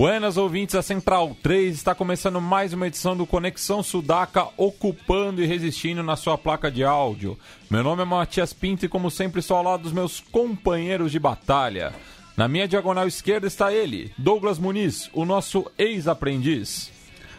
[0.00, 5.46] Buenas ouvintes, a Central 3 está começando mais uma edição do Conexão Sudaca, ocupando e
[5.46, 7.38] resistindo na sua placa de áudio.
[7.68, 11.18] Meu nome é Matias Pinto e, como sempre, estou ao lado dos meus companheiros de
[11.18, 11.92] batalha.
[12.34, 16.90] Na minha diagonal esquerda está ele, Douglas Muniz, o nosso ex-aprendiz.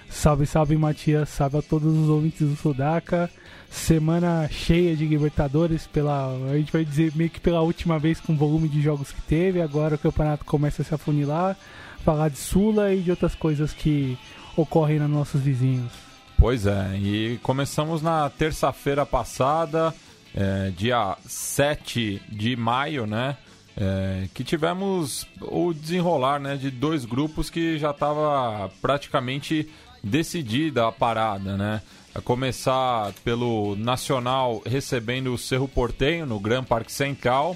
[0.08, 3.28] Salve, salve Matias, salve a todos os ouvintes do Sudaca.
[3.72, 8.34] Semana cheia de Libertadores, pela, a gente vai dizer meio que pela última vez com
[8.34, 9.64] o volume de jogos que teve.
[9.64, 11.58] Agora o campeonato começa a se afunilar
[12.02, 14.18] falar de Sula e de outras coisas que
[14.56, 15.92] ocorrem nos nossos vizinhos.
[16.38, 19.94] Pois é, e começamos na terça-feira passada,
[20.36, 23.38] é, dia 7 de maio, né?
[23.78, 29.70] É, que tivemos o desenrolar né, de dois grupos que já estava praticamente
[30.04, 31.82] decidida a parada, né?
[32.14, 37.56] A começar pelo Nacional recebendo o Cerro Portenho no Gran Parque Central,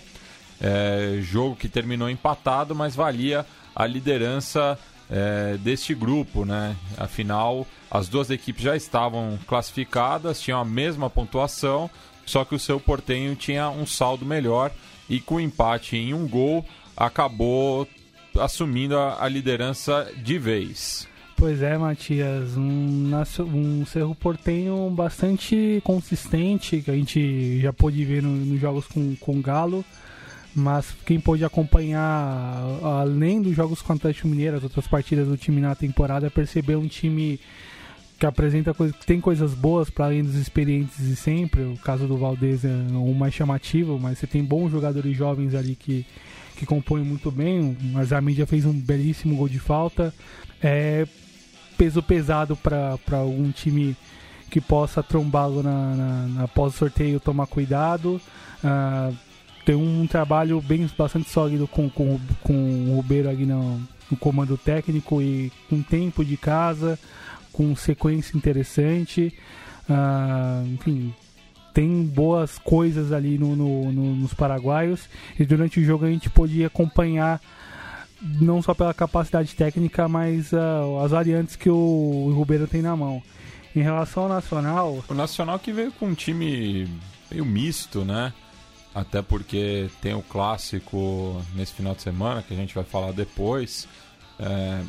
[0.62, 3.46] é, jogo que terminou empatado, mas valia
[3.76, 6.76] a liderança é, deste grupo, né?
[6.98, 11.90] Afinal, as duas equipes já estavam classificadas, tinham a mesma pontuação,
[12.26, 14.72] só que o seu Portenho tinha um saldo melhor
[15.10, 16.66] e com empate em um gol
[16.98, 17.88] acabou
[18.40, 21.08] assumindo a, a liderança de vez.
[21.38, 23.12] Pois é, Matias, um,
[23.54, 29.16] um Cerro Portenho bastante consistente, que a gente já pôde ver nos no jogos com,
[29.18, 29.84] com Galo
[30.56, 35.36] mas quem pôde acompanhar, além dos jogos com o Atlético Mineiro, as outras partidas do
[35.36, 37.40] time na temporada, percebeu um time
[38.18, 41.64] que apresenta que tem coisas boas para além dos experientes de sempre.
[41.64, 45.76] O caso do Valdez é o mais chamativo, mas você tem bons jogadores jovens ali
[45.76, 46.06] que,
[46.56, 47.78] que compõem muito bem.
[47.92, 50.14] Mas a mídia fez um belíssimo gol de falta.
[50.64, 51.06] É
[51.78, 53.98] peso pesado para algum time
[54.50, 58.22] que possa trombá-lo na, na, na pós-sorteio tomar cuidado.
[58.64, 59.25] Uh,
[59.66, 63.82] tem um trabalho bem bastante sólido com, com, com o Rubeiro ali no,
[64.12, 67.00] no comando técnico e com tempo de casa,
[67.52, 69.34] com sequência interessante.
[69.90, 71.14] Uh, enfim,
[71.74, 76.30] tem boas coisas ali no, no, no, nos paraguaios e durante o jogo a gente
[76.30, 77.42] podia acompanhar
[78.22, 81.76] não só pela capacidade técnica, mas uh, as variantes que o,
[82.28, 83.22] o Rubeiro tem na mão.
[83.76, 85.04] Em relação ao Nacional.
[85.10, 86.88] O Nacional que veio com um time
[87.30, 88.32] meio misto, né?
[88.96, 93.90] Até porque tem o clássico nesse final de semana que a gente vai falar depois.
[94.40, 94.82] É,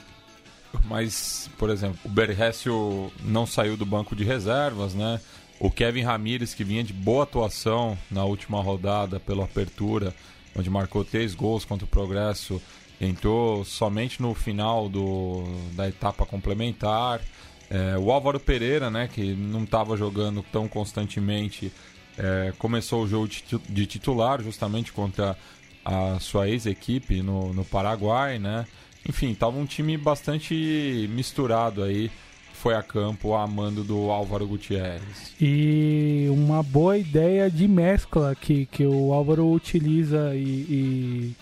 [0.85, 5.21] mas, por exemplo, o Berrécio não saiu do banco de reservas, né?
[5.59, 10.15] O Kevin Ramires, que vinha de boa atuação na última rodada pela apertura,
[10.55, 12.63] onde marcou três gols contra o Progresso,
[13.01, 17.21] entrou somente no final do, da etapa complementar.
[17.69, 21.73] É, o Álvaro Pereira, né, que não estava jogando tão constantemente,
[22.19, 23.29] é, começou o jogo
[23.69, 25.37] de titular justamente contra
[25.85, 28.67] a sua ex-equipe no, no Paraguai, né?
[29.09, 32.11] Enfim, estava um time bastante misturado aí,
[32.53, 35.33] foi a campo a mando do Álvaro Gutierrez.
[35.41, 41.37] E uma boa ideia de mescla que, que o Álvaro utiliza e, e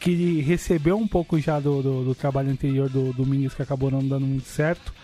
[0.00, 4.06] que recebeu um pouco já do, do, do trabalho anterior do Domingos, que acabou não
[4.06, 4.94] dando muito certo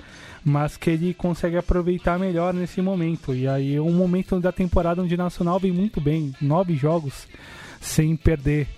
[0.44, 3.34] mas que ele consegue aproveitar melhor nesse momento.
[3.34, 7.26] E aí é um momento da temporada onde o Nacional vem muito bem, nove jogos
[7.80, 8.68] sem perder,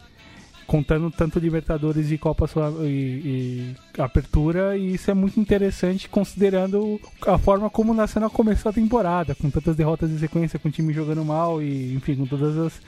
[0.67, 2.47] contando tanto Libertadores e Copa
[2.83, 8.71] e, e Apertura, e isso é muito interessante considerando a forma como o Nacional começou
[8.71, 12.27] a temporada, com tantas derrotas em sequência, com o time jogando mal e enfim, com
[12.27, 12.81] todas as,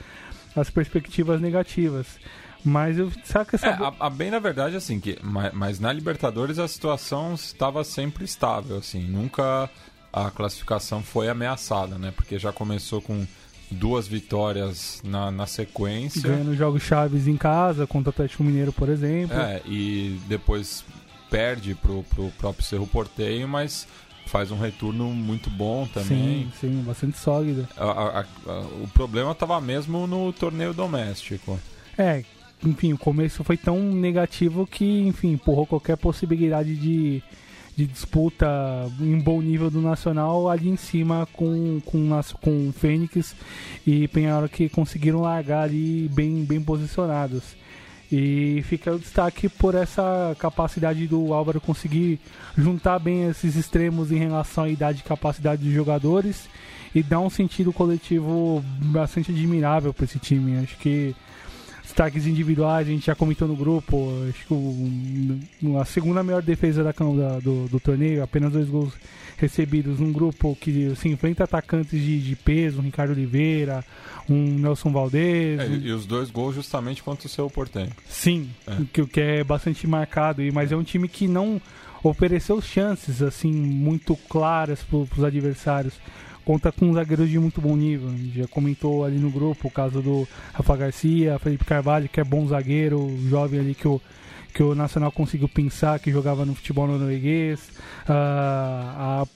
[0.55, 2.07] as perspectivas negativas.
[2.63, 3.67] Mas eu sabe essa.
[3.67, 7.83] É, a, a, bem na verdade, assim, que, mas, mas, na Libertadores a situação estava
[7.83, 9.69] sempre estável, assim, nunca
[10.11, 12.11] a classificação foi ameaçada, né?
[12.15, 13.25] Porque já começou com
[13.69, 16.21] duas vitórias na, na sequência.
[16.21, 19.37] Ganhando jogos chaves em casa, contra o Atlético Mineiro, por exemplo.
[19.37, 20.83] É, e depois
[21.29, 23.87] perde pro, pro próprio Cerro Porteio, mas
[24.25, 26.07] faz um retorno muito bom também.
[26.07, 27.67] Sim, sim, bastante sólido.
[27.77, 31.59] A, a, a, o problema estava mesmo no torneio doméstico.
[31.97, 32.23] É,
[32.65, 37.21] enfim, o começo foi tão negativo que, enfim, empurrou qualquer possibilidade de,
[37.75, 38.47] de disputa
[38.99, 42.09] em bom nível do Nacional ali em cima com, com,
[42.41, 43.35] com o Fênix
[43.85, 47.55] e Penharol que conseguiram largar ali bem, bem posicionados.
[48.11, 52.19] E fica o destaque por essa capacidade do Álvaro conseguir
[52.57, 56.49] juntar bem esses extremos em relação à idade e capacidade dos jogadores
[56.95, 60.57] e dar um sentido coletivo bastante admirável para esse time.
[60.57, 61.13] Acho que
[61.97, 66.83] destaques individuais, a gente já comentou no grupo, acho que o, a segunda melhor defesa
[66.83, 68.93] da, da do, do, torneio, apenas dois gols
[69.35, 73.83] recebidos num grupo que se enfrenta atacantes de, de peso, um Ricardo Oliveira,
[74.29, 75.59] um Nelson Valdez.
[75.59, 77.91] É, E os dois gols justamente contra o seu Portenho.
[78.07, 78.77] Sim, é.
[78.93, 81.59] que, que é bastante marcado, mas é um time que não
[82.03, 85.95] ofereceu chances assim muito claras para os adversários
[86.47, 88.09] conta com zagueiros de muito bom nível.
[88.33, 92.47] Já comentou ali no grupo o caso do Rafa Garcia, Felipe Carvalho, que é bom
[92.47, 93.99] zagueiro, jovem ali que o,
[94.53, 97.67] que o Nacional conseguiu pensar, que jogava no futebol norueguês.
[98.07, 99.27] Uh, a,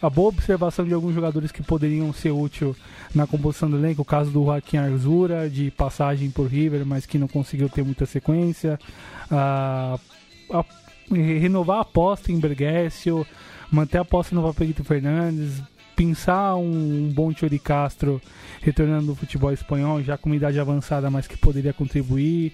[0.00, 2.74] a boa observação de alguns jogadores que poderiam ser úteis
[3.14, 7.18] na composição do elenco, o caso do Joaquim Arzura, de passagem por River, mas que
[7.18, 8.78] não conseguiu ter muita sequência.
[9.30, 10.00] Uh,
[10.50, 10.64] a,
[11.12, 13.26] renovar a aposta em Bergessio,
[13.70, 15.62] manter a aposta no Papelito Fernandes,
[15.94, 18.20] pensar um, um bom de Castro
[18.60, 22.52] retornando do futebol espanhol, já com uma idade avançada, mas que poderia contribuir.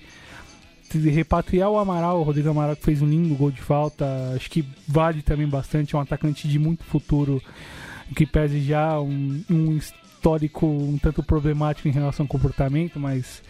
[0.93, 4.05] Repatriar o Amaral, o Rodrigo Amaral que fez um lindo gol de falta,
[4.35, 7.41] acho que vale também bastante, é um atacante de muito futuro,
[8.17, 13.41] que pese já um, um histórico um tanto problemático em relação ao comportamento, mas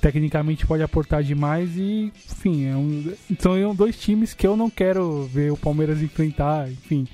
[0.00, 5.24] tecnicamente pode aportar demais e, enfim, é um, são dois times que eu não quero
[5.24, 7.06] ver o Palmeiras enfrentar, enfim,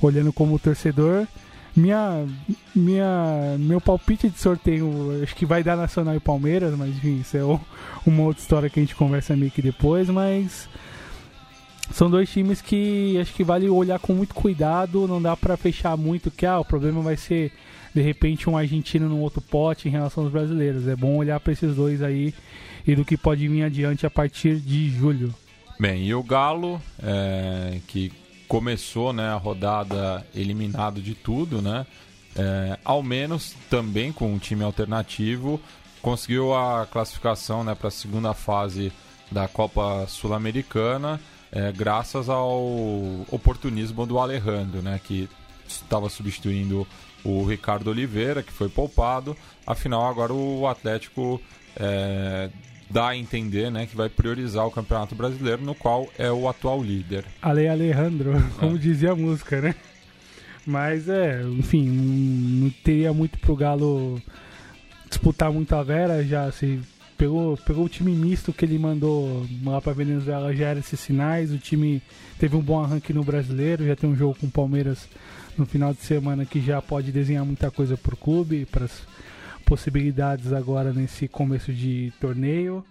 [0.00, 1.26] olhando como torcedor.
[1.78, 2.26] Minha,
[2.74, 7.36] minha, meu palpite de sorteio, acho que vai dar Nacional e Palmeiras, mas enfim, isso
[7.36, 7.44] é
[8.04, 10.68] uma outra história que a gente conversa meio que depois, mas
[11.92, 15.96] são dois times que acho que vale olhar com muito cuidado, não dá para fechar
[15.96, 17.52] muito que ah, o problema vai ser
[17.94, 20.88] de repente um argentino num outro pote em relação aos brasileiros.
[20.88, 22.34] É bom olhar para esses dois aí
[22.84, 25.32] e do que pode vir adiante a partir de julho.
[25.78, 28.12] Bem, e o Galo, é, que
[28.48, 31.86] começou né, a rodada eliminado de tudo, né?
[32.34, 35.60] É, ao menos também com um time alternativo,
[36.00, 38.92] conseguiu a classificação né, para a segunda fase
[39.30, 42.62] da Copa Sul-Americana, é, graças ao
[43.30, 45.28] oportunismo do Alejandro, né, que
[45.66, 46.86] estava substituindo
[47.24, 49.36] o Ricardo Oliveira, que foi poupado.
[49.66, 51.40] Afinal, agora o Atlético
[51.76, 52.50] é,
[52.90, 56.82] dá a entender né, que vai priorizar o Campeonato Brasileiro, no qual é o atual
[56.82, 57.24] líder.
[57.42, 58.78] Ale Alejandro, como é.
[58.78, 59.74] dizia a música, né?
[60.66, 62.04] Mas é, enfim, não,
[62.64, 64.20] não teria muito pro Galo
[65.08, 66.80] disputar muito a Vera, já se
[67.16, 71.52] pegou, pegou o time misto que ele mandou lá para Venezuela, já era esses sinais,
[71.52, 72.02] o time
[72.38, 75.08] teve um bom arranque no brasileiro, já tem um jogo com o Palmeiras
[75.56, 78.86] no final de semana que já pode desenhar muita coisa pro clube, para
[79.68, 82.82] possibilidades agora nesse começo de torneio.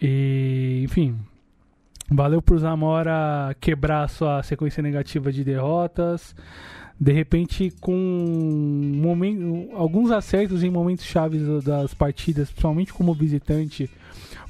[0.00, 1.16] E, enfim,
[2.10, 6.36] valeu pro Zamora quebrar sua sequência negativa de derrotas.
[7.00, 7.96] De repente, com
[9.02, 13.90] momento, alguns acertos em momentos chaves das partidas, principalmente como visitante,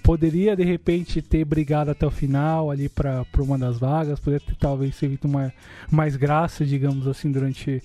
[0.03, 4.57] poderia de repente ter brigado até o final ali para uma das vagas, poderia ter
[4.57, 5.53] talvez feito uma,
[5.91, 7.83] mais graça, digamos assim, durante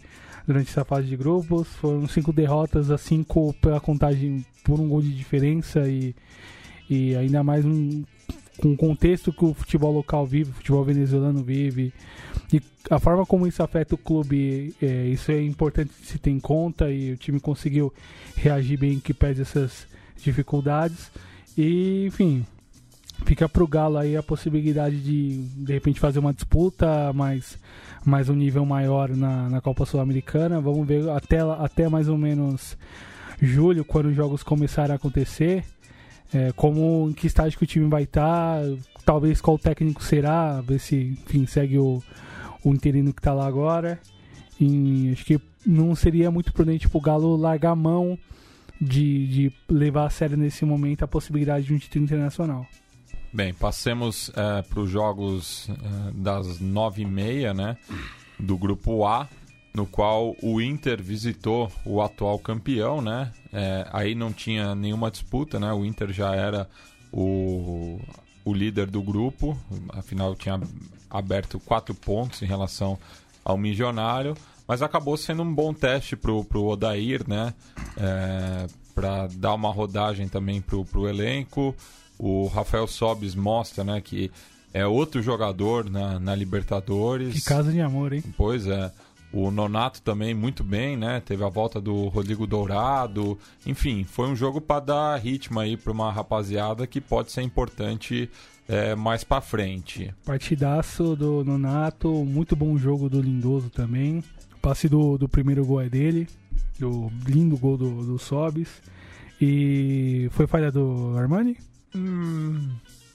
[0.50, 1.68] durante essa fase de grupos.
[1.76, 6.16] Foram cinco derrotas a cinco pela contagem por um gol de diferença e,
[6.90, 8.04] e ainda mais um,
[8.58, 11.94] com o contexto que o futebol local vive, o futebol venezuelano vive.
[12.52, 12.60] E
[12.90, 16.90] a forma como isso afeta o clube, é, isso é importante se ter em conta
[16.90, 17.94] e o time conseguiu
[18.36, 19.86] reagir bem que pese essas
[20.18, 21.12] dificuldades.
[21.56, 22.44] E, enfim,
[23.24, 27.56] fica pro Galo aí a possibilidade de de repente fazer uma disputa mais
[28.06, 30.60] mais um nível maior na, na Copa Sul-Americana.
[30.60, 32.78] Vamos ver até, até mais ou menos
[33.42, 35.64] julho, quando os jogos começarem a acontecer.
[36.34, 40.62] É, como em que estágio que o time vai estar, tá, talvez qual técnico será,
[40.62, 42.04] ver se enfim, segue o,
[42.64, 44.00] o interino que está lá agora.
[44.60, 48.18] E acho que não seria muito prudente para o Galo largar a mão
[48.80, 52.66] de, de levar a sério nesse momento a possibilidade de um título internacional.
[53.32, 57.78] Bem, passemos é, para os jogos é, das nove e meia, né?
[58.40, 59.28] Do grupo A,
[59.74, 63.32] no qual o Inter visitou o atual campeão, né?
[63.54, 65.72] É, aí não tinha nenhuma disputa, né?
[65.72, 66.68] O Inter já era
[67.12, 68.00] o,
[68.44, 69.56] o líder do grupo,
[69.90, 70.60] afinal tinha
[71.08, 72.98] aberto quatro pontos em relação
[73.46, 74.36] ao Milionário,
[74.68, 77.54] mas acabou sendo um bom teste para o Odair, né?
[77.96, 81.76] É, para dar uma rodagem também para o elenco.
[82.20, 84.30] O Rafael Sobis mostra, né, que
[84.74, 87.34] é outro jogador na, na Libertadores.
[87.34, 88.24] Que casa de amor, hein?
[88.38, 88.92] Pois é.
[89.32, 91.22] O Nonato também muito bem, né?
[91.24, 93.38] Teve a volta do Rodrigo Dourado.
[93.66, 98.30] Enfim, foi um jogo para dar ritmo aí para uma rapaziada que pode ser importante
[98.68, 100.14] é, mais para frente.
[100.26, 104.24] Partidaço do Nonato, muito bom jogo do Lindoso também.
[104.56, 106.28] O passe do, do primeiro gol é dele,
[106.80, 108.82] do lindo gol do, do Sobis.
[109.40, 111.56] E foi falha do Armani?
[111.96, 112.70] Hum,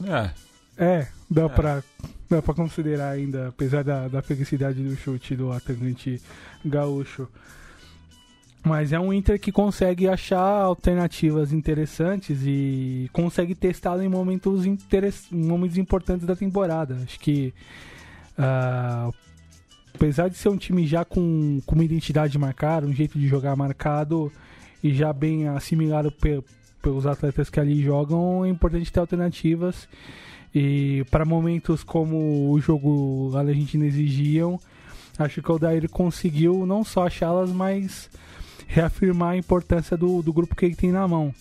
[0.04, 0.31] é.
[0.76, 1.49] É, dá é.
[1.49, 1.83] pra
[2.28, 6.21] dá pra considerar ainda, apesar da, da felicidade do chute do atacante
[6.64, 7.28] gaúcho.
[8.64, 15.31] Mas é um Inter que consegue achar alternativas interessantes e consegue testá-lo em momentos, interess...
[15.31, 16.99] momentos importantes da temporada.
[17.04, 17.52] Acho que,
[18.38, 19.14] uh,
[19.95, 23.54] apesar de ser um time já com, com uma identidade marcada, um jeito de jogar
[23.54, 24.33] marcado
[24.83, 26.11] e já bem assimilado
[26.85, 29.88] pelos atletas que ali jogam, é importante ter alternativas.
[30.55, 34.61] E para momentos como o jogo da Argentina exigiam,
[35.19, 38.11] acho que o Daír conseguiu não só achá-las, mas
[38.69, 41.35] reafirmar a importância do, do grupo que ele tem na mão.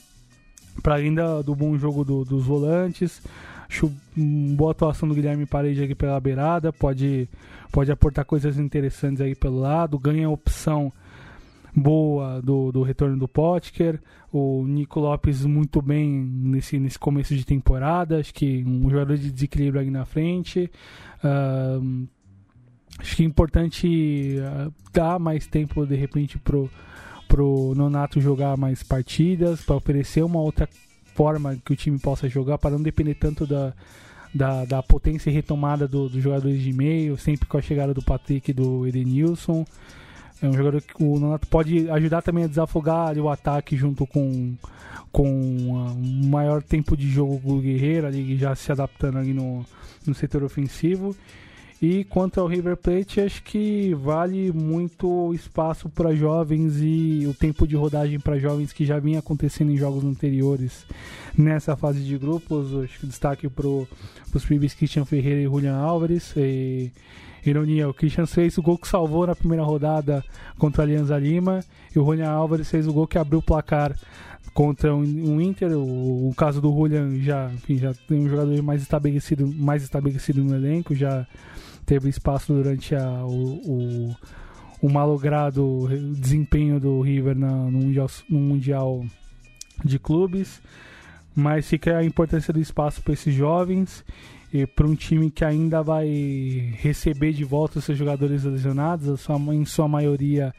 [0.81, 3.21] Para além da, do bom jogo do, dos volantes,
[3.69, 7.29] acho boa atuação do Guilherme Parede aqui pela beirada, pode,
[7.71, 10.91] pode aportar coisas interessantes aí pelo lado, ganha opção
[11.75, 13.99] boa do, do retorno do Potker.
[14.35, 18.19] O Nico Lopes muito bem nesse, nesse começo de temporada.
[18.19, 20.71] Acho que um jogador de desequilíbrio aí na frente.
[21.23, 22.07] Uh,
[22.97, 26.67] acho que é importante uh, dar mais tempo de repente pro,
[27.27, 30.67] pro Nonato jogar mais partidas, para oferecer uma outra
[31.13, 33.71] forma que o time possa jogar, para não depender tanto da,
[34.33, 38.01] da, da potência e retomada do, dos jogadores de meio, sempre com a chegada do
[38.01, 39.63] Patrick e do Edenilson.
[40.43, 44.53] É um jogador que o Nonato pode ajudar também a desafogar o ataque junto com
[45.09, 49.63] com um maior tempo de jogo do Guerreiro ali já se adaptando ali no,
[50.05, 51.15] no setor ofensivo.
[51.81, 57.67] E quanto ao River Plate, acho que vale muito espaço para jovens e o tempo
[57.67, 60.85] de rodagem para jovens que já vinha acontecendo em jogos anteriores
[61.37, 62.73] nessa fase de grupos.
[62.83, 66.33] Acho que destaque para os pibes Christian Ferreira e Julian Álvares.
[66.35, 66.91] E,
[67.45, 70.23] Ironia, o Christian fez o gol que salvou na primeira rodada
[70.57, 71.59] contra a Alianza Lima
[71.93, 73.95] e o Julian Álvares fez o gol que abriu o placar
[74.53, 75.71] contra um, Inter.
[75.71, 80.43] O, o, caso do Julian já, enfim, já tem um jogador mais estabelecido, mais estabelecido
[80.43, 81.27] no elenco, já
[81.85, 84.15] teve espaço durante a, o, o,
[84.81, 89.05] o malogrado desempenho do River na, no, mundial, no Mundial
[89.83, 90.61] de Clubes.
[91.35, 94.05] Mas fica a importância do espaço para esses jovens
[94.75, 96.07] para um time que ainda vai
[96.77, 100.53] receber de volta os seus jogadores lesionados, em sua maioria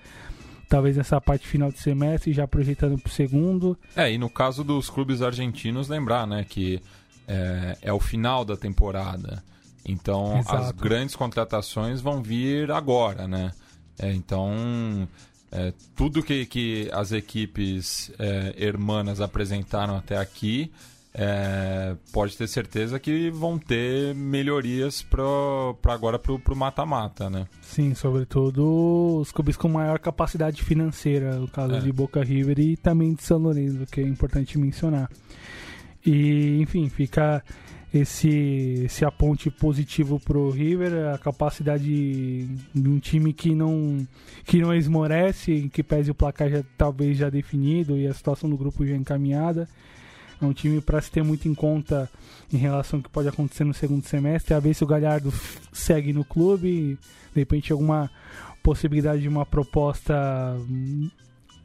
[0.68, 3.78] talvez nessa parte final de semestre, já projetando para o segundo.
[3.94, 6.82] É, e no caso dos clubes argentinos, lembrar né, que
[7.28, 9.42] é, é o final da temporada.
[9.84, 10.56] Então Exato.
[10.56, 13.52] as grandes contratações vão vir agora, né?
[13.98, 15.06] É, então
[15.52, 20.72] é, tudo que, que as equipes é, hermanas apresentaram até aqui
[21.16, 25.22] é, pode ter certeza que vão ter melhorias para
[25.84, 27.46] agora para o mata-mata, né?
[27.62, 31.80] Sim, sobretudo os clubes com maior capacidade financeira, no caso é.
[31.80, 35.08] de Boca River e também de São Lourenço, que é importante mencionar.
[36.04, 37.44] E, enfim, fica
[37.92, 44.04] esse, esse aponte positivo pro River, a capacidade de um time que não
[44.44, 48.56] que não esmorece, que pese o placar já, talvez já definido e a situação do
[48.56, 49.68] grupo já encaminhada
[50.44, 52.10] é um time para se ter muito em conta
[52.52, 55.32] em relação ao que pode acontecer no segundo semestre, a ver se o Galhardo
[55.72, 56.98] segue no clube,
[57.32, 58.10] de repente alguma
[58.62, 60.14] possibilidade de uma proposta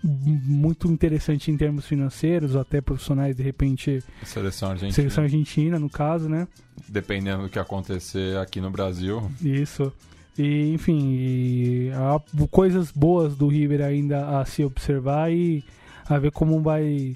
[0.03, 4.03] muito interessante em termos financeiros ou até profissionais, de repente.
[4.23, 4.93] Seleção argentina.
[4.93, 6.47] Seleção argentina, no caso, né?
[6.87, 9.29] Dependendo do que acontecer aqui no Brasil.
[9.41, 9.91] Isso.
[10.37, 15.63] E, enfim, e há coisas boas do River ainda a se observar e
[16.07, 17.15] a ver como vai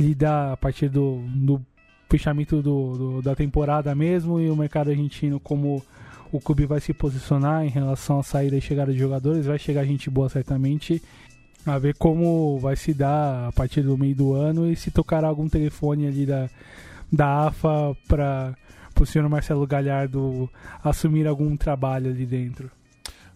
[0.00, 1.60] lidar a partir do, do
[2.08, 5.82] fechamento do, do, da temporada mesmo e o mercado argentino como
[6.32, 9.46] o clube vai se posicionar em relação à saída e chegada de jogadores.
[9.46, 11.02] Vai chegar gente boa certamente.
[11.66, 15.28] A ver como vai se dar a partir do meio do ano e se tocará
[15.28, 16.48] algum telefone ali da,
[17.12, 18.54] da AFA para
[18.98, 20.48] o senhor Marcelo Galhardo
[20.82, 22.70] assumir algum trabalho ali dentro.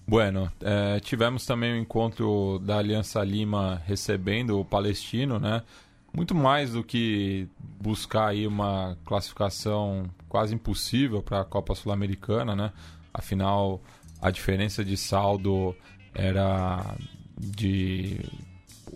[0.07, 5.63] Bueno, é, tivemos também o encontro da Aliança Lima recebendo o Palestino, né?
[6.15, 7.49] Muito mais do que
[7.81, 12.73] buscar aí uma classificação quase impossível para a Copa Sul-Americana, né?
[13.13, 13.83] Afinal,
[14.21, 15.77] a diferença de saldo
[16.15, 16.97] era
[17.39, 18.21] de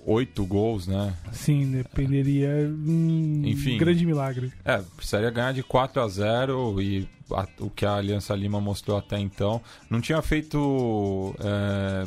[0.06, 1.14] oito gols, né?
[1.32, 4.52] Sim, dependeria um Enfim, grande milagre.
[4.64, 8.96] É, precisaria ganhar de 4 a 0 e a, o que a Aliança Lima mostrou
[8.96, 9.60] até então.
[9.90, 12.04] Não tinha feito é,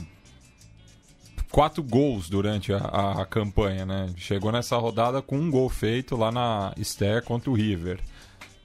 [1.52, 2.78] quatro gols durante a,
[3.22, 4.10] a, campanha, né?
[4.16, 8.00] Chegou nessa rodada com um gol feito lá na Esther contra o River.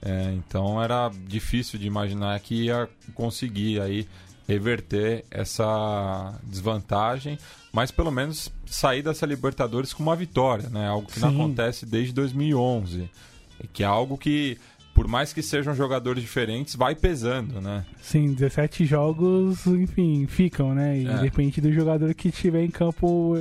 [0.01, 4.07] É, então era difícil de imaginar que ia conseguir aí
[4.47, 7.37] reverter essa desvantagem,
[7.73, 10.87] mas pelo menos sair dessa Libertadores com uma vitória, né?
[10.87, 11.21] Algo que Sim.
[11.21, 13.09] não acontece desde 2011,
[13.73, 14.57] que é algo que
[14.97, 17.85] por mais que sejam jogadores diferentes, vai pesando, né?
[18.01, 20.97] Sim, 17 jogos, enfim, ficam, né?
[20.97, 21.17] E é.
[21.19, 23.35] depende do jogador que estiver em campo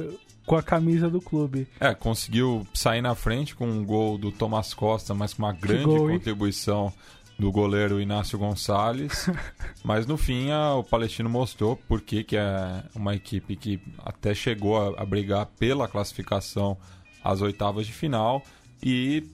[0.44, 1.66] com a camisa do clube.
[1.80, 5.84] É, conseguiu sair na frente com um gol do Thomas Costa, mas com uma grande
[5.84, 6.92] gol, contribuição
[7.38, 9.26] do goleiro Inácio Gonçalves.
[9.82, 14.76] mas no fim a, o Palestino mostrou porque que é uma equipe que até chegou
[14.76, 16.76] a, a brigar pela classificação
[17.24, 18.42] às oitavas de final
[18.82, 19.24] e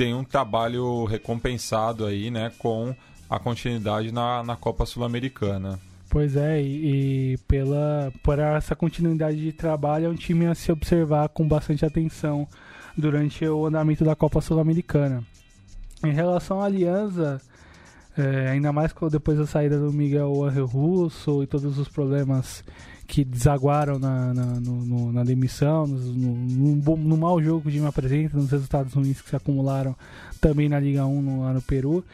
[0.00, 2.94] tem um trabalho recompensado aí, né, com
[3.28, 5.78] a continuidade na, na Copa Sul-Americana.
[6.08, 10.72] Pois é, e, e, pela por essa continuidade de trabalho é um time a se
[10.72, 12.48] observar com bastante atenção
[12.96, 15.22] durante o andamento da Copa Sul-Americana.
[16.02, 17.38] Em relação à Aliança,
[18.16, 22.64] é, ainda mais depois da saída do Miguel Angel Russo e todos os problemas
[23.10, 27.72] que desaguaram na, na, no, no, na demissão, no, no, no, mau jogo que o
[27.72, 29.96] time apresenta, nos resultados ruins que se acumularam
[30.40, 32.04] também na Liga 1 no, lá no Peru.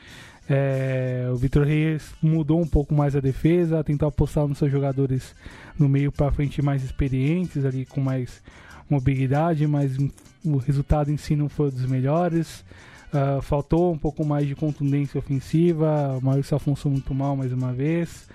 [0.48, 5.34] É, o Vitor Reis mudou um pouco mais a defesa, tentou apostar nos seus jogadores
[5.78, 8.40] no meio para frente mais experientes, ali com mais
[8.88, 9.98] mobilidade, mas
[10.42, 12.64] o resultado em si não foi dos melhores.
[13.12, 16.16] Uh, faltou um pouco mais de contundência ofensiva.
[16.16, 18.26] O Maurício Afonso muito mal mais uma vez.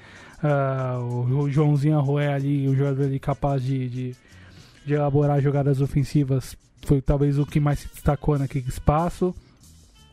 [0.43, 4.15] Uh, o Joãozinho Arroé ali, o jogador ali capaz de, de,
[4.86, 9.36] de, elaborar jogadas ofensivas, foi talvez o que mais se destacou naquele espaço.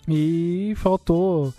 [0.07, 1.53] E faltou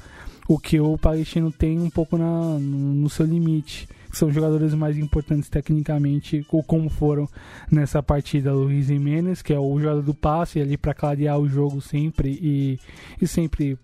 [0.47, 5.49] o que o Palestino tem um pouco na, no seu limite são jogadores mais importantes
[5.49, 7.29] tecnicamente, ou como foram
[7.71, 8.53] nessa partida.
[8.53, 12.79] Luiz Jimenez, que é o jogador do passe, ali para clarear o jogo sempre e,
[13.21, 13.77] e sempre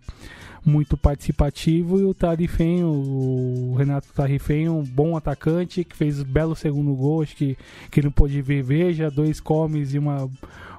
[0.65, 2.00] muito participativo.
[2.00, 7.22] E o Tarifem, o Renato Tarifem, um bom atacante, que fez um belo segundo gol,
[7.22, 7.55] acho que,
[7.91, 8.63] que não pôde ver.
[8.63, 10.29] Veja, dois comes e uma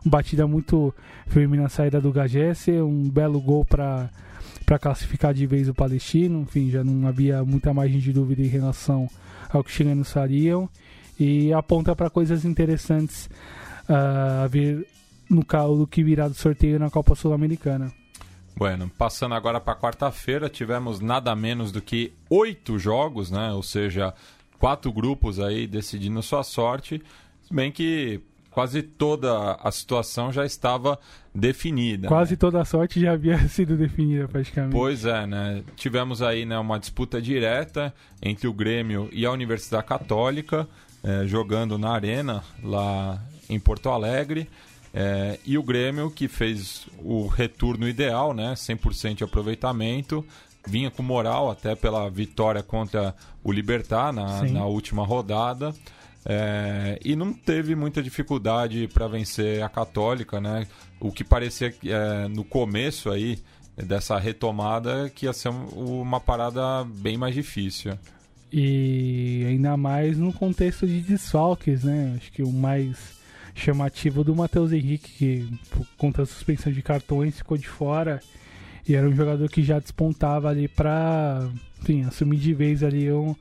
[0.04, 0.92] batida muito
[1.28, 4.10] firme na saída do Gagesse, um belo gol para
[4.64, 8.48] para classificar de vez o Palestino, enfim, já não havia muita margem de dúvida em
[8.48, 9.08] relação
[9.48, 10.68] ao que os chilenos fariam
[11.20, 13.30] e aponta para coisas interessantes
[13.88, 14.84] uh, a ver
[15.30, 17.92] no caso que virá do sorteio na Copa Sul-Americana.
[18.56, 23.52] Bueno, passando agora para quarta-feira, tivemos nada menos do que oito jogos, né?
[23.52, 24.14] Ou seja,
[24.58, 27.02] quatro grupos aí decidindo sua sorte.
[27.42, 30.98] Se bem que quase toda a situação já estava
[31.34, 32.08] definida.
[32.08, 32.36] Quase né?
[32.38, 34.72] toda a sorte já havia sido definida praticamente.
[34.72, 35.62] Pois é, né?
[35.76, 37.92] Tivemos aí né, uma disputa direta
[38.22, 40.66] entre o Grêmio e a Universidade Católica,
[41.04, 44.48] eh, jogando na Arena, lá em Porto Alegre.
[44.98, 48.54] É, e o Grêmio, que fez o retorno ideal, né?
[48.54, 50.24] 100% de aproveitamento,
[50.66, 55.74] vinha com moral até pela vitória contra o Libertar na, na última rodada.
[56.24, 60.66] É, e não teve muita dificuldade para vencer a Católica, né?
[60.98, 63.38] O que parecia é, no começo aí
[63.76, 67.92] dessa retomada que ia ser uma parada bem mais difícil.
[68.50, 72.14] E ainda mais no contexto de desfalques, né?
[72.16, 73.15] Acho que o mais
[73.56, 78.20] chamativo do Matheus Henrique, que por conta da suspensão de cartões ficou de fora
[78.86, 81.48] e era um jogador que já despontava ali para
[82.06, 83.34] assumir de vez ali um,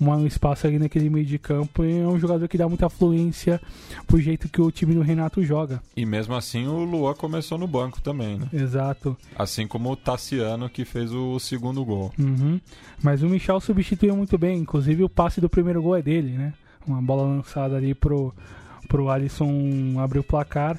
[0.00, 3.60] um espaço ali naquele meio de campo e é um jogador que dá muita fluência
[4.06, 5.80] pro jeito que o time do Renato joga.
[5.96, 8.48] E mesmo assim o Luan começou no banco também, né?
[8.52, 9.16] Exato.
[9.36, 12.12] Assim como o Tassiano que fez o segundo gol.
[12.18, 12.60] Uhum.
[13.00, 16.52] Mas o Michel substituiu muito bem, inclusive o passe do primeiro gol é dele, né?
[16.84, 18.34] Uma bola lançada ali pro,
[18.92, 20.78] pro Alisson abrir o placar.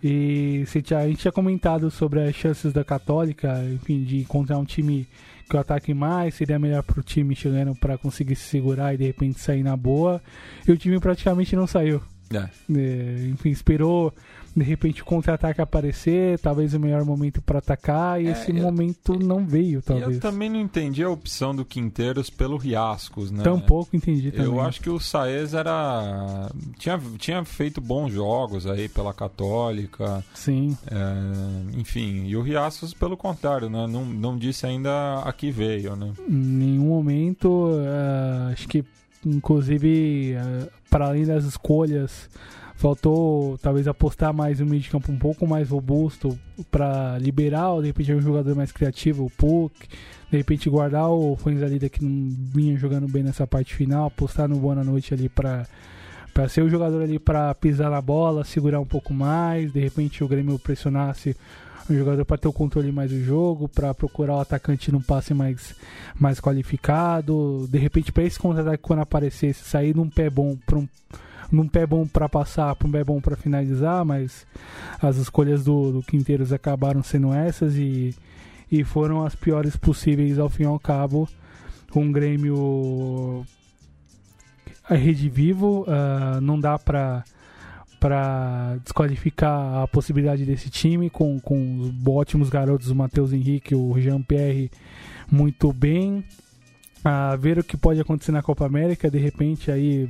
[0.00, 0.64] E
[0.96, 5.08] a gente tinha comentado sobre as chances da Católica, enfim, de encontrar um time
[5.50, 8.96] que o ataque mais seria melhor para o time chileno para conseguir se segurar e
[8.96, 10.22] de repente sair na boa.
[10.68, 12.00] E o time praticamente não saiu.
[12.32, 12.48] É.
[12.72, 14.14] É, enfim, esperou
[14.58, 18.56] de repente o contra-ataque aparecer, talvez o melhor momento para atacar, e é, esse eu,
[18.56, 20.16] momento não veio, talvez.
[20.16, 23.42] Eu também não entendi a opção do Quinteiros pelo Riascos, né?
[23.42, 24.46] Tampouco entendi também.
[24.46, 26.50] Eu acho que o Saez era...
[26.78, 30.24] Tinha, tinha feito bons jogos aí pela Católica.
[30.34, 30.76] Sim.
[30.90, 33.86] É, enfim, e o Riascos, pelo contrário, né?
[33.86, 36.12] Não, não disse ainda a que veio, né?
[36.28, 38.84] Em nenhum momento, uh, acho que
[39.24, 42.28] inclusive, uh, para além das escolhas
[42.78, 46.38] Faltou talvez apostar mais no meio de campo um pouco mais robusto
[46.70, 49.74] para liberar, de repente, um jogador mais criativo, o Puck,
[50.30, 54.60] de repente guardar o Fuenzalida que não vinha jogando bem nessa parte final, apostar no
[54.60, 55.66] Boa Noite ali para
[56.32, 60.22] para ser o jogador ali para pisar na bola, segurar um pouco mais, de repente
[60.22, 61.36] o Grêmio pressionasse
[61.90, 65.34] o jogador para ter o controle mais do jogo, para procurar o atacante num passe
[65.34, 65.74] mais,
[66.14, 70.88] mais qualificado, de repente para esse contra-ataque quando aparecesse, sair num pé bom para um
[71.50, 74.46] num pé bom para passar, para um pé bom para finalizar, mas
[75.00, 78.14] as escolhas do, do Quinteiros acabaram sendo essas e,
[78.70, 81.28] e foram as piores possíveis ao fim e ao cabo.
[81.94, 83.46] Um Grêmio
[84.88, 87.24] a rede vivo, uh, não dá para
[88.00, 93.98] para desqualificar a possibilidade desse time com, com os ótimos garotos, o Matheus Henrique, o
[93.98, 94.70] Jean-Pierre
[95.28, 96.24] muito bem.
[97.04, 100.08] A ver o que pode acontecer na Copa América, de repente aí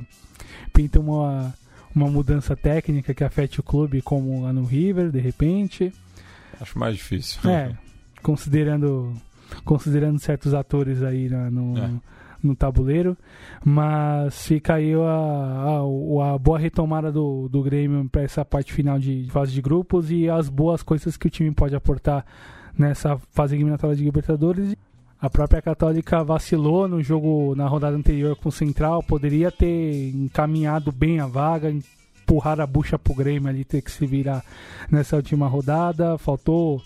[0.73, 1.53] pinta uma,
[1.95, 5.93] uma mudança técnica que afete o clube, como lá no River, de repente.
[6.59, 7.49] Acho mais difícil.
[7.49, 7.75] É,
[8.21, 9.13] considerando,
[9.63, 11.89] considerando certos atores aí na, no, é
[12.41, 13.17] no tabuleiro.
[13.63, 18.97] Mas fica aí a, a, a boa retomada do, do Grêmio para essa parte final
[18.97, 22.25] de fase de grupos e as boas coisas que o time pode aportar
[22.77, 24.75] nessa fase eliminatória de Libertadores.
[25.21, 30.91] A própria Católica vacilou no jogo na rodada anterior com o Central, poderia ter encaminhado
[30.91, 34.43] bem a vaga, empurrar a bucha pro Grêmio ali ter que se virar
[34.89, 36.17] nessa última rodada.
[36.17, 36.81] Faltou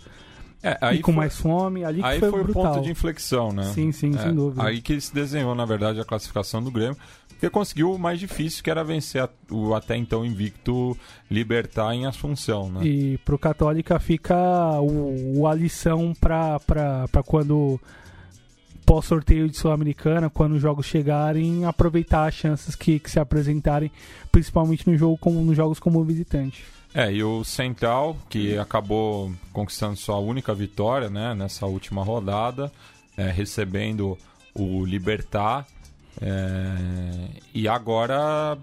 [0.63, 2.89] é, aí e com foi, mais fome, ali que aí foi, foi o ponto de
[2.89, 3.65] inflexão, né?
[3.65, 4.63] Sim, sim, é, sem dúvida.
[4.63, 8.63] Aí que se desenhou, na verdade, a classificação do Grêmio, porque conseguiu o mais difícil,
[8.63, 10.97] que era vencer a, o até então invicto
[11.29, 12.85] Libertar em Assunção, né?
[12.85, 14.35] E pro Católica fica
[14.79, 16.59] o, o a lição para
[17.25, 17.77] quando
[18.85, 23.91] pós-sorteio de Sul-Americana, quando os jogos chegarem, aproveitar as chances que, que se apresentarem,
[24.31, 26.63] principalmente no jogo como, nos jogos como visitante.
[26.93, 32.71] É, e o Central, que acabou conquistando sua única vitória né, nessa última rodada,
[33.17, 34.17] é, recebendo
[34.53, 35.65] o Libertar.
[36.21, 38.55] É, e agora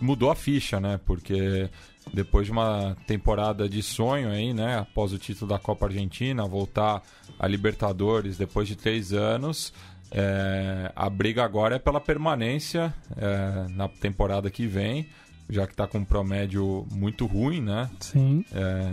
[0.00, 1.00] mudou a ficha, né?
[1.04, 1.68] Porque
[2.12, 4.78] depois de uma temporada de sonho aí, né?
[4.78, 7.02] Após o título da Copa Argentina, voltar
[7.38, 9.72] a Libertadores depois de três anos.
[10.10, 15.08] É, a briga agora é pela permanência é, na temporada que vem
[15.48, 17.90] já que está com um promédio muito ruim, né?
[18.00, 18.44] Sim.
[18.50, 18.86] É,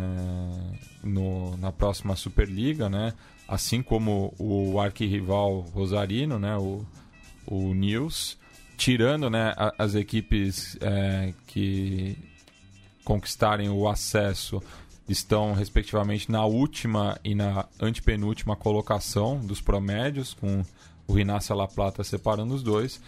[1.02, 3.14] no, na próxima Superliga, né?
[3.48, 6.58] Assim como o arquirrival Rosarino, né?
[6.58, 6.86] O,
[7.46, 8.38] o News,
[8.78, 10.78] tirando né, as equipes
[11.48, 12.18] que
[13.12, 14.64] conquistarem o acesso
[15.06, 20.64] estão respectivamente na última e na antepenúltima colocação dos promédios, com
[21.06, 23.02] o Rinácia La Plata separando os dois.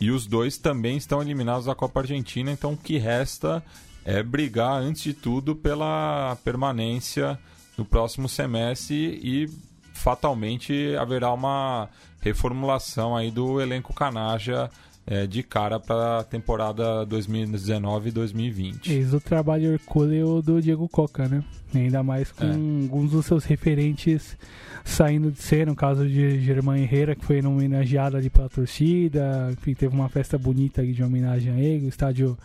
[0.00, 3.62] E os dois também estão eliminados da Copa Argentina, então o que resta
[4.06, 7.38] é brigar, antes de tudo, pela permanência
[7.76, 9.50] no próximo semestre e
[9.92, 14.70] fatalmente haverá uma reformulação aí do elenco Canaja
[15.06, 18.88] é, de cara para a temporada 2019-2020.
[18.88, 21.42] Eis o trabalho hercúleo do Diego Coca, né?
[21.74, 22.50] Ainda mais com é.
[22.50, 24.36] alguns dos seus referentes
[24.84, 29.74] saindo de cena, no caso de Germán Herrera, que foi homenageado ali pela torcida, enfim,
[29.74, 32.36] teve uma festa bonita de homenagem a ele, o estádio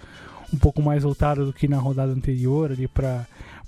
[0.54, 3.28] um pouco mais voltado do que na rodada anterior ali para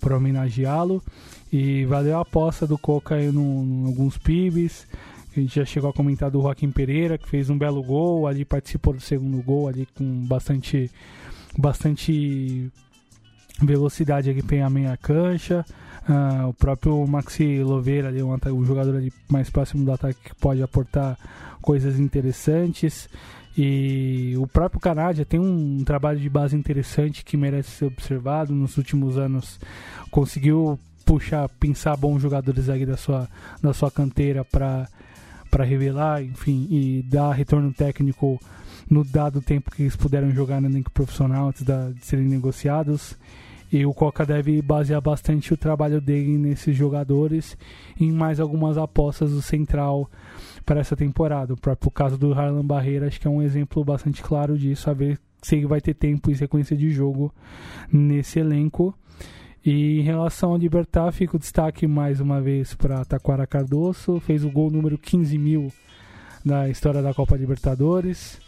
[0.09, 1.03] homenageá-lo.
[1.51, 3.27] E valeu a aposta do Coca em
[3.85, 4.87] alguns pibes.
[5.39, 8.43] A gente já chegou a comentar do Joaquim Pereira, que fez um belo gol, ali
[8.43, 10.91] participou do segundo gol, ali com bastante,
[11.57, 12.69] bastante
[13.61, 15.65] velocidade aqui a meia cancha.
[16.09, 20.35] Uh, o próprio Maxi Loveira, ali, um, o jogador ali mais próximo do ataque que
[20.35, 21.17] pode aportar
[21.61, 23.07] coisas interessantes.
[23.57, 28.53] E o próprio Canadá tem um trabalho de base interessante que merece ser observado.
[28.53, 29.57] Nos últimos anos
[30.11, 33.29] conseguiu puxar, pensar bons jogadores aí da sua,
[33.61, 34.85] da sua canteira para
[35.49, 38.39] para revelar, enfim, e dar retorno técnico
[38.89, 43.17] no dado tempo que eles puderam jogar no elenco profissional antes da, de serem negociados.
[43.71, 47.55] E o Coca deve basear bastante o trabalho dele nesses jogadores
[47.99, 50.09] e em mais algumas apostas do Central
[50.65, 51.53] para essa temporada.
[51.53, 54.93] O próprio caso do Harlan Barreira acho que é um exemplo bastante claro disso, a
[54.93, 57.31] ver se ele vai ter tempo e sequência de jogo
[57.91, 58.95] nesse elenco.
[59.65, 64.43] E em relação ao Libertar, fica o destaque mais uma vez para Taquara Cardoso, fez
[64.43, 65.71] o gol número 15 mil
[66.43, 68.39] na história da Copa Libertadores.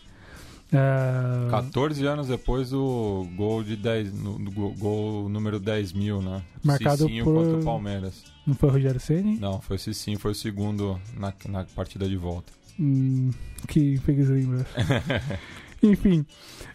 [0.71, 1.51] Uh...
[1.51, 6.41] 14 anos depois do gol de 10, no, do gol número 10 mil, né?
[6.63, 7.35] Marcado Cicinho por...
[7.35, 8.23] contra o Palmeiras.
[8.47, 9.37] Não foi o Rogério Ceni?
[9.37, 12.53] Não, foi o Cicinho, foi o segundo na, na partida de volta.
[12.79, 13.31] Hum,
[13.67, 14.65] que fez lembrar.
[15.83, 16.25] Enfim,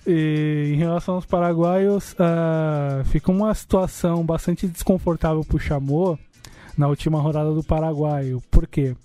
[0.07, 6.19] e, em relação aos paraguaios, uh, fica uma situação bastante desconfortável para o Chamou
[6.77, 8.43] na última rodada do Paraguaio.
[8.51, 8.97] Por quê?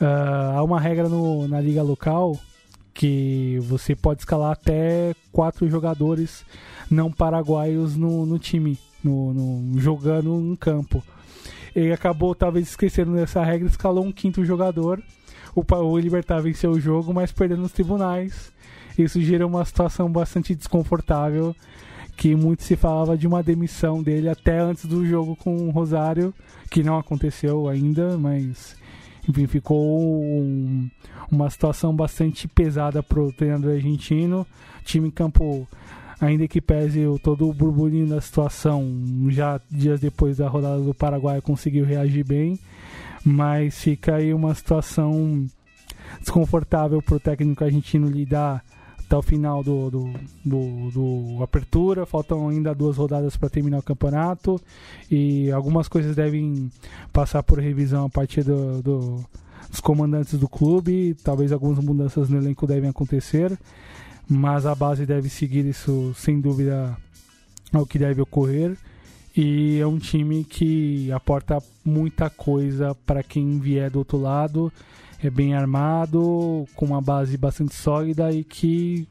[0.00, 2.38] Uh, há uma regra no, na liga local
[2.92, 6.44] que você pode escalar até quatro jogadores
[6.90, 11.02] não paraguaios no, no time, no, no, jogando em campo.
[11.74, 15.02] Ele acabou talvez esquecendo dessa regra, escalou um quinto jogador.
[15.54, 18.52] O, o Libertar venceu o jogo, mas perdendo nos tribunais.
[19.02, 21.54] Isso gera uma situação bastante desconfortável
[22.16, 26.34] que muito se falava de uma demissão dele até antes do jogo com o Rosário,
[26.70, 28.76] que não aconteceu ainda, mas
[29.26, 30.90] enfim, ficou um,
[31.30, 34.46] uma situação bastante pesada para o treinador argentino.
[34.84, 35.66] Time em campo,
[36.20, 38.86] ainda que pese todo o burburinho da situação,
[39.28, 42.58] já dias depois da rodada do Paraguai conseguiu reagir bem,
[43.24, 45.46] mas fica aí uma situação
[46.20, 48.62] desconfortável para o técnico argentino lidar
[49.10, 50.12] até o final do, do,
[50.44, 52.06] do, do Apertura.
[52.06, 54.60] Faltam ainda duas rodadas para terminar o campeonato
[55.10, 56.70] e algumas coisas devem
[57.12, 59.24] passar por revisão a partir do, do,
[59.68, 61.16] dos comandantes do clube.
[61.24, 63.58] Talvez algumas mudanças no elenco devem acontecer,
[64.28, 66.96] mas a base deve seguir isso sem dúvida
[67.72, 68.76] ao que deve ocorrer.
[69.36, 74.72] E é um time que aporta muita coisa para quem vier do outro lado
[75.22, 79.06] é bem armado, com uma base bastante sólida e que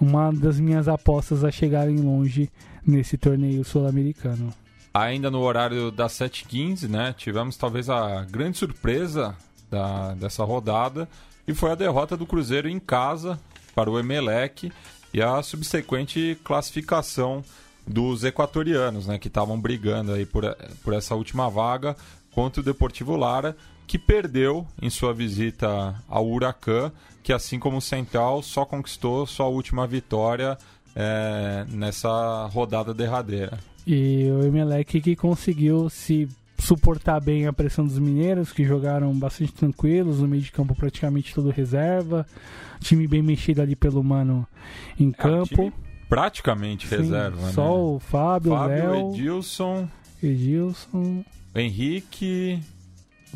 [0.00, 2.50] uma das minhas apostas a chegarem longe
[2.86, 4.52] nesse torneio sul-americano.
[4.92, 9.36] Ainda no horário das 7h15, né, tivemos talvez a grande surpresa
[9.70, 11.08] da, dessa rodada
[11.46, 13.38] e foi a derrota do Cruzeiro em casa
[13.74, 14.72] para o Emelec
[15.12, 17.44] e a subsequente classificação
[17.86, 20.44] dos equatorianos, né, que estavam brigando aí por,
[20.82, 21.96] por essa última vaga
[22.32, 27.82] contra o Deportivo Lara, que perdeu em sua visita ao Huracan, que assim como o
[27.82, 30.58] Central só conquistou sua última vitória
[30.94, 33.58] é, nessa rodada derradeira.
[33.86, 39.52] E o Emelec que conseguiu se suportar bem a pressão dos mineiros, que jogaram bastante
[39.52, 42.26] tranquilos, no meio de campo praticamente todo reserva,
[42.80, 44.46] time bem mexido ali pelo Mano
[44.98, 45.72] em é, campo.
[46.08, 47.70] praticamente Sim, reserva, só né?
[47.70, 49.88] o Fábio, Fábio Léo, Edilson,
[50.22, 52.60] Edilson, Henrique,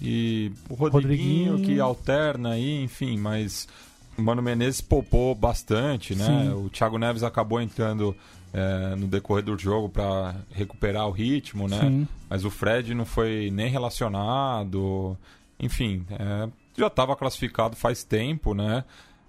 [0.00, 3.68] e o Rodriguinho, Rodriguinho, que alterna aí, enfim, mas
[4.16, 6.24] o Mano Menezes poupou bastante, né?
[6.24, 6.52] Sim.
[6.52, 8.16] O Thiago Neves acabou entrando
[8.52, 11.80] é, no decorrer do jogo para recuperar o ritmo, né?
[11.80, 12.08] Sim.
[12.28, 15.16] Mas o Fred não foi nem relacionado,
[15.58, 18.84] enfim, é, já estava classificado faz tempo, né?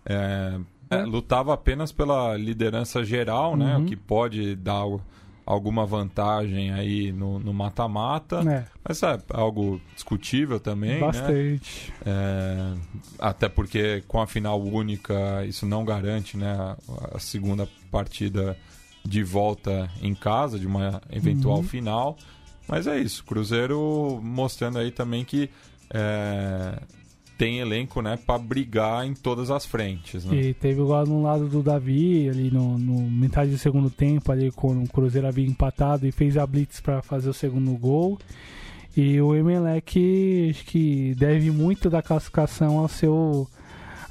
[0.06, 0.58] É,
[0.90, 3.78] é, lutava apenas pela liderança geral, né?
[3.78, 3.84] Uhum.
[3.84, 4.86] O que pode dar
[5.52, 8.42] alguma vantagem aí no mata-mata.
[8.50, 8.66] É.
[8.84, 10.92] Mas é algo discutível também.
[10.92, 11.00] Né?
[11.00, 11.94] Bastante.
[12.06, 12.06] Né?
[12.06, 12.74] É,
[13.20, 16.78] até porque com a final única isso não garante né, a,
[17.16, 18.58] a segunda partida
[19.04, 21.64] de volta em casa, de uma eventual uhum.
[21.64, 22.18] final.
[22.68, 25.50] Mas é isso, Cruzeiro mostrando aí também que
[25.90, 26.80] é,
[27.42, 30.26] tem elenco, né, para brigar em todas as frentes.
[30.26, 30.36] Né?
[30.36, 34.52] E teve igual no lado do Davi, ali no, no, metade do segundo tempo, ali
[34.52, 38.20] quando o Cruzeiro havia empatado e fez a blitz para fazer o segundo gol.
[38.96, 43.48] E o Emelec acho que deve muito da classificação ao seu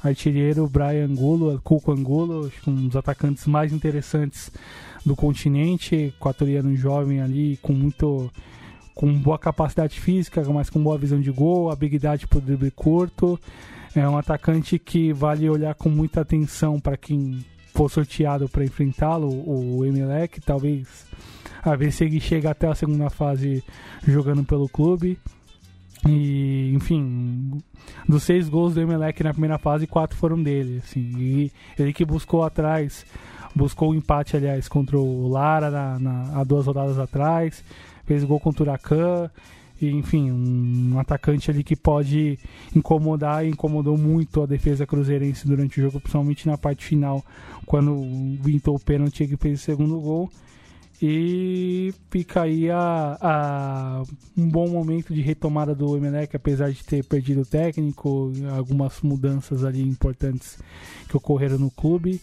[0.03, 4.51] artilheiro Brian Angulo, Cuco Angulo, um dos atacantes mais interessantes
[5.05, 8.29] do continente, equatoriano jovem ali, com muito
[8.93, 13.39] com boa capacidade física, mas com boa visão de gol, habilidade para o drible curto.
[13.95, 19.27] É um atacante que vale olhar com muita atenção para quem for sorteado para enfrentá-lo,
[19.27, 21.05] o Emelec, talvez
[21.63, 23.63] a ver se ele chega até a segunda fase
[24.05, 25.17] jogando pelo clube.
[26.07, 27.61] E, enfim,
[28.07, 30.81] dos seis gols do Emelec na primeira fase, quatro foram dele.
[30.83, 33.05] Assim, ele que buscou atrás,
[33.55, 37.63] buscou o um empate, aliás, contra o Lara na, na, há duas rodadas atrás
[38.05, 39.29] fez gol contra o Huracan.
[39.81, 42.37] E, enfim, um atacante ali que pode
[42.75, 47.25] incomodar e incomodou muito a defesa cruzeirense durante o jogo, principalmente na parte final,
[47.65, 47.99] quando
[48.39, 50.29] vintou o pênalti e fez o segundo gol.
[51.03, 54.03] E fica aí a, a,
[54.37, 59.63] um bom momento de retomada do Emelec, apesar de ter perdido o técnico, algumas mudanças
[59.63, 60.59] ali importantes
[61.09, 62.21] que ocorreram no clube,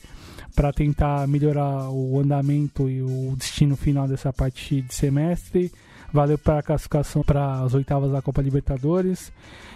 [0.59, 5.71] para tentar melhorar o andamento e o destino final dessa parte de semestre.
[6.13, 9.33] Valeu para a classificação para as oitavas da Copa Libertadores.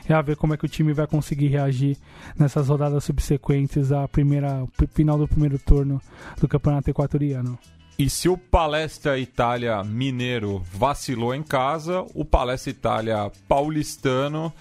[0.09, 1.97] E a ver como é que o time vai conseguir reagir
[2.37, 6.03] nessas rodadas subsequentes à primeira final do primeiro turno
[6.41, 7.57] do Campeonato Equatoriano.
[7.97, 14.53] E se o Palestra Itália Mineiro vacilou em casa, o Palestra Itália Paulistano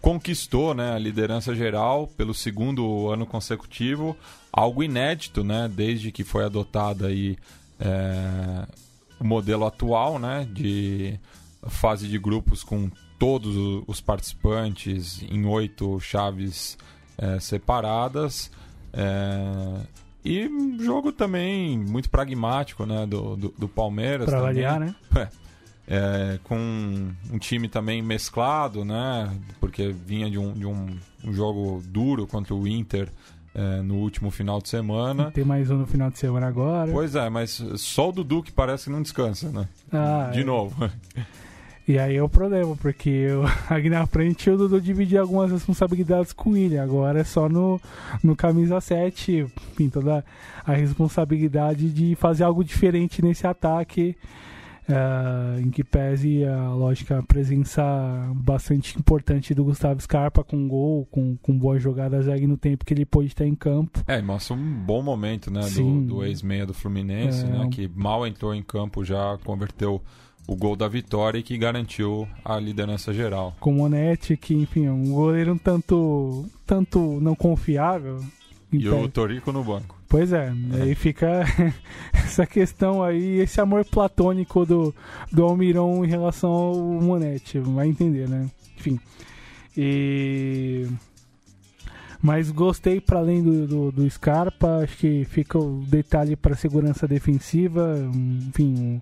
[0.00, 4.16] conquistou né, a liderança geral pelo segundo ano consecutivo,
[4.52, 7.36] algo inédito, né, desde que foi adotada aí,
[7.80, 8.66] é,
[9.18, 11.18] o modelo atual né, de
[11.68, 16.78] fase de grupos com todos os participantes em oito chaves
[17.16, 18.50] é, separadas.
[18.92, 19.80] É,
[20.24, 20.48] e
[20.80, 24.26] jogo também muito pragmático né, do, do, do Palmeiras.
[24.26, 24.42] Também.
[24.42, 24.94] variar, né?
[25.90, 26.58] É, com
[27.32, 29.34] um time também mesclado, né?
[29.58, 33.08] Porque vinha de um, de um, um jogo duro contra o Inter
[33.54, 35.30] é, no último final de semana.
[35.30, 36.92] Tem mais um no final de semana agora.
[36.92, 39.66] Pois é, mas só o Dudu que parece que não descansa, né?
[39.90, 40.44] Ah, de é.
[40.44, 40.76] novo.
[41.88, 46.34] E aí é o problema, porque eu, aqui na frente o Dudu dividia algumas responsabilidades
[46.34, 46.78] com ele.
[46.78, 47.80] Agora é só no,
[48.22, 50.22] no camisa 7, enfim, toda
[50.66, 54.14] a responsabilidade de fazer algo diferente nesse ataque.
[54.88, 57.82] Eh, em que pese a lógica a presença
[58.34, 62.94] bastante importante do Gustavo Scarpa com gol, com, com boas jogadas aí no tempo que
[62.94, 64.02] ele pôde estar em campo.
[64.06, 65.60] É, e mostra um bom momento, né?
[65.60, 66.06] Do, Sim.
[66.06, 67.68] do ex-meia do Fluminense, É, né?
[67.70, 70.02] Que mal entrou em campo, já converteu
[70.46, 73.54] o gol da vitória e que garantiu a liderança geral.
[73.60, 78.24] Com o Monetti, que enfim, é um goleiro um tanto, tanto não confiável.
[78.72, 79.97] E o pese- Torico no banco.
[80.08, 81.44] Pois é, aí fica
[82.14, 84.94] essa questão aí, esse amor platônico do,
[85.30, 88.48] do Almiron em relação ao Monetti, vai entender, né?
[88.78, 88.98] Enfim.
[89.76, 90.86] E.
[92.22, 97.06] Mas gostei para além do, do, do Scarpa, acho que fica o detalhe para segurança
[97.06, 97.96] defensiva,
[98.48, 99.00] enfim,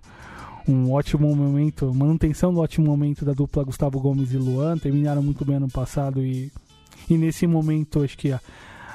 [0.67, 5.23] um, um ótimo momento, manutenção do ótimo momento da dupla Gustavo Gomes e Luan, terminaram
[5.23, 6.51] muito bem ano passado e,
[7.09, 8.39] e nesse momento acho que a,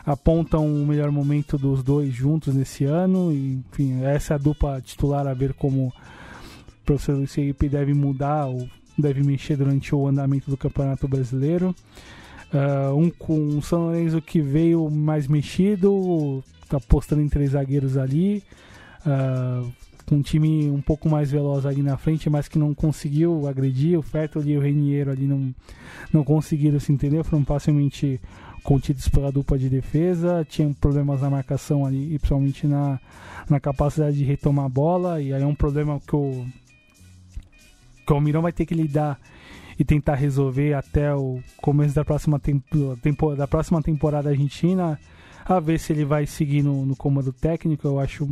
[0.04, 3.32] apontam o melhor momento dos dois juntos nesse ano.
[3.32, 7.94] E, enfim, essa é a dupla titular a ver como o professor Luiz Felipe deve
[7.94, 11.74] mudar ou deve mexer durante o andamento do Campeonato Brasileiro.
[12.52, 17.96] Ah, um com o São Lourenço que veio mais mexido, tá apostando em três zagueiros
[17.96, 18.42] ali.
[19.06, 19.62] ah,
[20.04, 23.98] com um time um pouco mais veloz ali na frente, mas que não conseguiu agredir.
[23.98, 25.54] O Fertoli e o Reniero ali não,
[26.12, 28.20] não conseguiram se entender, foram facilmente
[28.62, 33.00] contidos pela dupla de defesa, tinham problemas na marcação ali, e principalmente na,
[33.48, 36.46] na capacidade de retomar a bola, e aí é um problema que o,
[38.06, 39.18] que o Almirão vai ter que lidar
[39.78, 44.98] e tentar resolver até o começo da próxima, tempo, tempo, da próxima temporada argentina,
[45.44, 48.28] a ver se ele vai seguir no, no comando técnico, eu acho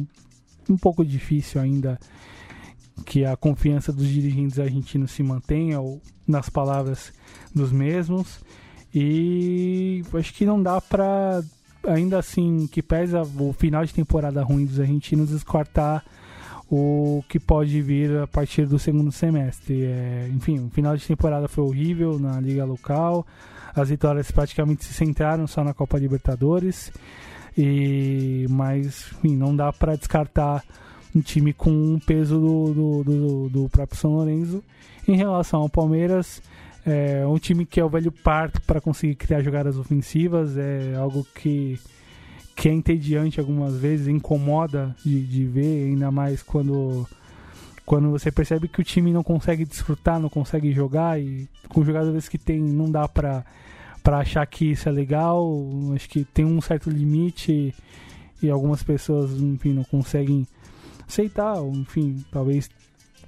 [0.69, 1.99] um, pouco difícil ainda
[3.05, 7.13] que a confiança dos dirigentes argentinos se mantenha, ou nas palavras
[7.55, 8.41] dos mesmos.
[8.95, 11.43] E acho que não dá pra,
[11.87, 16.05] ainda assim, que pesa o final de temporada ruim dos argentinos, descartar
[16.71, 19.85] o que pode vir a partir do segundo semestre.
[19.85, 23.27] É, enfim, o final de temporada foi horrível na liga local,
[23.75, 26.93] as vitórias praticamente se centraram só na Copa Libertadores,
[27.59, 30.65] e mas enfim, não dá para descartar
[31.15, 34.63] um time com um peso do, do, do, do próprio São Lourenço.
[35.09, 36.41] Em relação ao Palmeiras,
[36.87, 41.27] é um time que é o velho parto para conseguir criar jogadas ofensivas, é algo
[41.35, 41.79] que,
[42.57, 47.07] que é entediante algumas vezes, incomoda de, de ver, ainda mais quando,
[47.85, 52.29] quando você percebe que o time não consegue desfrutar, não consegue jogar e com jogadores
[52.29, 53.45] que tem não dá para
[54.03, 55.47] para achar que isso é legal,
[55.95, 57.75] acho que tem um certo limite
[58.43, 60.47] e algumas pessoas, enfim, não conseguem
[61.07, 62.71] aceitar, enfim, talvez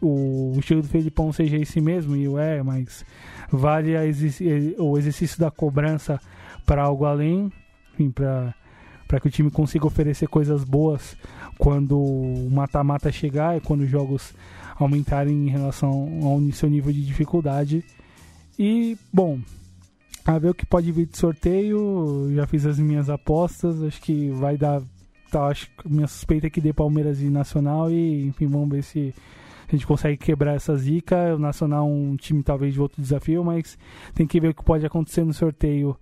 [0.02, 3.04] o estilo do Felipão seja esse mesmo, e o é, mas
[3.50, 6.20] vale exerc- o exercício da cobrança
[6.66, 7.50] para algo além,
[9.06, 11.16] para que o time consiga oferecer coisas boas
[11.58, 14.34] quando o mata-mata chegar e quando os jogos
[14.76, 17.84] aumentarem em relação ao seu nível de dificuldade.
[18.58, 19.38] E, bom,
[20.24, 24.30] a ver o que pode vir de sorteio, já fiz as minhas apostas, acho que
[24.30, 24.82] vai dar.
[25.30, 29.14] Tá, acho minha suspeita é que dê Palmeiras e Nacional e, enfim, vamos ver se
[29.72, 31.34] a gente consegue quebrar essa zica.
[31.34, 33.78] O Nacional é um time talvez de outro desafio, mas
[34.14, 35.96] tem que ver o que pode acontecer no sorteio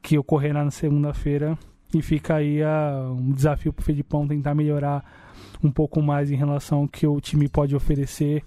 [0.00, 1.58] que ocorrerá na segunda-feira.
[1.92, 5.04] E fica aí a, um desafio pro Felipão tentar melhorar
[5.62, 8.44] um pouco mais em relação ao que o time pode oferecer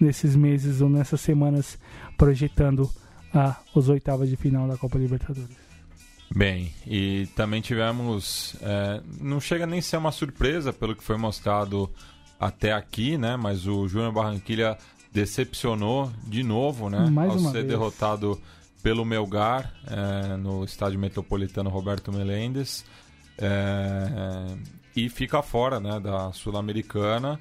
[0.00, 1.78] nesses meses ou nessas semanas,
[2.16, 2.90] projetando
[3.32, 5.56] a, os oitavas de final da Copa Libertadores.
[6.34, 8.56] Bem, e também tivemos.
[8.62, 11.90] é, não chega nem a ser uma surpresa pelo que foi mostrado
[12.42, 13.36] até aqui, né?
[13.36, 14.76] Mas o Júnior Barranquilha
[15.12, 17.08] decepcionou de novo, né?
[17.10, 17.66] Mais ao ser vez.
[17.68, 18.40] derrotado
[18.82, 22.84] pelo Melgar é, no estádio metropolitano Roberto Melendes.
[23.38, 24.56] É,
[24.96, 27.38] e fica fora né, da Sul-Americana,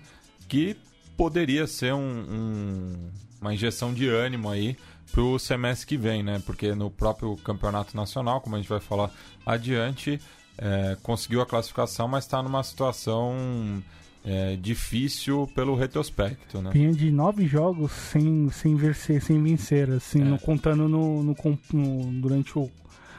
[0.47, 0.77] que
[1.17, 1.99] poderia ser um-
[2.29, 3.09] um-
[3.41, 4.77] uma injeção de ânimo aí
[5.11, 6.41] para o semestre que vem, né?
[6.45, 9.11] Porque no próprio campeonato nacional, como a gente vai falar
[9.45, 10.19] adiante,
[10.57, 13.81] é, conseguiu a classificação, mas está numa situação
[14.23, 16.69] é, difícil pelo retrospecto, né?
[16.73, 20.25] Vinha de nove jogos sem, sem vencer, sem vencer, assim, É.
[20.25, 21.35] no- contando no, no,
[21.73, 22.69] no- durante o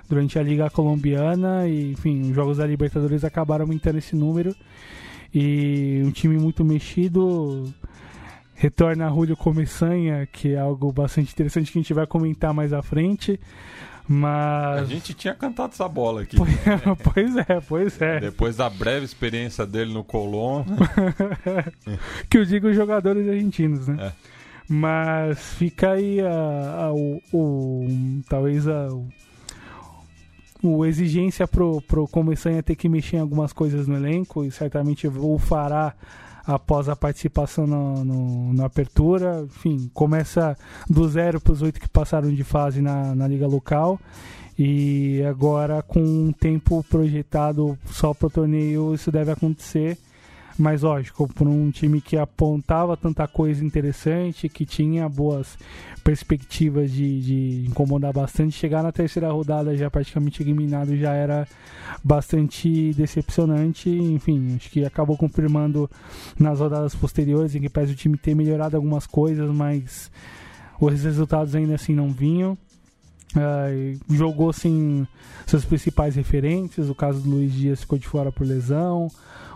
[0.09, 4.55] durante a Liga Colombiana e, enfim, os jogos da Libertadores acabaram aumentando esse número.
[5.34, 7.72] E um time muito mexido.
[8.55, 12.72] Retorna a Julio Começanha, que é algo bastante interessante que a gente vai comentar mais
[12.74, 13.40] à frente.
[14.09, 14.82] Mas.
[14.82, 16.36] A gente tinha cantado essa bola aqui.
[17.14, 18.20] pois é, pois é.
[18.20, 20.64] Depois da breve experiência dele no Colón.
[22.28, 24.09] que eu digo os jogadores argentinos, né?
[24.09, 24.12] É.
[24.68, 28.88] Mas fica aí a, a, o, o, talvez a,
[30.62, 35.07] o exigência pro, pro Começanha ter que mexer em algumas coisas no elenco e certamente
[35.09, 35.94] o fará
[36.47, 39.45] após a participação no, no, na apertura.
[39.45, 40.57] Enfim, começa
[40.88, 43.99] do zero para os oito que passaram de fase na, na liga local.
[44.59, 49.97] E agora, com um tempo projetado só para o torneio, isso deve acontecer.
[50.59, 55.57] Mas lógico, por um time que apontava tanta coisa interessante, que tinha boas
[56.03, 61.46] perspectivas de, de incomodar bastante, chegar na terceira rodada já praticamente eliminado já era
[62.03, 63.88] bastante decepcionante.
[63.88, 65.90] Enfim, acho que acabou confirmando
[66.38, 70.11] nas rodadas posteriores, em que parece o time ter melhorado algumas coisas, mas
[70.80, 72.59] os resultados ainda assim não vinham.
[73.34, 75.09] Uh, jogou sem
[75.46, 79.09] seus principais referentes, o caso do Luiz Dias ficou de fora por lesão,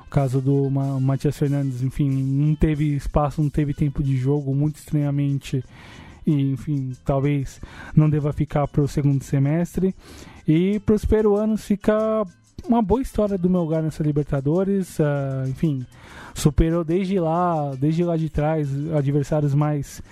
[0.07, 4.55] o caso do Ma Matias Fernandes, enfim, não teve espaço, não teve tempo de jogo,
[4.55, 5.62] muito estranhamente.
[6.26, 7.60] E, enfim, talvez
[7.94, 9.94] não deva ficar para o segundo semestre.
[10.46, 12.24] E para os peruanos fica
[12.68, 14.98] uma boa história do meu lugar nessa Libertadores.
[14.98, 15.86] Uh, enfim,
[16.34, 20.02] superou desde lá, desde lá de trás, adversários mais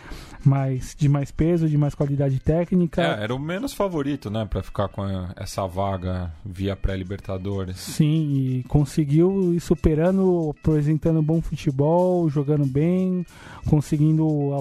[0.45, 3.03] mais de mais peso, de mais qualidade técnica.
[3.03, 5.03] É, era o menos favorito, né, para ficar com
[5.37, 7.79] essa vaga via pré-Libertadores.
[7.79, 13.25] Sim, e conseguiu ir superando, apresentando bom futebol, jogando bem,
[13.67, 14.55] conseguindo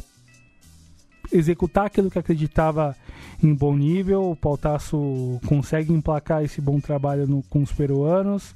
[1.32, 2.95] executar aquilo que acreditava
[3.41, 4.32] em bom nível.
[4.32, 8.55] O Pautaço consegue emplacar esse bom trabalho no, com os peruanos.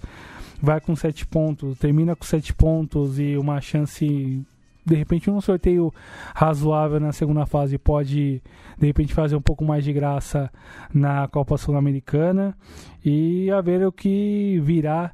[0.61, 4.43] Vai com sete pontos, termina com sete pontos e uma chance
[4.87, 5.93] de repente um sorteio
[6.33, 8.41] razoável na segunda fase pode
[8.77, 10.49] de repente fazer um pouco mais de graça
[10.93, 12.55] na Copa Sul-Americana
[13.03, 15.11] e a ver o que virá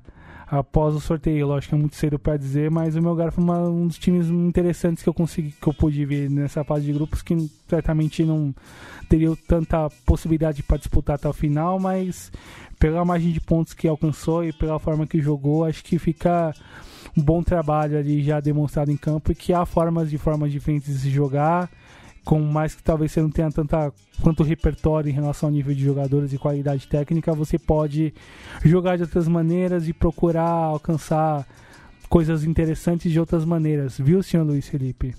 [0.57, 1.47] após o sorteio.
[1.47, 3.97] Lógico que é muito cedo para dizer, mas o meu lugar foi uma, um dos
[3.97, 8.23] times interessantes que eu consegui que eu pude ver nessa fase de grupos que certamente
[8.23, 8.53] não
[9.09, 12.31] teria tanta possibilidade para disputar até o final, mas
[12.79, 16.53] pela margem de pontos que alcançou e pela forma que jogou, acho que fica
[17.17, 20.93] um bom trabalho ali já demonstrado em campo e que há formas de formas diferentes
[20.93, 21.69] de se jogar,
[22.23, 25.83] com mais que talvez você não tenha tanta quanto repertório em relação ao nível de
[25.83, 28.13] jogadores e qualidade técnica, você pode
[28.63, 31.45] jogar de outras maneiras e procurar alcançar
[32.07, 35.15] coisas interessantes de outras maneiras, viu, senhor Luiz Felipe?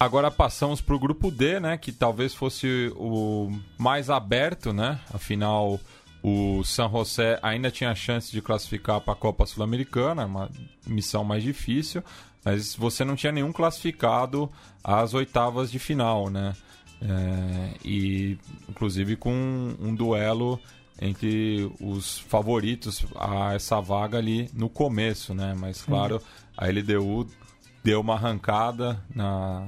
[0.00, 4.98] Agora passamos para o grupo D, né, que talvez fosse o mais aberto, né?
[5.14, 5.78] Afinal,
[6.22, 10.50] o San José ainda tinha chance de classificar para a Copa Sul-Americana, uma
[10.86, 12.02] missão mais difícil,
[12.44, 14.50] mas você não tinha nenhum classificado
[14.82, 16.54] às oitavas de final, né?
[17.00, 18.38] É, e
[18.68, 20.60] inclusive com um, um duelo
[21.00, 25.54] entre os favoritos a essa vaga ali no começo, né?
[25.58, 26.22] Mas claro,
[26.56, 27.26] a LDU
[27.82, 29.66] deu uma arrancada na,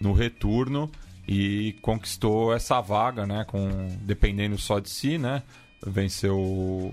[0.00, 0.90] no retorno
[1.28, 3.44] e conquistou essa vaga, né?
[3.44, 3.68] Com
[4.02, 5.44] dependendo só de si, né?
[5.86, 6.92] Venceu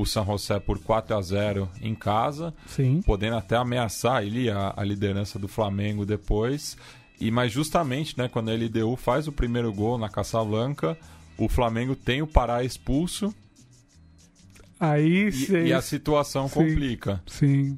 [0.00, 3.02] o San José por 4 a 0 em casa, Sim.
[3.02, 6.76] podendo até ameaçar ali a, a liderança do Flamengo depois.
[7.20, 10.96] E mas justamente, né, quando a LDU faz o primeiro gol na Casablanca,
[11.36, 13.34] o Flamengo tem o Pará expulso.
[14.78, 17.20] Aí e, e a situação sim, complica.
[17.26, 17.76] Sim.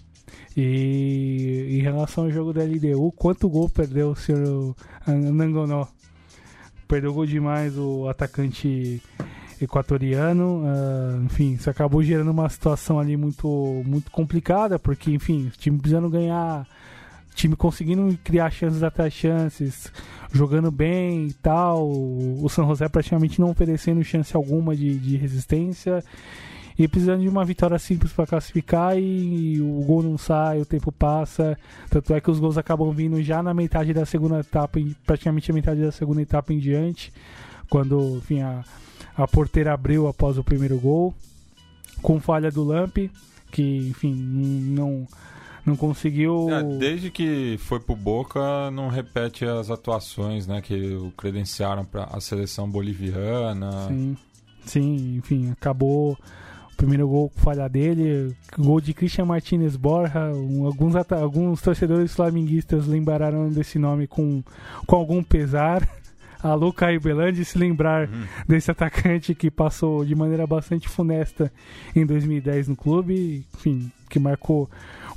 [0.54, 5.86] E em relação ao jogo da LDU, quanto gol perdeu o senhor Nangonó?
[6.86, 9.00] Perdeu gol demais o atacante
[9.60, 10.62] equatoriano.
[10.64, 15.78] Uh, enfim, isso acabou gerando uma situação ali muito, muito complicada, porque, enfim, o time
[15.78, 16.66] precisando ganhar,
[17.34, 19.92] time conseguindo criar chances atrás chances,
[20.32, 21.88] jogando bem e tal.
[21.90, 26.02] O San José praticamente não oferecendo chance alguma de, de resistência
[26.78, 30.64] e precisando de uma vitória simples para classificar e, e, o gol não sai, o
[30.64, 31.58] tempo passa.
[31.90, 35.54] Tanto é que os gols acabam vindo já na metade da segunda etapa, praticamente a
[35.54, 37.12] metade da segunda etapa em diante,
[37.68, 38.64] quando enfim, a,
[39.22, 41.14] a porteira abriu após o primeiro gol,
[42.02, 42.96] com falha do Lamp,
[43.50, 45.06] que enfim não
[45.64, 46.48] não conseguiu.
[46.50, 52.04] É, desde que foi pro Boca, não repete as atuações, né, que o credenciaram para
[52.04, 53.88] a seleção boliviana.
[53.88, 54.16] Sim,
[54.64, 56.16] sim, enfim, acabou
[56.80, 60.32] primeiro gol com falha dele, gol de Christian Martinez Borja.
[60.32, 64.42] Um, alguns, alguns torcedores flamenguistas lembraram desse nome com,
[64.86, 65.86] com algum pesar.
[66.42, 68.24] A Luca Ibelandi se lembrar uhum.
[68.48, 71.52] desse atacante que passou de maneira bastante funesta
[71.94, 74.68] em 2010 no clube, enfim, que marcou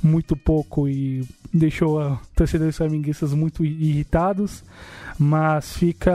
[0.02, 4.62] muito pouco e deixou a torcedores flamenguistas muito irritados,
[5.18, 6.12] mas fica,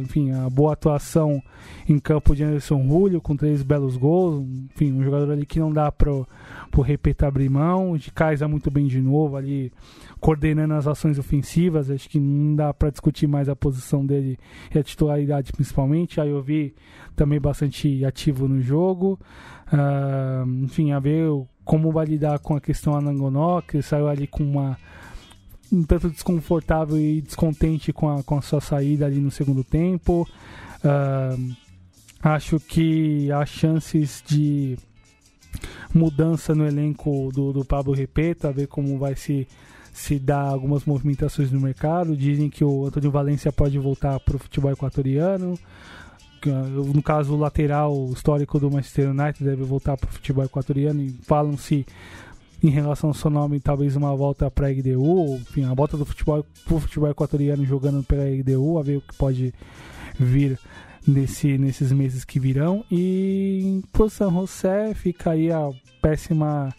[0.00, 1.40] enfim, a boa atuação
[1.88, 4.44] em campo de Anderson Julio com três belos gols,
[4.74, 6.26] enfim, um jogador ali que não dá pro,
[6.70, 9.72] pro Repeta abrir mão, de Kaisa muito bem de novo ali,
[10.20, 14.38] coordenando as ações ofensivas, acho que não dá para discutir mais a posição dele
[14.74, 16.74] e a titularidade principalmente, aí eu vi
[17.16, 19.18] também bastante ativo no jogo,
[19.72, 21.28] uh, enfim, a ver
[21.64, 24.78] como vai lidar com a questão Anangonó, que saiu ali com uma
[25.72, 30.28] um tanto desconfortável e descontente com a, com a sua saída ali no segundo tempo.
[30.84, 31.54] Uh,
[32.20, 34.76] acho que as chances de
[35.94, 39.46] mudança no elenco do, do Pablo Repeta, ver como vai se,
[39.92, 42.16] se dar algumas movimentações no mercado.
[42.16, 45.58] Dizem que o Antônio Valência pode voltar para o futebol equatoriano.
[46.94, 51.10] No caso, o lateral histórico do Manchester United deve voltar para o futebol equatoriano e
[51.22, 51.84] falam-se
[52.62, 56.04] em relação ao seu nome, talvez uma volta para a EGDU, enfim, a volta do
[56.04, 59.54] futebol para o futebol equatoriano jogando pela EGDU, a ver o que pode
[60.18, 60.58] vir
[61.06, 62.84] nesse, nesses meses que virão.
[62.90, 65.70] E pro San José fica aí a
[66.00, 66.74] péssima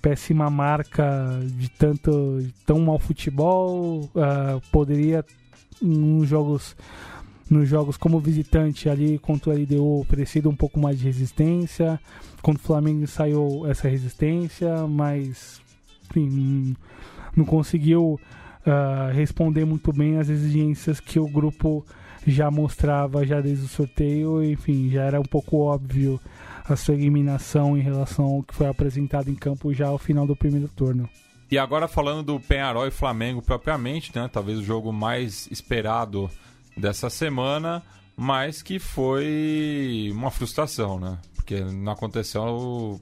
[0.00, 5.24] péssima marca de tanto de tão mal futebol, uh, poderia
[5.80, 6.76] nos jogos
[7.48, 12.00] nos jogos como visitante ali contra o LDU oferecido um pouco mais de resistência.
[12.42, 15.60] Contra o Flamengo saiu essa resistência, mas
[16.10, 16.76] enfim,
[17.36, 18.20] não conseguiu
[18.66, 21.84] uh, responder muito bem às exigências que o grupo
[22.26, 24.42] já mostrava já desde o sorteio.
[24.42, 26.20] Enfim, já era um pouco óbvio
[26.64, 30.34] a sua eliminação em relação ao que foi apresentado em campo já ao final do
[30.34, 31.08] primeiro turno.
[31.50, 34.28] E agora falando do Penharol e Flamengo propriamente, né?
[34.32, 36.30] Talvez o jogo mais esperado
[36.76, 37.82] dessa semana,
[38.16, 41.18] mas que foi uma frustração, né?
[41.36, 43.00] Porque não aconteceu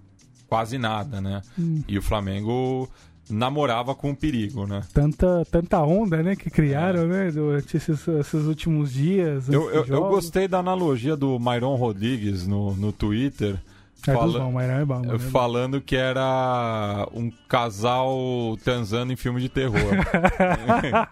[0.48, 1.40] quase nada, né?
[1.58, 1.82] Hum.
[1.86, 2.90] E o Flamengo
[3.30, 4.82] namorava com o perigo, né?
[4.92, 7.06] Tanta, tanta onda, né, que criaram, é.
[7.06, 9.48] né, durante esses, esses últimos dias.
[9.48, 13.58] Eu, eu, eu, gostei da analogia do Myron Rodrigues no, no Twitter.
[14.06, 14.40] É fala...
[14.40, 19.78] bom, é bom, é falando que era um casal transando em filme de terror.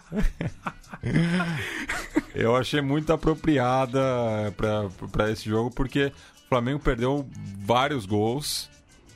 [2.35, 4.01] eu achei muito apropriada
[5.11, 7.25] para esse jogo, porque o Flamengo perdeu
[7.65, 8.69] vários gols.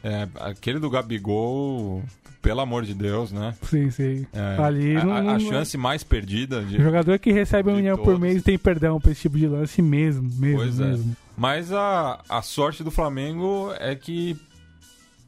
[0.05, 2.05] É, aquele do Gabigol,
[2.45, 3.55] pelo amor de Deus, né?
[3.63, 4.27] Sim, sim.
[4.31, 6.63] É, Ali a, não, a, chance mais perdida.
[6.63, 9.47] De, o jogador que recebe um milhão por mês tem perdão pra esse tipo de
[9.47, 10.85] lance mesmo, mesmo, pois é.
[10.85, 11.13] mesmo.
[11.13, 11.17] É.
[11.35, 14.37] Mas a, a sorte do Flamengo é que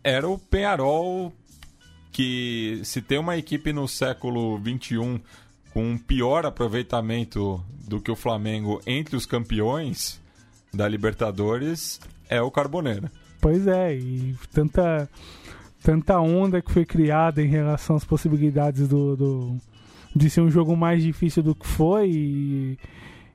[0.05, 1.33] era o Penharol
[2.12, 5.21] que se tem uma equipe no século XXI
[5.73, 10.21] com um pior aproveitamento do que o Flamengo entre os campeões
[10.73, 11.99] da Libertadores
[12.29, 13.11] é o Carboneira.
[13.41, 15.09] Pois é, e tanta,
[15.83, 19.57] tanta onda que foi criada em relação às possibilidades do, do
[20.14, 22.79] de ser um jogo mais difícil do que foi e,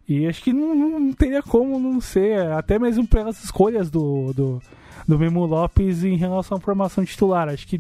[0.09, 4.61] e acho que não, não, teria como não ser, até mesmo pelas escolhas do, do,
[5.07, 7.47] do Memo Lopes em relação à formação titular.
[7.47, 7.79] Acho que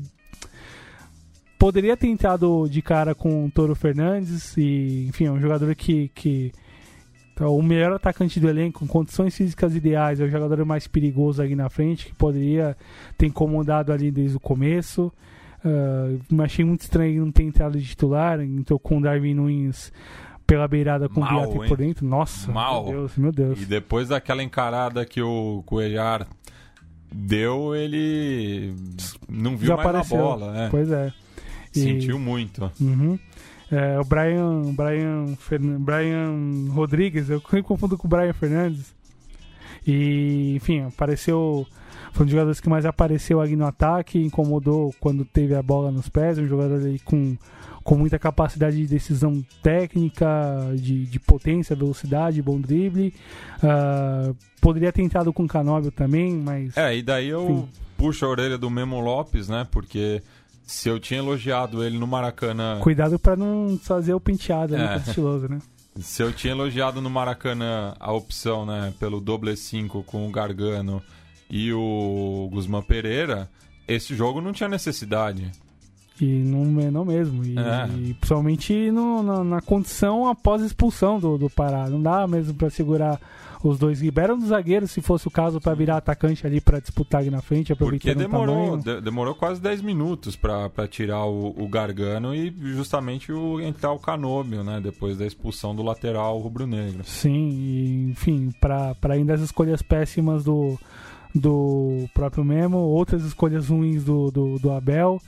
[1.57, 6.09] poderia ter entrado de cara com o Toro Fernandes e, enfim, é um jogador que,
[6.13, 6.51] que
[7.45, 11.41] é o melhor atacante do elenco, com condições físicas ideais, é o jogador mais perigoso
[11.41, 12.77] ali na frente, que poderia
[13.17, 15.11] ter incomodado ali desde o começo.
[15.63, 19.91] Uh, achei muito estranho não ter entrado de titular, entrou com o Darwin Nunes
[20.47, 22.05] pela beirada com Mal, o Viati por dentro.
[22.05, 22.83] Nossa, Mal.
[22.83, 23.61] meu Deus, meu Deus.
[23.61, 26.27] E depois daquela encarada que o Coelhar
[27.13, 28.73] deu, ele
[29.29, 30.51] não viu mais a bola.
[30.51, 30.67] Né?
[30.69, 31.13] Pois é.
[31.71, 32.69] Sentiu muito.
[32.81, 33.17] Uhum.
[33.71, 35.77] É, o Brian, Brian, Fern...
[35.77, 38.93] Brian Rodrigues, eu confundo com o Brian Fernandes.
[39.87, 41.65] E, enfim, apareceu.
[42.11, 45.89] Foi um dos jogadores que mais apareceu ali no ataque, incomodou quando teve a bola
[45.89, 46.37] nos pés.
[46.37, 47.37] Um jogador ali com,
[47.83, 50.27] com muita capacidade de decisão técnica,
[50.75, 53.13] de, de potência, velocidade, bom drible.
[53.63, 56.75] Uh, poderia ter entrado com o Canóbio também, mas.
[56.75, 57.69] É, e daí eu enfim.
[57.97, 59.65] puxo a orelha do Memo Lopes, né?
[59.71, 60.21] Porque
[60.63, 62.79] se eu tinha elogiado ele no Maracanã.
[62.79, 64.87] Cuidado para não fazer o penteado ali, é.
[64.87, 65.59] Tá estiloso, né?
[65.99, 71.01] Se eu tinha elogiado no Maracanã a opção, né, pelo doble 5 com o Gargano
[71.49, 73.49] e o Guzmán Pereira,
[73.85, 75.51] esse jogo não tinha necessidade.
[76.19, 77.43] E não, não mesmo.
[77.43, 77.89] E, É.
[77.97, 81.89] e principalmente no- na, na condição após a expulsão do, do Pará.
[81.89, 83.19] Não dá mesmo pra segurar
[83.69, 84.01] os dois.
[84.01, 87.41] Liberam dos zagueiros, se fosse o caso, pra virar atacante ali pra disputar ali na
[87.41, 92.53] frente, Porque aproveitando demorou, de- demorou quase 10 minutos pra tirar o, o Gargano e
[92.73, 94.79] justamente o, entrar o Canôbio, né?
[94.81, 97.03] Depois da expulsão do lateral rubro-negro.
[97.03, 100.77] Sim, e, enfim, para ainda as escolhas péssimas do,
[101.33, 105.21] do próprio Memo, outras escolhas ruins do, do, do Abel,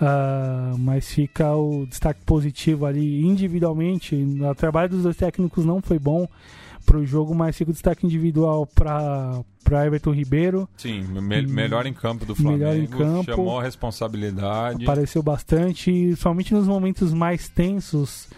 [0.00, 4.14] ah, mas fica o destaque positivo ali individualmente.
[4.16, 6.26] O trabalho dos dois técnicos não foi bom
[6.84, 9.42] para o jogo, mas fica o destaque individual para
[9.86, 10.68] Everton Ribeiro.
[10.76, 13.24] Sim, me- melhor em campo do melhor Flamengo, em campo.
[13.24, 14.84] chamou a responsabilidade.
[14.84, 18.28] Apareceu bastante, somente nos momentos mais tensos.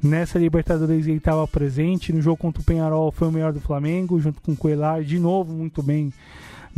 [0.00, 2.12] Nessa Libertadores ele estava presente.
[2.12, 5.18] No jogo contra o Penharol foi o melhor do Flamengo, junto com o Coelar, de
[5.18, 6.12] novo muito bem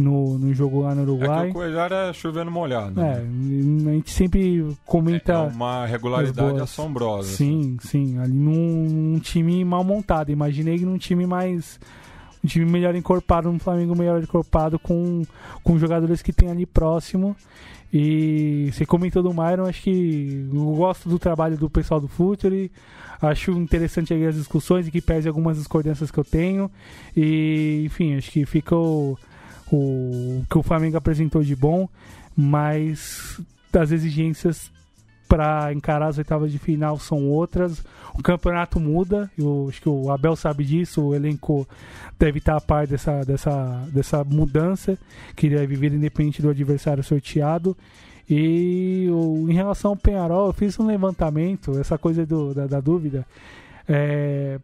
[0.00, 1.50] no, no jogo lá no É que Uruguai.
[1.50, 3.00] o Coelhar é chovendo molhado.
[3.00, 3.90] É, né?
[3.90, 5.38] a gente sempre É comenta.
[5.42, 7.32] uma regularidade assombrosa.
[7.34, 7.76] assim.
[7.82, 8.18] Sim, sim.
[8.18, 10.30] Ali num, num time mal montado.
[10.30, 11.78] Imaginei num time mais.
[12.42, 15.22] Um time melhor encorpado, um Flamengo melhor encorpado com,
[15.62, 17.36] com jogadores que tem ali próximo.
[17.92, 22.70] E você comentou do Myron, acho que eu gosto do trabalho do pessoal do Futuri.
[23.20, 26.70] Acho interessante aí as discussões e que pese algumas discordâncias que eu tenho.
[27.14, 29.18] E, enfim, acho que fica o,
[29.76, 31.88] o que o Flamengo apresentou de bom,
[32.36, 33.40] mas
[33.72, 34.70] as exigências
[35.28, 37.84] para encarar as oitavas de final são outras.
[38.14, 41.68] O campeonato muda, eu acho que o Abel sabe disso, o elenco
[42.18, 44.98] deve estar a par dessa, dessa, dessa mudança
[45.36, 47.76] que deve vir independente do adversário sorteado.
[48.28, 49.06] E
[49.48, 53.24] em relação ao Penharol, eu fiz um levantamento, essa coisa do- da, da dúvida.
[53.88, 54.58] É,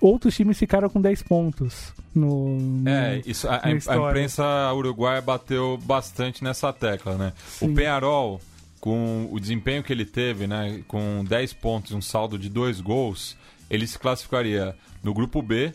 [0.00, 2.56] outros times ficaram com 10 pontos no,
[2.88, 7.32] É, isso, a, a- imprensa uruguaia bateu bastante nessa tecla, né?
[7.48, 7.70] Sim.
[7.70, 8.40] O Penharol,
[8.80, 12.80] com o desempenho que ele teve, né, com 10 pontos e um saldo de dois
[12.80, 13.36] gols,
[13.70, 15.72] ele se classificaria no grupo B,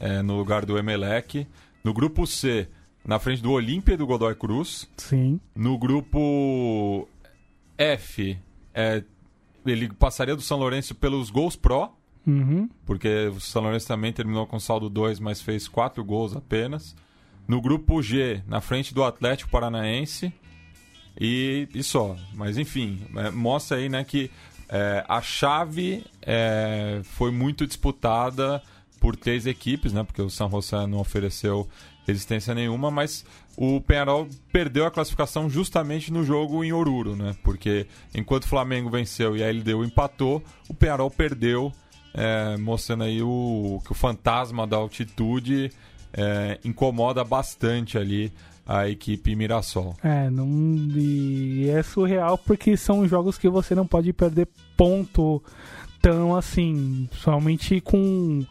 [0.00, 1.46] é, no lugar do Emelec,
[1.84, 2.66] no grupo C,
[3.04, 7.06] na frente do Olímpia e do Godoy Cruz, Sim, no grupo
[7.76, 8.38] F,
[8.72, 9.02] é,
[9.66, 11.94] ele passaria do São Lourenço pelos gols pró,
[12.26, 16.94] uhum, porque o São Lourenço também terminou com saldo 2, mas fez 4 gols apenas.
[17.46, 20.32] No grupo G, na frente do Atlético Paranaense.
[21.20, 22.16] E, e só.
[22.34, 24.30] Mas enfim, é, mostra aí né, que
[24.68, 28.62] é, a chave é, foi muito disputada
[28.98, 30.02] por três equipes, né?
[30.02, 31.68] Porque o São José não ofereceu
[32.06, 33.24] resistência nenhuma, mas
[33.56, 37.36] o Penharol perdeu a classificação justamente no jogo em Oruro, né?
[37.42, 41.72] Porque enquanto o Flamengo venceu e a LDU empatou, o Penharol perdeu,
[42.14, 45.70] é, mostrando aí o, que o fantasma da altitude
[46.12, 48.32] é, incomoda bastante ali
[48.66, 49.94] a equipe Mirassol.
[50.02, 50.46] É, não,
[50.96, 55.42] e é surreal porque são jogos que você não pode perder ponto
[56.00, 58.44] tão assim, somente com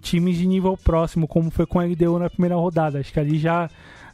[0.00, 2.98] times de nível próximo, como foi com a LDU na primeira rodada.
[2.98, 3.70] Acho que ali já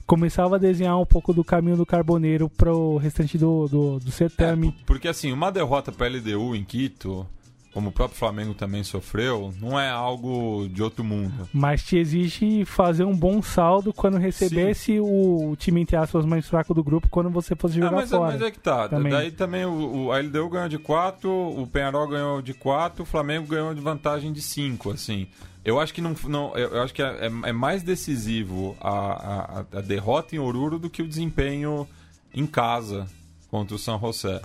[0.07, 4.85] começava a desenhar um pouco do caminho do Carboneiro pro restante do, do, do É,
[4.85, 7.27] porque assim, uma derrota para a LDU em Quito,
[7.75, 11.49] como o próprio Flamengo também sofreu, não é algo de outro mundo.
[11.53, 16.73] Mas te exige fazer um bom saldo quando recebesse o time, entre aspas, mais fraco
[16.73, 18.33] do grupo, quando você fosse Ah, jogar mas, é- fora.
[18.33, 18.89] mas é que tá.
[18.89, 19.13] também.
[19.13, 23.07] Daí também o, o- a LDU ganhou de 4, o Penharol ganhou de 4, o
[23.07, 25.27] Flamengo ganhou de vantagem de 5, assim.
[25.65, 29.79] Eu acho que não, não eu eu acho que é, é mais decisivo a, a,
[29.79, 31.89] a derrota em Oruro do que o desempenho
[32.33, 33.07] em casa
[33.51, 34.41] contra o São José.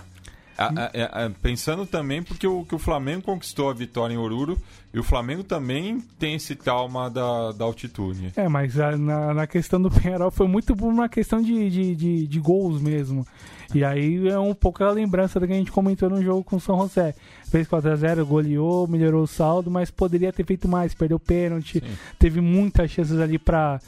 [0.64, 0.90] A-
[1.22, 4.58] a- a- pensando também porque o, que o Flamengo conquistou a vitória em Oruro
[4.92, 8.32] e o Flamengo também tem esse trauma da, da altitude.
[8.36, 12.26] É, mas na, na questão do Penharol foi muito por uma questão de, de, de,
[12.26, 13.26] de gols mesmo.
[13.72, 16.56] E aí é um pouco a lembrança do que a gente comentou no jogo com
[16.56, 17.14] o São José.
[17.48, 21.78] Fez 4x0, goleou, melhorou o saldo, mas poderia ter feito mais, perdeu pênalti.
[21.80, 21.92] Sim.
[22.18, 23.80] Teve muitas chances ali pra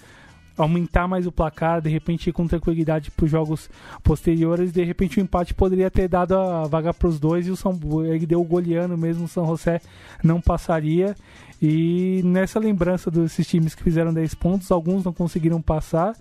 [0.57, 3.71] aumentar mais o placar, de repente ir com tranquilidade para os jogos
[4.03, 7.57] posteriores, de repente o empate poderia ter dado a vaga para os dois e o
[7.57, 9.81] São ele deu o goleano mesmo, o São José
[10.23, 11.15] não passaria.
[11.61, 16.17] E nessa lembrança desses times que fizeram 10 pontos, alguns não conseguiram passar.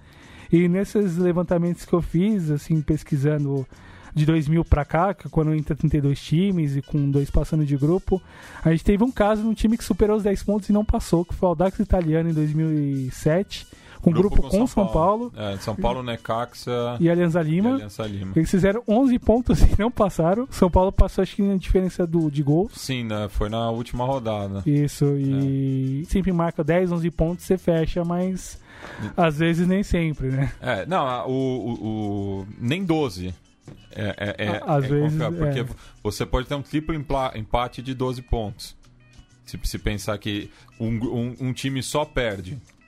[0.51, 3.65] E nesses levantamentos que eu fiz, assim, pesquisando
[4.13, 8.21] de 2000 para cá, é quando entra 32 times e com dois passando de grupo,
[8.63, 11.25] a gente teve um caso num time que superou os 10 pontos e não passou,
[11.25, 13.67] que foi o Audax Italiano em 2007,
[14.01, 17.73] com grupo, com, São Paulo, É, São Paulo, Necaxa e Alianza e Lima.
[17.75, 18.33] Aliança Lima.
[18.35, 20.47] Eles fizeram 11 pontos e não passaram.
[20.51, 22.73] São Paulo passou, acho que na diferença do, de gols.
[22.75, 23.27] Sim, né?
[23.29, 24.63] foi na última rodada.
[24.65, 28.59] Isso, e sempre marca 10, 11 pontos, você fecha, mas
[29.15, 30.51] às vezes nem sempre, né?
[30.61, 33.33] É, não, o, o, o- nem 12.
[33.93, 35.65] É, é, é, Às é vezes, porque é.
[36.01, 36.95] você pode ter um triplo
[37.35, 38.75] empate de 12 pontos.
[39.45, 40.49] Se, se pensar que
[40.79, 42.80] um, um, um time só perde, pe- pe-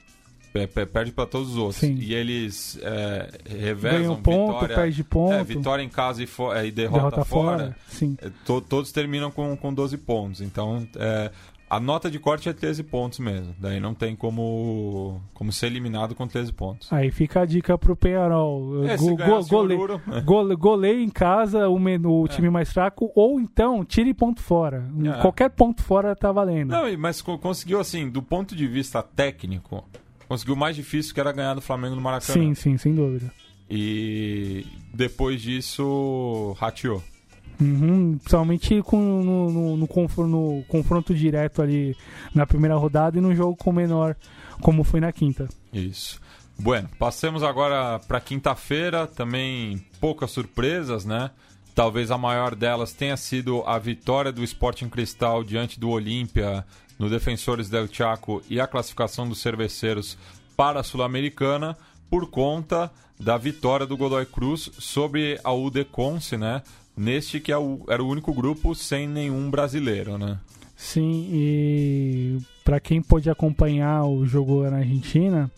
[0.92, 1.96] perde para todos os outros, Sim.
[2.00, 6.28] e eles é, revezam Ganha um ponto, vitória, perde ponto, é, vitória em casa e,
[6.54, 7.76] é, e derrota, derrota fora, fora.
[7.88, 8.16] Sim.
[8.22, 10.40] é, to- todos terminam com, com 12 pontos.
[10.40, 11.30] Então, é,
[11.68, 13.52] a nota de corte é 13 pontos mesmo.
[13.58, 16.92] Daí não tem como, como ser eliminado com 13 pontos.
[16.92, 18.84] Aí fica a dica pro Penharol.
[18.86, 20.92] É, Go- go- o gole- é.
[21.02, 22.28] em casa o, men- o É.
[22.28, 24.84] time mais fraco, ou então tire ponto fora.
[25.04, 25.20] É.
[25.20, 26.68] Qualquer ponto fora tá valendo.
[26.70, 29.84] Não, mas co- conseguiu assim, do ponto de vista técnico,
[30.28, 32.32] conseguiu o mais difícil que era ganhar do Flamengo no Maracanã.
[32.34, 33.30] sim, sim, sem dúvida.
[33.70, 37.02] E depois disso, rateou.
[37.60, 41.96] Uhum, principalmente com, no, no- no confro- no confronto direto ali
[42.34, 44.16] na primeira rodada e no jogo com o menor,
[44.60, 45.48] como foi na quinta.
[45.72, 46.20] Isso.
[46.58, 51.30] Bueno, passemos agora para quinta-feira, também poucas surpresas, né?
[51.74, 56.64] Talvez a maior delas tenha sido a vitória do Sporting Cristal diante do Olímpia
[56.98, 60.16] no Defensores del Chaco e a classificação dos cerveceiros
[60.56, 61.76] para a Sul-Americana
[62.08, 66.62] por conta da vitória do Godoy Cruz sobre a UDECONCE, né?
[66.96, 67.56] Neste que é
[67.88, 70.38] era o único grupo sem nenhum brasileiro, né?
[70.76, 75.50] Sim, e para quem pôde acompanhar o jogo na Argentina,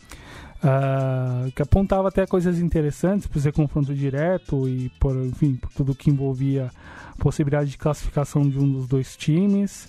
[0.63, 5.95] ah, que apontava até coisas interessantes por ser confronto direto e por, enfim, por tudo
[5.95, 6.71] que envolvia
[7.13, 9.89] a possibilidade de classificação de um dos dois times.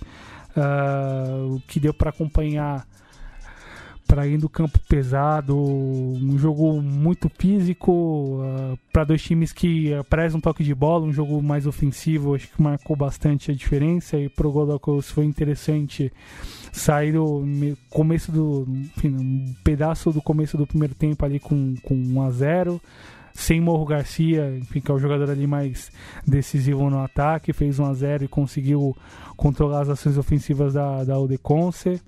[0.57, 2.85] Ah, o que deu para acompanhar
[4.07, 8.39] para ir do campo pesado, um jogo muito físico,
[8.91, 12.47] para dois times que uh, prezam um toque de bola, um jogo mais ofensivo, acho
[12.47, 16.11] que marcou bastante a diferença e pro Godoy Cruz foi interessante
[16.71, 21.75] sair do me- começo do, enfim, um pedaço do começo do primeiro tempo ali com,
[21.83, 22.81] com 1 a 0
[23.37, 25.91] sem Morro Garcia, enfim, que é o jogador ali mais
[26.25, 28.97] decisivo no ataque, fez 1 a 0 e conseguiu
[29.35, 32.01] controlar as ações ofensivas da, da Udeconce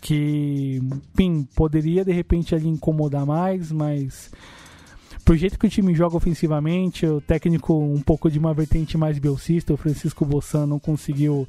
[0.00, 0.80] que,
[1.12, 4.30] enfim, poderia de repente ali incomodar mais, mas
[5.24, 9.18] pro jeito que o time joga ofensivamente, o técnico um pouco de uma vertente mais
[9.18, 11.48] belcista, o Francisco Bossan não conseguiu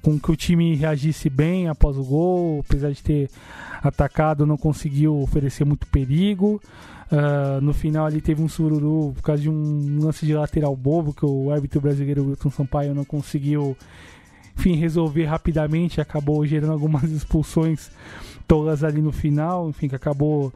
[0.00, 3.30] com que o time reagisse bem após o gol, apesar de ter
[3.82, 6.60] atacado, não conseguiu oferecer muito perigo.
[7.10, 11.12] Ah, no final ali teve um sururu por causa de um lance de lateral bobo
[11.12, 13.76] que o árbitro brasileiro Wilton Sampaio não conseguiu
[14.56, 17.90] enfim, resolver rapidamente, acabou gerando algumas expulsões
[18.46, 20.52] todas ali no final, enfim, que acabou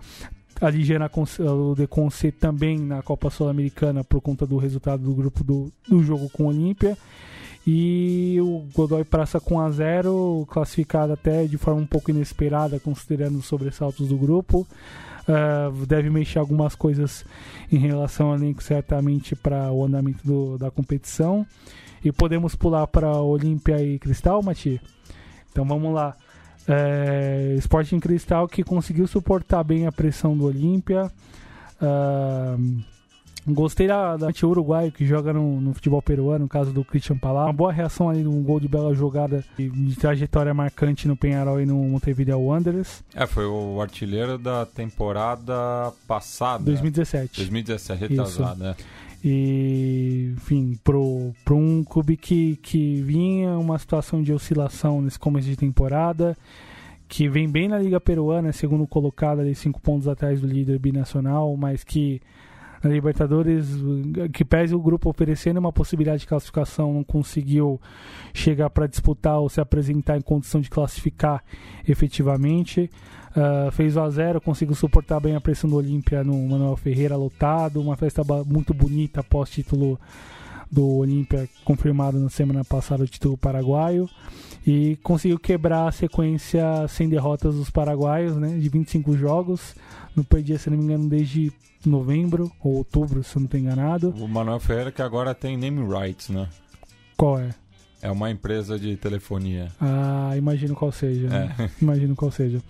[0.61, 5.72] ali gerando o Deconce também na Copa Sul-Americana por conta do resultado do grupo do,
[5.88, 6.96] do jogo com o Olímpia.
[7.66, 12.80] E o Godoy Praça com 1 a 0 classificado até de forma um pouco inesperada,
[12.80, 14.66] considerando os sobressaltos do grupo.
[15.29, 17.24] Ah, deve mexer algumas coisas
[17.70, 21.47] em relação ao elenco, certamente, para o andamento do- da competição.
[22.03, 24.81] E podemos pular para Olímpia e Cristal, Mati?
[25.53, 26.16] Então vamos lá.
[26.66, 31.11] É, Sporting Cristal que conseguiu suportar bem a pressão do Olímpia.
[31.81, 32.57] Ah,
[33.47, 37.47] gostei da, da uruguaio que joga no, no futebol peruano, no caso do Christian Palau.
[37.47, 41.61] Uma boa reação ali num gol de bela jogada e de trajetória marcante no Penharol
[41.61, 43.03] e no Montevideo Wanderers.
[43.14, 46.64] É, foi o artilheiro da temporada passada.
[46.64, 47.36] 2017.
[47.36, 48.76] 2017, retrasado, né?
[49.24, 55.49] E, enfim, pro, pro um clube que, que vinha uma situação de oscilação nesse começo
[55.49, 56.36] de temporada,
[57.09, 61.57] que vem bem na Liga Peruana, segundo colocado ali, cinco pontos atrás do líder binacional,
[61.57, 62.22] mas que
[62.83, 63.66] na Libertadores,
[64.33, 67.81] que pese o grupo oferecendo uma possibilidade de classificação, não conseguiu
[68.33, 71.43] chegar para disputar ou se apresentar em condição de classificar
[71.87, 72.91] efetivamente.
[73.31, 77.14] Uh, fez o a 0 conseguiu suportar bem a pressão do Olímpia no Manuel Ferreira
[77.14, 80.01] lotado, uma festa muito bonita após título
[80.70, 84.09] do Olímpia confirmado na semana passada o título paraguaio.
[84.66, 89.74] E conseguiu quebrar a sequência sem derrotas dos paraguaios, né, de 25 jogos,
[90.14, 91.53] não perdia, se não me engano, desde
[91.85, 94.11] novembro ou outubro, se eu não estou enganado.
[94.18, 96.49] O Manuel Ferreira que agora tem name rights, né?
[97.16, 97.51] Qual é?
[98.01, 99.68] É uma empresa de telefonia.
[99.81, 101.29] Ah, imagino qual seja.
[101.29, 101.55] né?
[101.59, 101.70] É.
[101.83, 102.61] Imagino qual seja.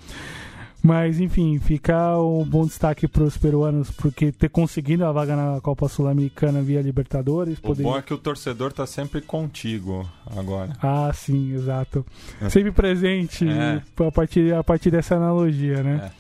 [0.81, 5.61] Mas, enfim, fica um bom destaque para os peruanos, porque ter conseguido a vaga na
[5.61, 7.59] Copa Sul-Americana via Libertadores.
[7.59, 10.73] O poderia- bom é que o torcedor tá sempre contigo agora.
[10.81, 12.07] Ah, sim, exato.
[12.41, 12.49] É.
[12.49, 13.83] Sempre presente É.
[14.07, 16.11] a, partir, a partir dessa analogia, né?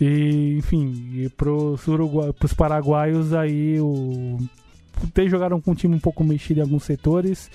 [0.00, 1.82] E, enfim, e pros,
[2.38, 4.38] pros paraguaios aí, o...
[5.28, 7.50] jogaram com um time um pouco mexido em alguns setores,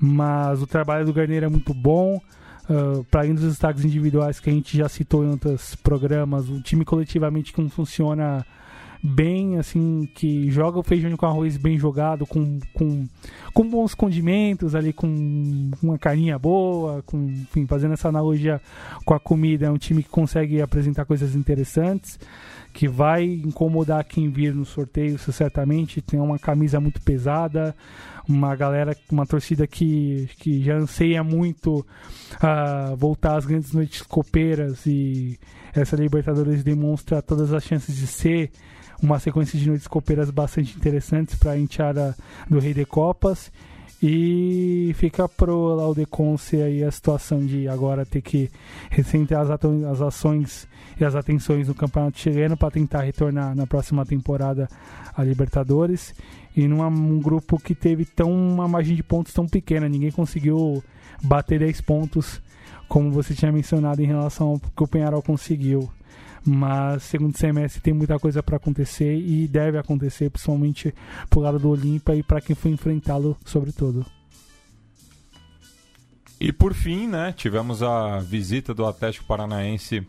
[0.00, 2.20] mas o trabalho do Garneiro é muito bom.
[2.68, 6.62] Uh, para além dos destaques individuais que a gente já citou em outros programas, o
[6.62, 8.44] time coletivamente que não funciona
[9.06, 13.06] bem, assim, que joga o feijão com arroz bem jogado, com, com,
[13.52, 18.62] com bons condimentos ali, com uma carninha boa, com, enfim, fazendo essa analogia
[19.04, 22.18] com a comida, é um time que consegue apresentar coisas interessantes,
[22.72, 27.76] que vai incomodar quem vir no sorteio, certamente, tem uma camisa muito pesada,
[28.26, 31.86] uma galera, uma torcida que, que já anseia muito
[32.36, 35.38] uh, voltar às grandes noites copeiras e
[35.74, 38.50] essa Libertadores demonstra todas as chances de ser
[39.02, 42.16] uma sequência de noites copeiras bastante interessantes para a enteada
[42.48, 43.50] do Rei de Copas.
[44.02, 48.50] E fica pro Laudeconce aí a situação de agora ter que
[48.90, 50.68] recentrar as, as ações
[51.00, 54.68] e as atenções no Campeonato Chileno para tentar retornar na próxima temporada
[55.16, 56.14] a Libertadores.
[56.56, 60.84] E num grupo que teve tão uma margem de pontos tão pequena, ninguém conseguiu
[61.22, 62.40] bater 10 pontos,
[62.88, 65.90] como você tinha mencionado em relação ao que o Penharol conseguiu.
[66.46, 70.94] Mas segundo semestre tem muita coisa para acontecer e deve acontecer, principalmente
[71.30, 74.04] pro lado do Olímpia e para quem for enfrentá-lo, sobretudo.
[76.38, 80.06] E por fim, né, tivemos a visita do Atlético Paranaense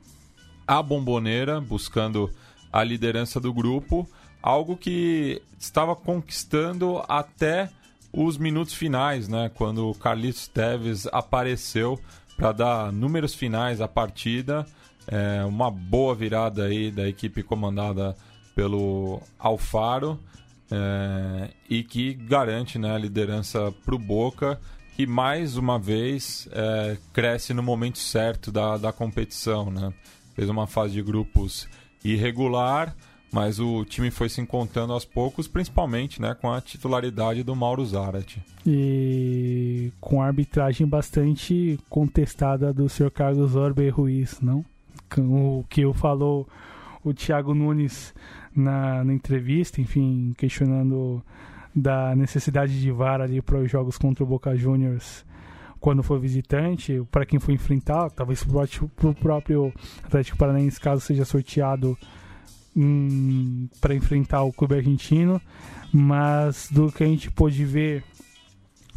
[0.67, 2.29] à Bomboneira, buscando
[2.73, 4.05] a liderança do grupo,
[4.41, 7.69] algo que estava conquistando até
[8.11, 11.97] os minutos finais, né, quando o Carlitos Teves apareceu
[12.35, 14.65] para dar números finais à partida
[15.07, 18.15] é, uma boa virada aí da equipe comandada
[18.55, 20.19] pelo Alfaro
[20.71, 24.59] é, e que garante né, a liderança para o Boca,
[24.95, 29.69] que mais uma vez é, cresce no momento certo da, da competição.
[29.69, 29.93] Né?
[30.33, 31.67] Fez uma fase de grupos
[32.03, 32.95] irregular,
[33.31, 37.85] mas o time foi se encontrando aos poucos, principalmente né, com a titularidade do Mauro
[37.85, 38.41] Zarate.
[38.65, 43.11] E com a arbitragem bastante contestada do Sr.
[43.11, 44.63] Carlos Orbe Ruiz, não?
[45.17, 46.47] O que falou
[47.03, 48.13] o Thiago Nunes
[48.55, 51.23] na, na entrevista, enfim, questionando
[51.75, 55.25] da necessidade de VAR ali para os jogos contra o Boca Juniors
[55.79, 59.71] quando for visitante, para quem for enfrentar, talvez para o próprio
[60.03, 61.95] Atlético Paranaense, caso seja sorteado
[62.75, 65.39] hum, para enfrentar o clube argentino,
[65.93, 68.03] mas do que a gente pôde ver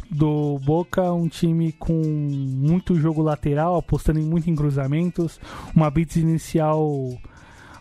[0.09, 5.39] do Boca, um time com muito jogo lateral, apostando muito em cruzamentos,
[5.75, 7.17] uma blitz inicial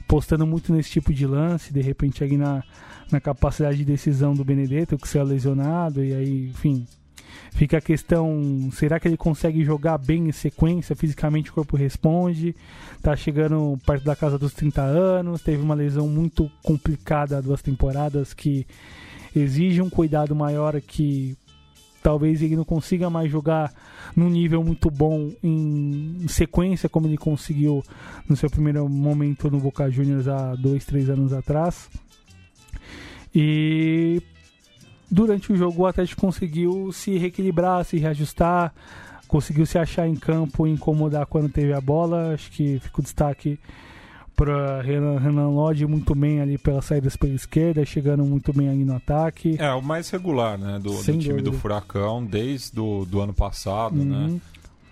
[0.00, 2.62] apostando muito nesse tipo de lance, de repente aí na,
[3.12, 6.86] na capacidade de decisão do Benedetto, que é lesionado, e aí, enfim,
[7.52, 12.56] fica a questão, será que ele consegue jogar bem em sequência, fisicamente o corpo responde,
[13.02, 17.60] tá chegando perto da casa dos 30 anos, teve uma lesão muito complicada há duas
[17.60, 18.66] temporadas que
[19.36, 21.36] exige um cuidado maior que
[22.02, 23.72] talvez ele não consiga mais jogar
[24.14, 27.82] num nível muito bom em sequência como ele conseguiu
[28.28, 31.88] no seu primeiro momento no Boca Juniors há dois, três anos atrás.
[33.34, 34.22] E
[35.10, 38.72] durante o jogo o Atlético conseguiu se reequilibrar, se reajustar,
[39.26, 42.34] conseguiu se achar em campo e incomodar quando teve a bola.
[42.34, 43.58] Acho que fica o destaque
[44.38, 48.84] para Renan, Renan Lodge muito bem ali pelas saídas pela esquerda, chegando muito bem ali
[48.84, 49.56] no ataque.
[49.58, 51.42] É, o mais regular, né, do, do time dúvida.
[51.50, 54.16] do Furacão desde do, do ano passado, né?
[54.16, 54.28] uhum.
[54.34, 54.40] né?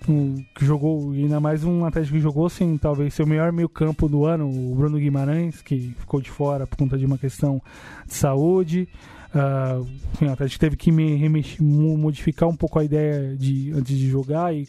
[0.09, 4.09] Um, que jogou, ainda mais um Atlético que jogou assim, talvez seu melhor meio campo
[4.09, 7.61] do ano, o Bruno Guimarães, que ficou de fora por conta de uma questão
[8.05, 8.89] de saúde.
[9.35, 14.09] Uh, o Atlético teve que me remexer, modificar um pouco a ideia de, antes de
[14.09, 14.68] jogar e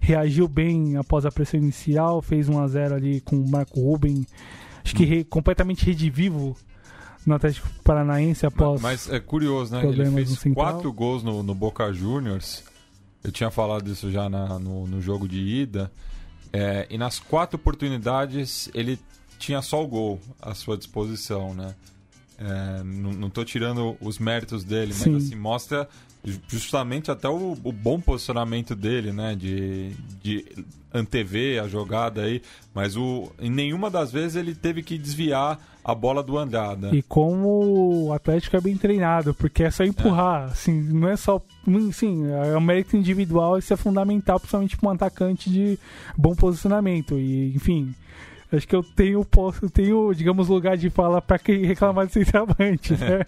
[0.00, 4.24] reagiu bem após a pressão inicial, fez 1 a 0 ali com o Marco Ruben,
[4.84, 6.56] acho que re, completamente redivivo
[7.26, 8.80] no Atlético Paranaense após.
[8.80, 9.84] Mas, mas é curioso, né?
[9.84, 12.62] Ele fez quatro gols no, no, Boca Juniors.
[13.24, 15.90] Eu tinha falado disso já na, no, no jogo de ida.
[16.52, 18.98] É, e nas quatro oportunidades ele
[19.38, 21.74] tinha só o gol à sua disposição, né?
[22.38, 25.10] É, não, estou tirando os méritos dele, Sim.
[25.10, 25.88] mas assim, mostra
[26.48, 29.34] justamente até o, o, bom posicionamento dele, né?
[29.34, 30.44] De, de
[30.92, 32.42] antever a jogada aí,
[32.74, 36.94] mas o, em nenhuma das vezes ele teve que desviar a bola do Andrada.
[36.94, 40.52] E como o Atlético é bem treinado, porque é só empurrar, é.
[40.52, 41.40] assim, não é só.
[41.92, 45.78] Sim, é um mérito individual, isso é fundamental, principalmente para um atacante de
[46.16, 47.16] bom posicionamento.
[47.18, 47.94] E, enfim,
[48.52, 52.92] Acho que eu tenho, posso, tenho, digamos, lugar de falar para quem reclamar de centroavante,
[52.94, 53.24] né?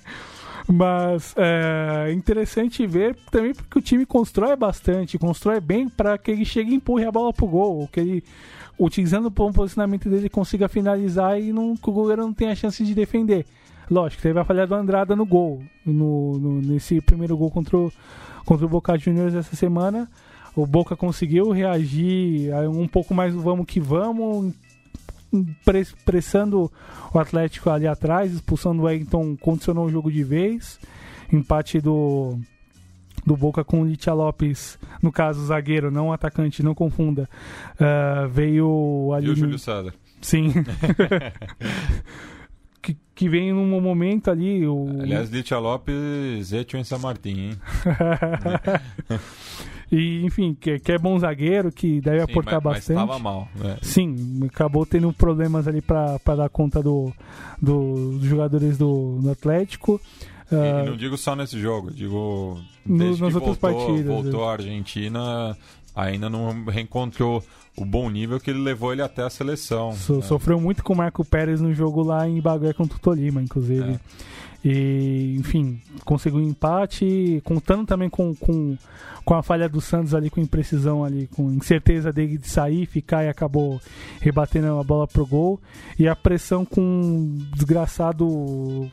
[0.71, 6.45] Mas é interessante ver também porque o time constrói bastante, constrói bem para que ele
[6.45, 8.25] chegue e empurre a bola pro gol, que ele,
[8.79, 12.85] utilizando o posicionamento dele, consiga finalizar e não, que o goleiro não tenha a chance
[12.85, 13.47] de defender.
[13.91, 17.91] Lógico, teve a falha do Andrada no gol, no, no, nesse primeiro gol contra o,
[18.45, 20.07] contra o Boca Juniors essa semana.
[20.55, 24.53] O Boca conseguiu reagir um pouco mais vamos que vamos,
[26.05, 26.71] pressando
[27.13, 30.79] o Atlético ali atrás, expulsando o Wellington, condicionou o jogo de vez.
[31.33, 32.39] Empate do
[33.27, 37.29] do Boca com o Litia Lopes, no caso zagueiro, não atacante, não confunda.
[37.75, 39.27] Uh, veio ali.
[39.27, 39.93] E o Júlio César.
[40.21, 40.53] Sim.
[42.81, 44.67] que, que vem num momento ali.
[44.67, 44.87] O...
[45.01, 46.51] Aliás, Litia Lopes,
[46.85, 47.59] San Martín, hein?
[49.91, 53.07] e, enfim, que, que, é bom zagueiro, que deve Sim, aportar mas, bastante.
[53.07, 53.49] Mas mal.
[53.63, 53.77] É.
[53.83, 57.13] Sim, acabou tendo problemas ali para dar conta do,
[57.61, 60.01] do, dos jogadores do, do Atlético.
[60.51, 64.07] Uh, não digo só nesse jogo, digo desde no, nas outras voltou, partidas.
[64.07, 64.47] voltou é.
[64.47, 65.57] a Argentina,
[65.99, 67.43] ainda não reencontrou
[67.77, 69.93] o bom nível que ele levou ele até a seleção.
[69.93, 70.23] So, né?
[70.23, 73.93] Sofreu muito com o Marco Pérez no jogo lá em Bagué contra o Tolima, inclusive.
[73.93, 74.01] É.
[74.65, 78.77] E, enfim, conseguiu um empate, contando também com, com,
[79.25, 83.25] com a falha do Santos ali, com imprecisão ali, com incerteza dele de sair, ficar
[83.25, 83.81] e acabou
[84.21, 85.61] rebatendo a bola pro gol.
[85.97, 88.91] E a pressão com um desgraçado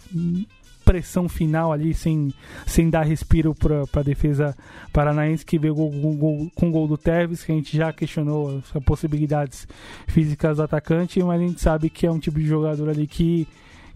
[0.86, 2.32] pressão final ali, sem,
[2.68, 4.56] sem dar respiro para a defesa
[4.94, 8.84] paranaense, que veio com, com o gol do Tevez, que a gente já questionou as
[8.84, 9.68] possibilidades
[10.08, 13.48] físicas do atacante, mas a gente sabe que é um tipo de jogador ali que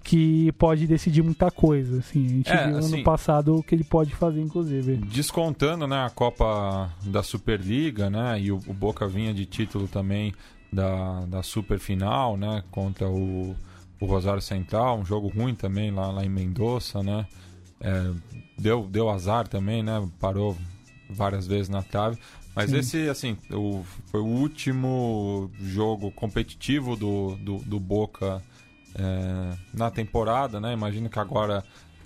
[0.02, 2.00] que pode decidir muita coisa.
[2.00, 2.26] Assim.
[2.26, 4.96] A gente é, viu assim, ano passado o que ele pode fazer, inclusive.
[4.96, 8.40] Descontando né, a Copa da Superliga, né?
[8.40, 10.34] E o, o Boca vinha de título também
[10.72, 12.64] da, da Super Final, né?
[12.72, 13.56] Contra o,
[14.00, 17.28] o Rosário Central, um jogo ruim também lá, lá em Mendoza, né?
[17.82, 18.12] É,
[18.58, 20.08] deu, deu azar também, né?
[20.20, 20.58] Parou
[21.10, 22.18] várias vezes na trave.
[22.56, 22.78] Mas Sim.
[22.78, 28.44] esse, assim, o, foi o último jogo competitivo do, do, do Boca
[28.96, 30.74] é, na temporada, né?
[30.74, 31.64] Imagino que agora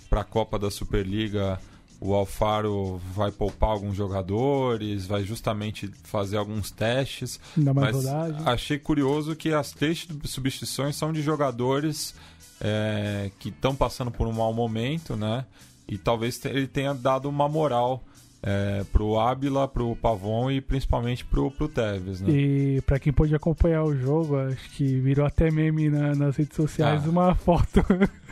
[0.08, 1.58] para a Copa da Superliga
[2.00, 7.40] o Alfaro vai poupar alguns jogadores, vai justamente fazer alguns testes.
[7.56, 8.42] Mais mas rodagem.
[8.44, 12.14] achei curioso que as três substituições são de jogadores
[12.60, 15.44] é, que estão passando por um mau momento, né?
[15.86, 18.02] E talvez ele tenha dado uma moral
[18.42, 22.30] é, pro Ábila, pro Pavon e principalmente pro, pro Tevez, né?
[22.30, 26.54] E para quem pôde acompanhar o jogo, acho que virou até meme na, nas redes
[26.54, 27.10] sociais ah.
[27.10, 27.80] uma foto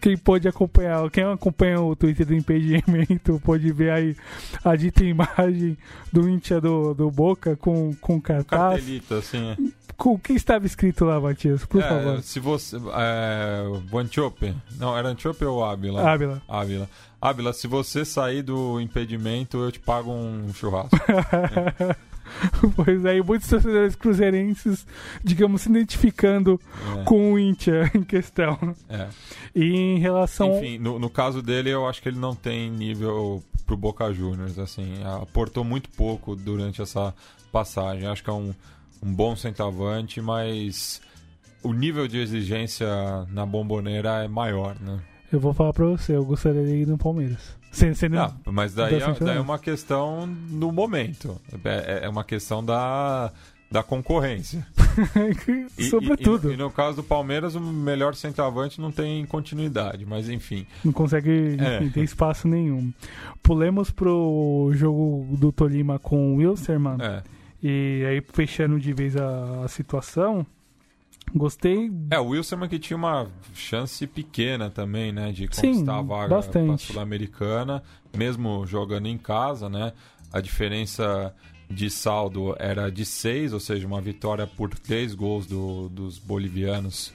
[0.00, 4.16] quem pode acompanhar, quem acompanha o Twitter do impedimento pode ver aí
[4.64, 5.76] a dita imagem
[6.12, 8.74] do Intia do, do Boca com, com cartaz.
[8.74, 9.50] Cartelita, assim.
[9.50, 9.84] É.
[9.96, 11.64] Com o que estava escrito lá, Matias?
[11.64, 12.22] Por é, favor.
[12.22, 12.76] Se você.
[12.76, 13.62] É,
[13.96, 14.54] Antiope.
[14.76, 16.02] Não, era Antiope ou Ávila?
[16.02, 16.42] Ávila.
[16.48, 16.90] Ávila.
[17.20, 20.96] Ávila, se você sair do impedimento, eu te pago um churrasco.
[21.78, 21.96] é.
[22.76, 24.86] pois aí, muitos torcedores cruzeirenses,
[25.22, 26.60] digamos, se identificando
[27.00, 27.04] é.
[27.04, 28.58] com o Inter em questão.
[28.88, 29.08] É.
[29.54, 30.58] E em relação.
[30.58, 34.58] Enfim, no, no, caso dele, eu acho que ele não tem nível pro Boca Juniors,
[34.58, 37.14] assim, aportou muito pouco durante essa
[37.50, 38.06] passagem.
[38.06, 38.52] Acho que é um,
[39.02, 41.00] um bom centroavante, mas
[41.62, 42.86] o nível de exigência
[43.30, 45.00] na bomboneira é maior, né?
[45.32, 47.56] Eu vou falar pra você, eu gostaria de ir no Palmeiras.
[48.10, 51.40] Não, mas daí é, daí é uma questão no momento.
[51.64, 53.32] É, é uma questão da,
[53.70, 54.66] da concorrência.
[55.90, 56.48] Sobretudo.
[56.48, 60.66] E, e, e, no caso do Palmeiras, o melhor centroavante não tem continuidade, mas enfim.
[60.84, 61.88] Não consegue é.
[61.90, 62.92] ter espaço nenhum.
[63.42, 66.98] Pulemos pro jogo do Tolima com o Wilstermann.
[67.00, 67.22] É.
[67.62, 70.46] E aí, fechando de vez a, a situação,
[71.34, 71.90] Gostei.
[72.10, 75.32] É, o Wilson que tinha uma chance pequena também, né?
[75.32, 76.40] De conquistar Sim, a vaga
[76.78, 77.82] Sul-Americana,
[78.16, 79.92] mesmo jogando em casa, né?
[80.32, 81.34] A diferença
[81.68, 87.12] de saldo era de seis, ou seja, uma vitória por três gols do, dos bolivianos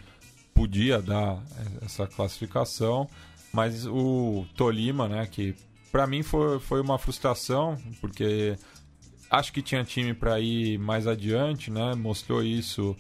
[0.53, 1.41] podia dar
[1.82, 3.07] essa classificação,
[3.53, 5.55] mas o Tolima, né, que
[5.89, 8.57] para mim foi, foi uma frustração, porque
[9.30, 11.95] acho que tinha time para ir mais adiante, né?
[11.95, 12.95] Mostrou isso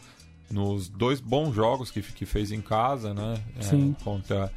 [0.51, 3.41] nos dois bons jogos que, que fez em casa, né?
[3.57, 4.51] É, contra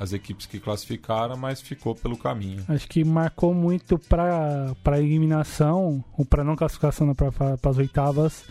[0.00, 2.64] as equipes que classificaram, mas ficou pelo caminho.
[2.68, 8.44] Acho que marcou muito para a eliminação, ou para não classificação para as oitavas,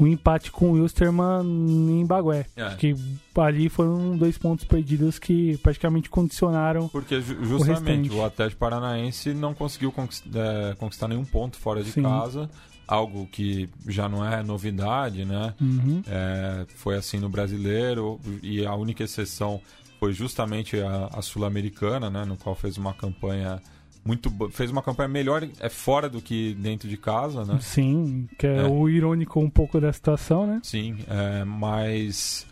[0.00, 2.46] o um empate com o Wilstermann em Bagué.
[2.56, 2.62] É.
[2.62, 2.96] Acho que
[3.36, 6.88] ali foram dois pontos perdidos que praticamente condicionaram.
[6.88, 11.92] Porque justamente o, o Atlético Paranaense não conseguiu conquistar, é, conquistar nenhum ponto fora de
[11.92, 12.02] Sim.
[12.02, 12.48] casa
[12.86, 15.54] algo que já não é novidade, né?
[15.60, 16.02] Uhum.
[16.06, 19.60] É, foi assim no brasileiro e a única exceção
[19.98, 22.24] foi justamente a, a sul-americana, né?
[22.24, 23.60] No qual fez uma campanha
[24.04, 27.58] muito fez uma campanha melhor é fora do que dentro de casa, né?
[27.60, 28.64] Sim, que é, é.
[28.64, 30.60] o irônico um pouco da situação, né?
[30.62, 32.46] Sim, é, mas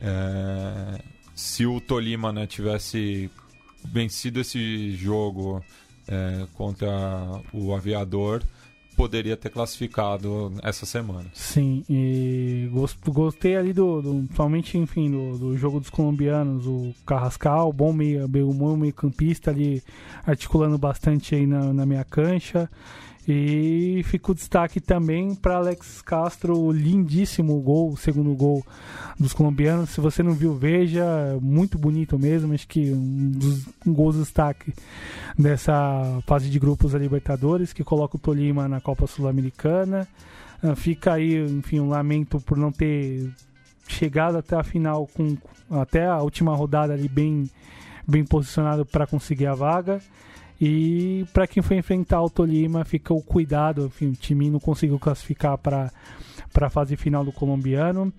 [0.00, 0.98] é,
[1.34, 3.30] se o Tolima né, tivesse
[3.84, 5.62] vencido esse jogo
[6.08, 6.88] é, contra
[7.52, 8.42] o Aviador
[8.94, 11.26] poderia ter classificado essa semana.
[11.32, 12.68] Sim, e
[13.06, 14.28] gostei ali do, do
[14.78, 19.82] enfim, do, do, jogo dos colombianos, o Carrascal, bom meio, meio, meio campista ali,
[20.26, 22.70] articulando bastante aí na, na minha cancha.
[23.26, 28.64] E fica o destaque também para Alex Castro, lindíssimo gol, segundo gol
[29.18, 29.90] dos colombianos.
[29.90, 32.52] Se você não viu, veja, muito bonito mesmo.
[32.52, 34.74] Acho que um dos um gols de destaque
[35.38, 40.06] dessa fase de grupos da Libertadores, que coloca o Tolima na Copa Sul-Americana.
[40.62, 43.30] Ah, fica aí, enfim, um lamento por não ter
[43.88, 45.36] chegado até a final, com
[45.70, 47.48] até a última rodada ali bem,
[48.06, 50.00] bem posicionado para conseguir a vaga.
[50.66, 53.84] E para quem foi enfrentar o Tolima, fica o cuidado.
[53.84, 55.92] Enfim, o time não conseguiu classificar para
[56.58, 58.10] a fase final do colombiano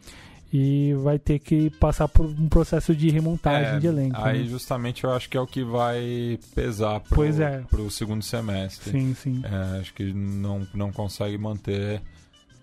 [0.53, 4.21] e vai ter que passar por um processo de remontagem é, de elenco.
[4.21, 4.47] Aí né?
[4.47, 7.63] justamente eu acho que é o que vai pesar pro, pois é.
[7.67, 8.91] pro segundo semestre.
[8.91, 9.41] Sim, sim.
[9.43, 11.99] É, acho que não, não consegue manter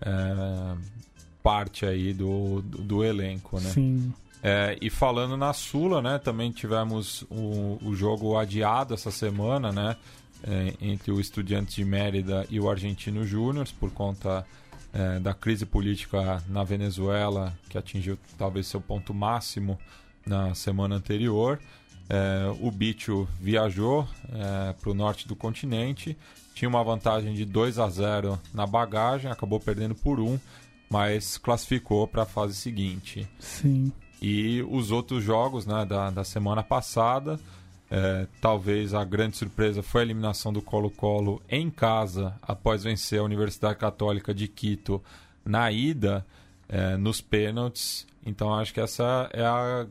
[0.01, 0.77] é,
[1.43, 3.71] parte aí do, do, do, elenco, né?
[3.71, 4.13] Sim.
[4.43, 9.97] É, e falando na Sula, né, também tivemos o, o jogo adiado essa semana, né,
[10.43, 14.45] é, entre o Estudiantes de Mérida e o Argentino Júnior, por conta
[14.93, 19.79] é, da crise política na Venezuela, que atingiu talvez seu ponto máximo
[20.27, 21.61] na semana anterior.
[22.09, 26.17] É, o Bicho viajou é, para o norte do continente,
[26.53, 30.41] tinha uma vantagem de 2 a 0 na bagagem, acabou perdendo por 1, um,
[30.91, 33.27] mas classificou para a fase seguinte.
[33.39, 33.93] Sim.
[34.23, 37.41] E os outros jogos né, da, da semana passada,
[37.91, 43.25] é, talvez a grande surpresa foi a eliminação do Colo-Colo em casa, após vencer a
[43.25, 45.03] Universidade Católica de Quito
[45.45, 46.25] na ida,
[46.69, 48.07] é, nos pênaltis.
[48.25, 49.87] Então acho que essa é a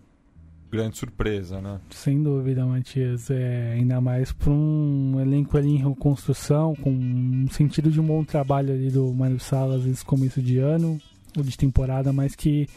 [0.72, 1.82] grande surpresa, né?
[1.90, 3.30] Sem dúvida, Matias.
[3.30, 8.24] É, ainda mais para um elenco ali em reconstrução, com um sentido de um bom
[8.24, 11.00] trabalho ali do Mário Salas nesse começo de ano,
[11.38, 12.68] de temporada, mas que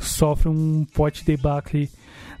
[0.00, 1.88] sofre um forte debacle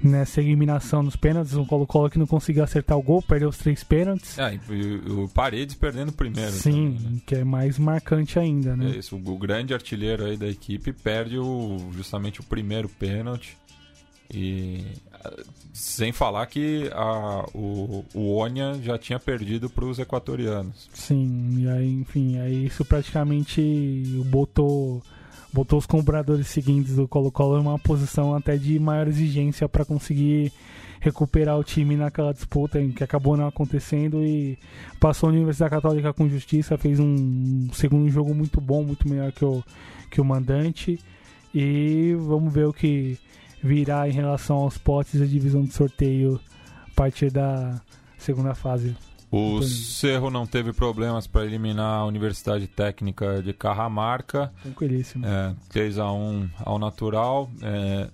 [0.02, 1.54] nessa eliminação nos pênaltis.
[1.54, 4.38] O Colo-Colo que não conseguiu acertar o gol, perdeu os três pênaltis.
[4.38, 6.52] É, e o Paredes perdendo o primeiro.
[6.52, 7.20] Sim, também, né?
[7.26, 8.90] que é mais marcante ainda, né?
[8.90, 13.56] É isso, o grande artilheiro aí da equipe perde o, justamente o primeiro pênalti.
[14.32, 14.84] E
[15.72, 20.88] sem falar que a, o, o Onia já tinha perdido para os equatorianos.
[20.92, 23.60] Sim, e aí, enfim, aí isso praticamente
[24.26, 25.02] botou
[25.54, 30.52] botou os compradores seguintes do Colo-Colo em uma posição até de maior exigência para conseguir
[31.00, 34.58] recuperar o time naquela disputa que acabou não acontecendo e
[34.98, 39.44] passou a Universidade Católica com justiça, fez um segundo jogo muito bom, muito melhor que
[39.44, 39.62] o,
[40.10, 40.98] que o mandante
[41.54, 43.16] e vamos ver o que
[43.62, 46.40] virá em relação aos potes da divisão de sorteio
[46.90, 47.80] a partir da
[48.18, 48.96] segunda fase.
[49.36, 54.52] O Cerro não teve problemas para eliminar a Universidade Técnica de Carramarca.
[54.62, 55.26] Tranquilíssimo.
[55.26, 57.50] É, 3 a 1 ao natural.
[57.60, 58.08] É,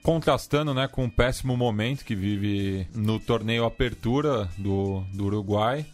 [0.00, 5.84] contrastando né, com o péssimo momento que vive no torneio Apertura do, do Uruguai.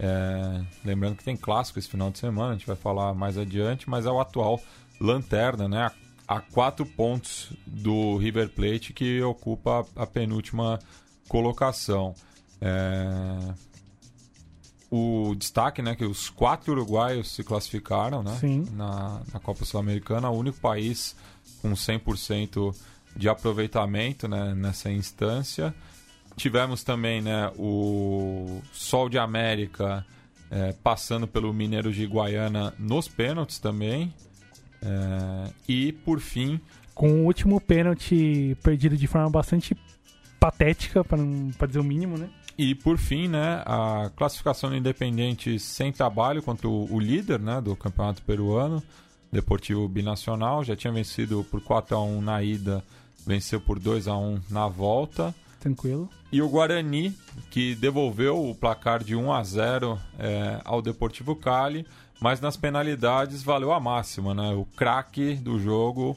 [0.00, 3.88] É, lembrando que tem clássico esse final de semana, a gente vai falar mais adiante,
[3.88, 4.60] mas é o atual
[5.00, 5.92] lanterna, né?
[6.26, 10.80] A, a quatro pontos do River Plate que ocupa a penúltima
[11.28, 12.16] colocação.
[12.60, 13.54] É,
[14.96, 18.38] o destaque, né, que os quatro uruguaios se classificaram, né,
[18.72, 21.14] na, na Copa Sul-Americana, o único país
[21.60, 22.74] com 100%
[23.14, 25.74] de aproveitamento, né, nessa instância.
[26.36, 30.04] Tivemos também, né, o Sol de América
[30.50, 34.14] é, passando pelo Mineiro de Guaiana nos pênaltis também.
[34.82, 36.60] É, e, por fim...
[36.94, 39.76] Com o último pênalti perdido de forma bastante
[40.38, 42.28] patética, para dizer o mínimo, né?
[42.58, 47.76] E por fim, né, a classificação do Independente sem trabalho contra o, líder né, do
[47.76, 48.82] campeonato peruano,
[49.30, 52.82] Deportivo Binacional, já tinha vencido por 4 a 1 na ida,
[53.26, 55.34] venceu por 2 a 1 na volta.
[55.60, 56.08] Tranquilo.
[56.32, 57.14] E o Guarani,
[57.50, 61.86] que devolveu o placar de 1 a 0 é, ao Deportivo Cali,
[62.20, 64.54] mas nas penalidades valeu a máxima, né?
[64.54, 66.16] O craque do jogo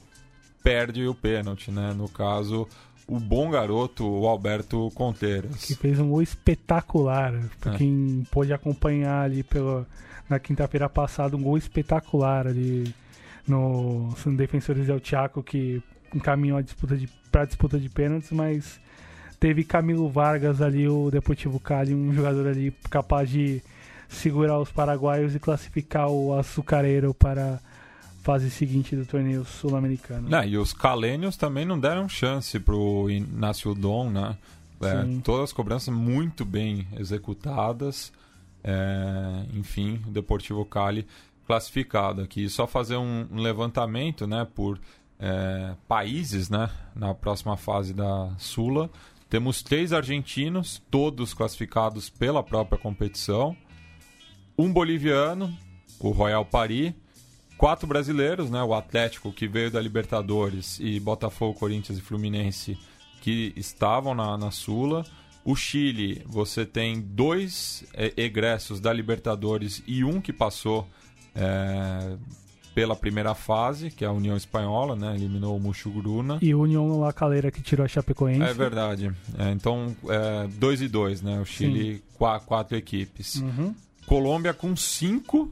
[0.63, 1.93] perde o pênalti, né?
[1.93, 2.67] No caso,
[3.09, 5.65] o bom garoto, o Alberto Conteiras.
[5.65, 7.33] Que fez um gol espetacular.
[7.59, 7.77] Pra é.
[7.77, 9.87] quem pôde acompanhar ali pela,
[10.29, 12.93] na quinta-feira passada, um gol espetacular ali
[13.47, 15.81] no, no Defensores del Chaco, que
[16.13, 18.79] encaminhou a disputa de, pra disputa de pênaltis, mas
[19.39, 23.61] teve Camilo Vargas ali, o Deportivo Cali, um jogador ali capaz de
[24.07, 27.59] segurar os paraguaios e classificar o açucareiro para
[28.21, 30.29] fase seguinte do torneio sul-americano.
[30.47, 34.37] e os calênios também não deram chance pro Inácio Dom, né?
[34.81, 38.11] É, todas as cobranças muito bem executadas.
[38.63, 41.05] É, enfim, o Deportivo Cali
[41.45, 42.47] classificado aqui.
[42.47, 44.79] Só fazer um, um levantamento né, por
[45.19, 48.89] é, países né, na próxima fase da Sula.
[49.29, 53.57] Temos três argentinos, todos classificados pela própria competição.
[54.57, 55.51] Um boliviano,
[55.99, 56.93] o Royal Paris.
[57.59, 62.77] Quatro brasileiros, né, o Atlético, que veio da Libertadores, e Botafogo, Corinthians e Fluminense,
[63.19, 65.05] que estavam na, na Sula.
[65.43, 70.87] O Chile, você tem dois é, egressos da Libertadores e um que passou
[71.35, 72.15] é,
[72.73, 75.15] pela primeira fase, que é a União Espanhola, né?
[75.15, 76.39] Eliminou o Muxuguruna.
[76.41, 78.41] E o União La Calera que tirou a Chapecoense.
[78.41, 79.11] É verdade.
[79.37, 81.41] É, então, é, dois e dois, né?
[81.41, 83.35] O Chile, quatro, quatro, equipes.
[83.35, 83.75] Uhum.
[84.05, 85.51] Colômbia com cinco,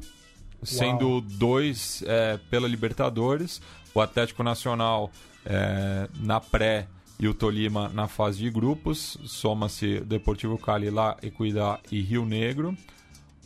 [0.63, 1.21] sendo Uau.
[1.21, 3.61] dois é, pela Libertadores.
[3.93, 5.11] O Atlético Nacional
[5.45, 6.87] é, na pré
[7.19, 9.17] e o Tolima na fase de grupos.
[9.25, 12.77] Soma-se Deportivo Cali, lá, Equidad e Rio Negro.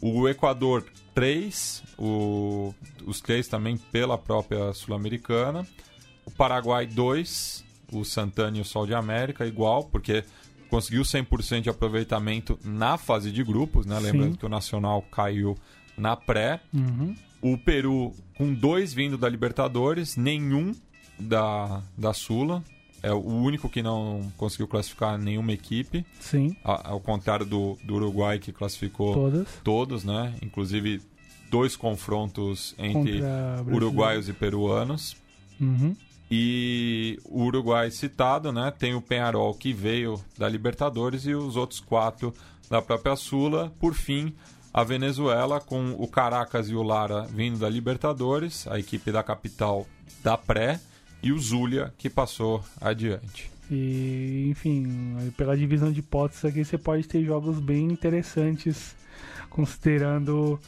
[0.02, 1.84] O Equador, três.
[1.98, 2.74] O,
[3.06, 5.66] os três também pela própria Sul-Americana.
[6.26, 7.64] O Paraguai, dois.
[7.92, 10.24] O Santana e o Sol de América, igual, porque
[10.70, 14.00] conseguiu 100% de aproveitamento na fase de grupos, né?
[14.00, 14.38] Lembrando Sim.
[14.38, 15.58] que o Nacional caiu
[16.02, 16.60] na pré.
[16.74, 17.16] Uhum.
[17.42, 20.74] O Peru com dois vindo da Libertadores, nenhum
[21.20, 22.64] da, da Sula.
[23.04, 27.96] É o único que não conseguiu classificar nenhuma equipe, Sim, a- ao contrário do, do
[27.96, 29.48] Uruguai que classificou todas.
[29.64, 30.36] todos, né?
[30.42, 31.02] Inclusive
[31.50, 33.22] dois confrontos entre
[33.68, 35.16] uruguaios e peruanos.
[35.60, 35.96] Uhum.
[36.30, 38.72] E o Uruguai citado, né?
[38.78, 42.34] Tem o Penharol que veio da Libertadores e os outros quatro
[42.70, 43.72] da própria Sula.
[43.80, 44.34] Por fim,
[44.74, 49.86] a Venezuela com o Caracas e o Lara vindo da Libertadores, a equipe da capital
[50.24, 50.80] da pré
[51.22, 53.52] e o Zulia que passou adiante.
[53.70, 58.96] E, enfim, pela divisão de hipóteses aqui você pode ter jogos bem interessantes,
[59.50, 60.60] considerando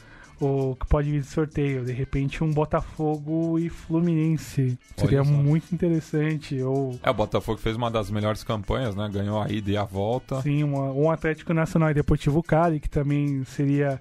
[0.46, 1.84] o que pode vir de sorteio.
[1.84, 4.78] De repente, um Botafogo e Fluminense.
[4.96, 5.34] Seria Olha só.
[5.34, 6.60] muito interessante.
[6.62, 9.08] Ou, É, o Botafogo fez uma das melhores campanhas, né?
[9.12, 10.40] Ganhou a ida e a volta.
[10.42, 14.00] sim, uma- um Atlético Nacional e Deportivo Cali, que também seria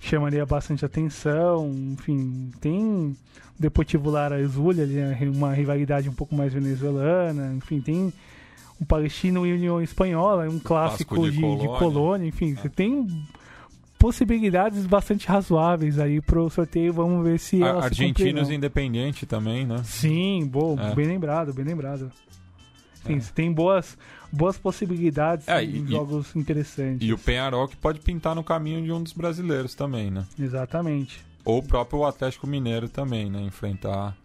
[0.00, 1.70] chamaria bastante atenção.
[1.92, 3.16] Enfim, tem o
[3.58, 7.54] Deportivo Lara ali, né, uma rivalidade um pouco mais venezuelana.
[7.54, 8.12] Enfim, tem
[8.80, 11.78] um Palestino e União Espanhola, um clássico Clássico de, de de Colônia.
[11.78, 12.26] colônia.
[12.26, 13.06] Enfim, você tem
[14.02, 16.92] possibilidades bastante razoáveis aí pro sorteio.
[16.92, 18.52] Vamos ver se A- elas se Argentinos cumprirão.
[18.52, 19.80] Independente também, né?
[19.84, 20.94] Sim, boa, É.
[20.94, 22.10] bem lembrado, bem lembrado.
[23.06, 23.20] Sim, É.
[23.34, 23.96] tem boas,
[24.32, 27.06] boas possibilidades É, em e- jogos interessantes.
[27.08, 30.24] E o Penharol que pode pintar no caminho de um dos brasileiros também, né?
[30.38, 31.24] Exatamente.
[31.44, 33.40] Ou o próprio Atlético Mineiro também, né?
[33.42, 34.16] Enfrentar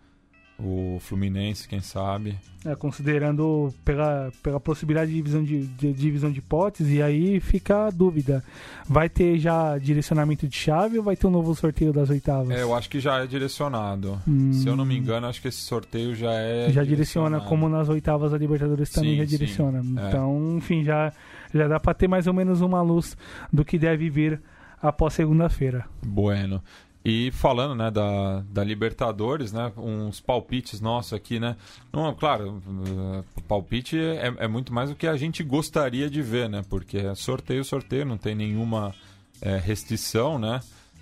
[0.60, 2.36] o Fluminense, quem sabe.
[2.66, 7.88] É, considerando pela, pela possibilidade de divisão de, de divisão de hipóteses, e aí fica
[7.88, 8.44] a dúvida.
[8.88, 12.50] Vai ter já direcionamento de chave ou vai ter um novo sorteio das oitavas?
[12.50, 14.20] É, eu acho que já é direcionado.
[14.28, 16.70] Hum, Se eu não me engano, acho que esse sorteio já é.
[16.72, 19.30] já direciona como nas oitavas da Libertadores também Sim, já sim.
[19.30, 19.78] direciona.
[19.80, 20.08] É.
[20.08, 21.14] Então, enfim, já,
[21.54, 23.16] já dá pra ter mais ou menos uma luz
[23.54, 24.42] do que deve vir
[24.82, 25.86] após segunda-feira.
[26.04, 26.62] Bueno.
[27.06, 31.56] E falando, né, da, da Libertadores, né, uns palpites nossos aqui, né,
[31.94, 36.49] não, claro, uh, palpite é, é muito mais do que a gente gostaria de ver,
[36.49, 38.94] né, porque é sorteio, sorteio, não tem nenhuma
[39.41, 40.60] é, restrição, né,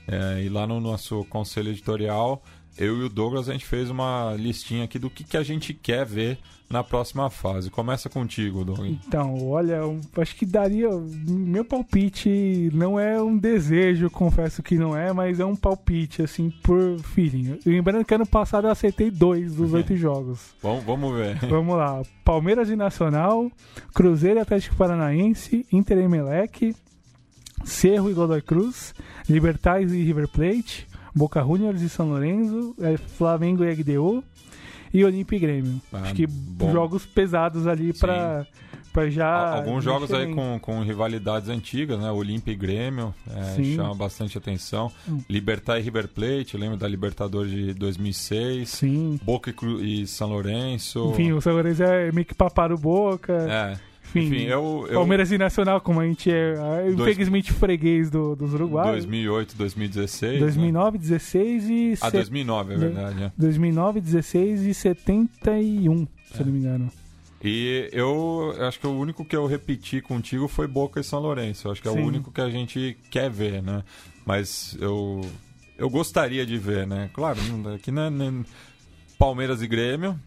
[0.07, 2.43] É, e lá no nosso conselho editorial,
[2.77, 5.73] eu e o Douglas, a gente fez uma listinha aqui do que, que a gente
[5.73, 6.37] quer ver
[6.69, 7.69] na próxima fase.
[7.69, 8.89] Começa contigo, Douglas.
[8.89, 9.79] Então, olha,
[10.17, 10.89] acho que daria.
[11.27, 16.49] Meu palpite não é um desejo, confesso que não é, mas é um palpite, assim,
[16.63, 17.59] por feeling.
[17.65, 20.53] Lembrando que ano passado eu acertei dois dos oito jogos.
[20.61, 21.37] Vamos, vamos ver.
[21.47, 23.51] Vamos lá: Palmeiras e Nacional,
[23.93, 26.75] Cruzeiro e Atlético Paranaense, Inter e Emelec,
[27.63, 28.93] Cerro e Godoy Cruz,
[29.29, 34.23] Libertais e River Plate, Boca Juniors e São Lourenço, eh, Flamengo e LDU
[34.93, 35.81] e Olímpia e Grêmio.
[35.93, 36.71] Ah, Acho que bom.
[36.71, 38.45] jogos pesados ali pra,
[38.93, 39.27] pra já.
[39.51, 42.11] Al- Alguns jogos aí com, com rivalidades antigas, né?
[42.11, 44.91] Olímpia e Grêmio, é, chama bastante atenção.
[45.07, 45.19] Hum.
[45.29, 48.69] Libertar e River Plate, lembro da Libertadores de 2006.
[48.69, 49.19] Sim.
[49.23, 51.11] Boca e, Cru- e São Lourenço.
[51.11, 53.33] Enfim, o São Lourenço é meio que paparam boca.
[53.33, 53.77] É,
[54.19, 58.09] Enfim, enfim, eu, eu Palmeiras e Nacional, como a gente é, é, Dois- infelizmente, freguês
[58.09, 59.05] do, dos uruguaios.
[59.05, 60.39] 2008, 2016.
[60.39, 61.73] 2009, 16 e...
[61.73, 61.91] Né?
[61.93, 63.23] Ah, set- 2009, é verdade.
[63.23, 63.31] é.
[63.37, 66.91] 2009, 16 e 71, se eu não me engano.
[67.43, 71.67] E eu acho que o único que eu repeti contigo foi Boca e São Lourenço.
[71.67, 71.99] Eu acho que é Sim.
[72.01, 73.83] o único que a gente quer ver, né?
[74.25, 75.21] Mas eu,
[75.77, 77.09] eu gostaria de ver, né?
[77.13, 78.43] Claro, não- aqui não é nem
[79.19, 80.19] Palmeiras e Grêmio,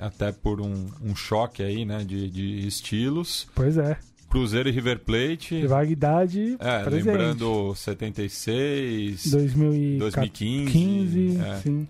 [0.00, 2.04] até por um, um choque aí, né?
[2.04, 3.46] De, de estilos.
[3.54, 3.96] Pois é.
[4.28, 5.56] Cruzeiro e River Plate.
[5.56, 6.56] Rivalidade.
[6.60, 7.06] É, presente.
[7.06, 9.98] lembrando 76, 2015.
[9.98, 11.38] 2015.
[11.40, 11.56] é.
[11.56, 11.88] sim.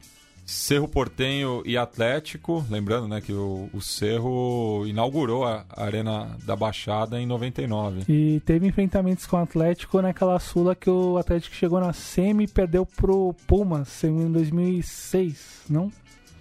[0.51, 7.21] Cerro Portenho e Atlético, lembrando né, que o, o Cerro inaugurou a Arena da Baixada
[7.21, 8.03] em 99.
[8.09, 12.49] E teve enfrentamentos com o Atlético naquela Sula que o Atlético chegou na semi e
[12.49, 15.93] perdeu pro Pumas em 2006, não?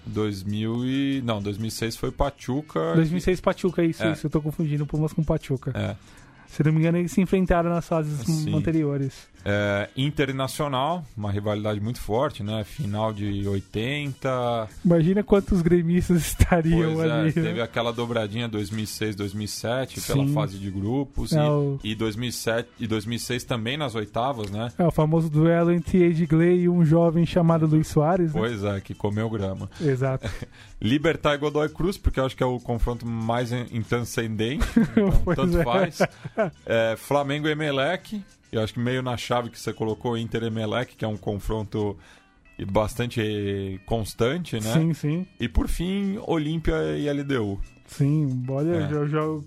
[0.06, 1.22] 2000 e...
[1.26, 2.94] Não, 2006 foi Pachuca.
[2.96, 4.12] 2006 Pachuca, isso, É.
[4.12, 4.28] isso.
[4.28, 5.72] Eu tô confundindo Pumas com Pachuca.
[5.76, 5.96] É.
[6.48, 8.56] Se não me engano, eles se enfrentaram nas fases Sim.
[8.56, 9.28] anteriores.
[9.46, 12.64] É, Internacional, uma rivalidade muito forte, né?
[12.64, 14.68] Final de 80.
[14.84, 17.26] Imagina quantos gremistas estariam Pois é, ali.
[17.28, 17.32] né?
[17.32, 20.34] teve aquela dobradinha 2006-2007 pela Sim.
[20.34, 21.34] fase de grupos.
[21.34, 24.72] É, e, o- e 2007 e 2006 também nas oitavas, né?
[24.78, 28.40] É o famoso duelo entre Edgley e um jovem chamado Luiz Soares, né?
[28.40, 29.70] Pois é, que comeu grama.
[29.82, 30.30] Exato.
[30.82, 34.66] Libertar e Godoy Cruz, porque eu acho que é o confronto mais in- intranscendente.
[35.30, 35.64] Então, tanto é.
[35.64, 36.00] faz.
[36.66, 38.22] É, Flamengo e Emelec.
[38.52, 41.18] Eu acho que meio na chave que você colocou Inter e Emelec, que é um
[41.18, 41.98] confronto
[42.68, 44.74] bastante constante, né?
[44.74, 45.28] Sim, sim.
[45.40, 47.60] E por fim, Olímpia e LDU.
[47.88, 48.92] Sim, olha, É.
[48.92, 49.46] eu jogo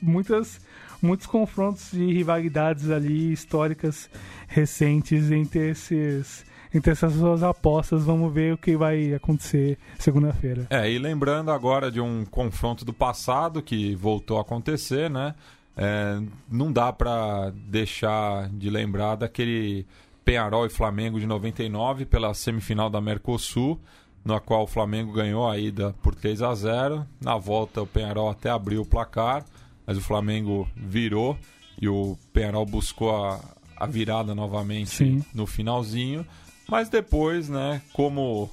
[0.00, 0.60] muitas,
[1.00, 4.08] muitos confrontos de rivalidades ali históricas
[4.48, 6.44] recentes entre esses
[6.74, 8.04] entre essas duas apostas.
[8.04, 10.66] Vamos ver o que vai acontecer segunda-feira.
[10.70, 15.34] É, e lembrando agora de um confronto do passado que voltou a acontecer, né?
[15.76, 16.20] É,
[16.50, 19.86] não dá pra deixar de lembrar daquele
[20.24, 23.80] Penharol e Flamengo de 99 pela semifinal da Mercosul,
[24.24, 27.06] na qual o Flamengo ganhou a ida por 3 a 0.
[27.20, 29.44] Na volta o Penharol até abriu o placar,
[29.86, 31.36] mas o Flamengo virou
[31.80, 33.40] e o Penharol buscou a,
[33.76, 35.24] a virada novamente Sim.
[35.34, 36.24] no finalzinho.
[36.68, 38.48] Mas depois, né, como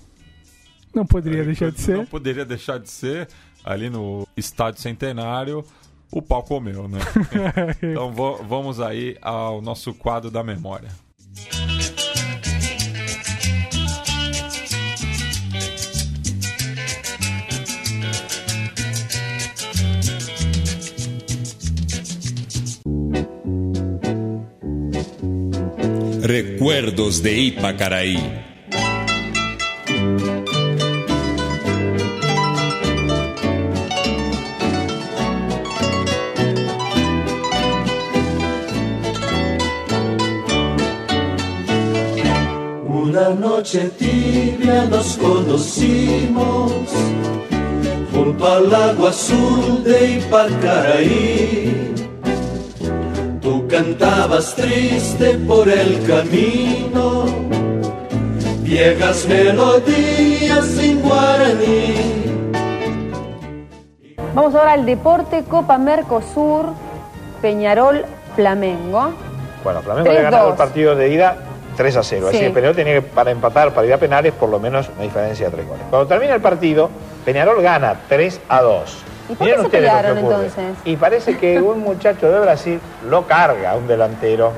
[0.93, 2.07] Não poderia é, deixar de Não ser.
[2.07, 3.27] poderia deixar de ser.
[3.63, 5.63] Ali no Estádio Centenário,
[6.11, 6.99] o pau comeu, né?
[7.81, 8.11] então
[8.47, 10.89] vamos aí ao nosso quadro da memória.
[26.21, 28.48] Recuerdos de Ipacaraí.
[43.59, 46.71] Noche tibia nos conocimos
[48.13, 51.93] junto al agua azul de Ipacaraí.
[53.41, 57.25] Tú cantabas triste por el camino,
[58.61, 61.95] viejas melodías en guaraní.
[64.35, 66.67] Vamos ahora al deporte Copa Mercosur,
[67.41, 68.05] Peñarol,
[68.37, 69.11] Flamengo.
[69.65, 70.31] Bueno, Flamengo había 3-2.
[70.31, 71.48] ganado el partido de ida
[71.79, 72.27] 3 a 0.
[72.27, 72.43] Así Sí.
[72.43, 75.45] que Peñarol tenía que, para empatar, para ir a penales, por lo menos una diferencia
[75.45, 75.85] de 3 goles.
[75.89, 76.89] Cuando termina el partido,
[77.23, 79.03] Peñarol gana 3 a 2.
[79.29, 80.75] ¿Y por qué se ustedes lo que pelearon, entonces?
[80.83, 84.51] Y parece que un muchacho de Brasil lo carga a un delantero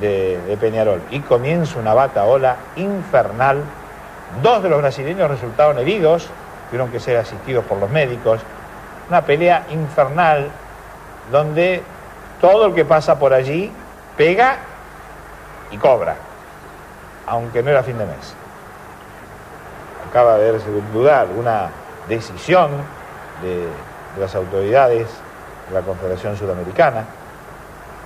[0.00, 1.02] de, de Peñarol.
[1.10, 3.62] Y comienza una bataola infernal.
[4.42, 6.28] Dos de los brasileños resultaron heridos,
[6.70, 8.40] tuvieron que ser asistidos por los médicos.
[9.10, 10.48] Una pelea infernal
[11.30, 11.82] donde
[12.40, 13.70] todo el que pasa por allí
[14.16, 14.56] pega
[15.70, 16.14] y cobra,
[17.28, 18.34] aunque no era fin de mes.
[20.08, 21.68] Acaba de sin duda, alguna
[22.08, 22.70] decisión
[23.42, 25.08] de, de las autoridades
[25.68, 27.04] de la Confederación Sudamericana.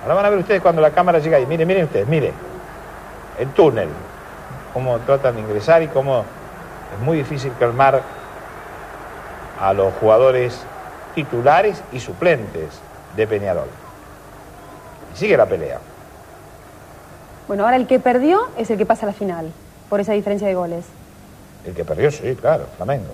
[0.01, 1.45] Ahora van a ver ustedes cuando la cámara llega ahí.
[1.45, 2.33] Miren, miren ustedes, miren.
[3.39, 3.87] El túnel.
[4.73, 6.25] Cómo tratan de ingresar y cómo
[6.93, 8.01] es muy difícil calmar
[9.61, 10.59] a los jugadores
[11.15, 12.79] titulares y suplentes
[13.15, 13.67] de Peñarol.
[15.13, 15.79] Y sigue la pelea.
[17.47, 19.51] Bueno, ahora el que perdió es el que pasa a la final,
[19.89, 20.85] por esa diferencia de goles.
[21.65, 23.09] El que perdió, sí, claro, Flamengo.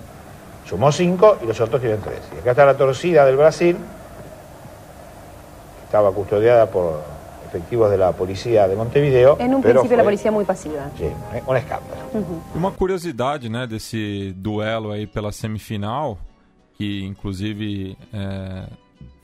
[0.68, 2.20] Sumó cinco y los otros tienen tres.
[2.34, 7.02] Y acá está la torcida del Brasil, que estaba custodiada por
[7.46, 9.36] efectivos de la policía de Montevideo.
[9.40, 10.88] En un pero principio la policía muy pasiva.
[10.96, 11.10] Sí,
[11.46, 12.00] un escándalo.
[12.54, 16.18] Uma curiosidade, né, desse duelo aí pela semifinal,
[16.78, 18.64] que inclusive é,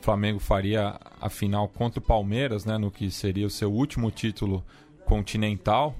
[0.00, 4.64] Flamengo faria a final contra o Palmeiras, né, no que seria o seu último título
[5.06, 5.94] continental,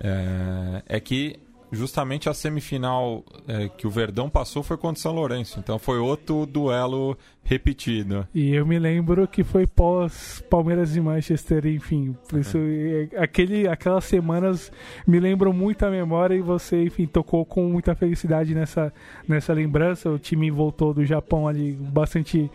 [0.00, 1.38] é, é que
[1.72, 5.58] justamente a semifinal é, que o Verdão passou foi contra o São Lourenço.
[5.58, 8.26] Então foi outro duelo repetido.
[8.34, 12.16] E eu me lembro que foi pós Palmeiras e Manchester, enfim.
[12.34, 14.72] Isso, é, aquele, aquelas semanas
[15.06, 18.92] me lembram muito a memória e você, enfim, tocou com muita felicidade nessa,
[19.28, 20.10] nessa lembrança.
[20.10, 22.50] O time voltou do Japão ali bastante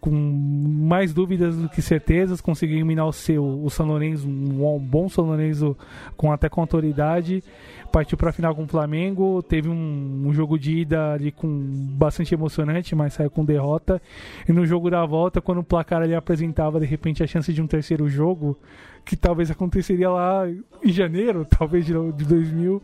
[0.00, 5.08] com mais dúvidas do que certezas, conseguiu eliminar o seu o São Lourenço, um bom
[5.08, 5.76] São Lourenço
[6.16, 7.44] com até com autoridade,
[7.92, 11.48] partiu para a final com o Flamengo, teve um, um, jogo de ida ali com
[11.96, 14.00] bastante emocionante, mas saiu com derrota.
[14.48, 17.60] E no jogo da volta, quando o placar ali apresentava de repente a chance de
[17.60, 18.56] um terceiro jogo,
[19.04, 22.82] que talvez aconteceria lá em janeiro, talvez de, de 2000,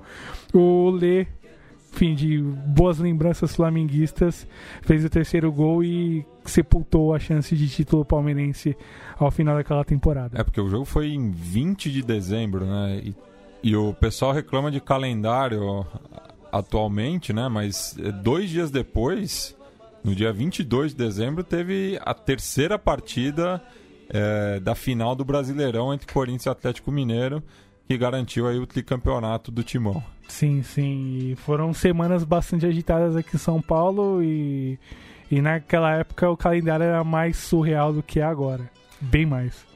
[0.53, 1.27] o Lê
[1.97, 4.47] enfim, de boas lembranças flamenguistas,
[4.83, 8.77] fez o terceiro gol e sepultou a chance de título palmeirense
[9.19, 10.39] ao final daquela temporada.
[10.39, 13.01] É porque o jogo foi em 20 de dezembro, né?
[13.05, 13.17] E,
[13.63, 15.87] e o pessoal reclama de calendário
[16.53, 17.49] atualmente, né?
[17.49, 19.57] Mas é, dois dias depois,
[20.03, 23.63] no dia 22 de dezembro, teve a terceira partida
[24.09, 27.43] é, da final do Brasileirão entre Corinthians e Atlético Mineiro
[27.89, 30.03] que garantiu aí o tricampeonato do Timão.
[30.29, 31.19] Sim, sim.
[31.31, 34.79] E foram semanas bastante agitadas aqui em São Paulo e,
[35.31, 38.71] e naquela época o calendário era mais surreal do que é agora.
[39.01, 39.67] Bem mais.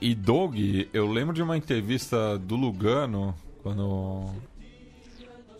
[0.00, 0.56] E Doug,
[0.92, 4.30] eu lembro de uma entrevista do Lugano, quando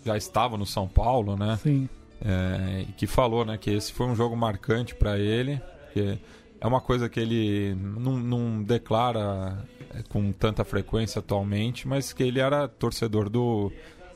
[0.05, 1.59] já estava no São Paulo, né?
[1.63, 1.89] Sim.
[2.25, 5.61] É, que falou né, que esse foi um jogo marcante para ele.
[5.93, 6.19] Que
[6.61, 9.65] é uma coisa que ele não, não declara
[9.95, 13.73] é, com tanta frequência atualmente, mas que ele era torcedor do,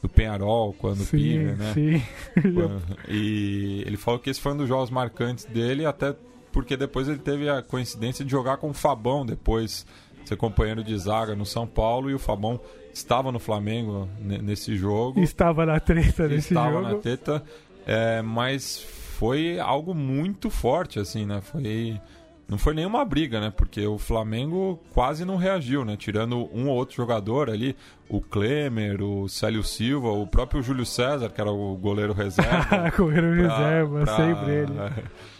[0.07, 1.73] do Penharol quando sim, pibe, né?
[1.75, 2.03] Sim.
[3.09, 6.15] e ele falou que esse foi um dos jogos marcantes dele, até
[6.53, 9.87] porque depois ele teve a coincidência de jogar com o Fabão depois,
[10.25, 12.61] ser companheiro de zaga no São Paulo, e o Fabão
[12.93, 15.21] estava no Flamengo nesse jogo.
[15.21, 16.79] Estava na treta nesse estava jogo.
[16.79, 17.43] Estava na treta,
[17.87, 18.79] é, mas
[19.19, 21.41] foi algo muito forte, assim, né?
[21.41, 22.01] Foi
[22.49, 23.53] não foi nenhuma briga, né?
[23.55, 25.97] Porque o Flamengo quase não reagiu, né?
[25.97, 27.77] Tirando um ou outro jogador ali,
[28.09, 32.91] o Klemer, o Célio Silva, o próprio Júlio César, que era o goleiro reserva.
[32.97, 34.73] goleiro pra, reserva, pra, sempre ele.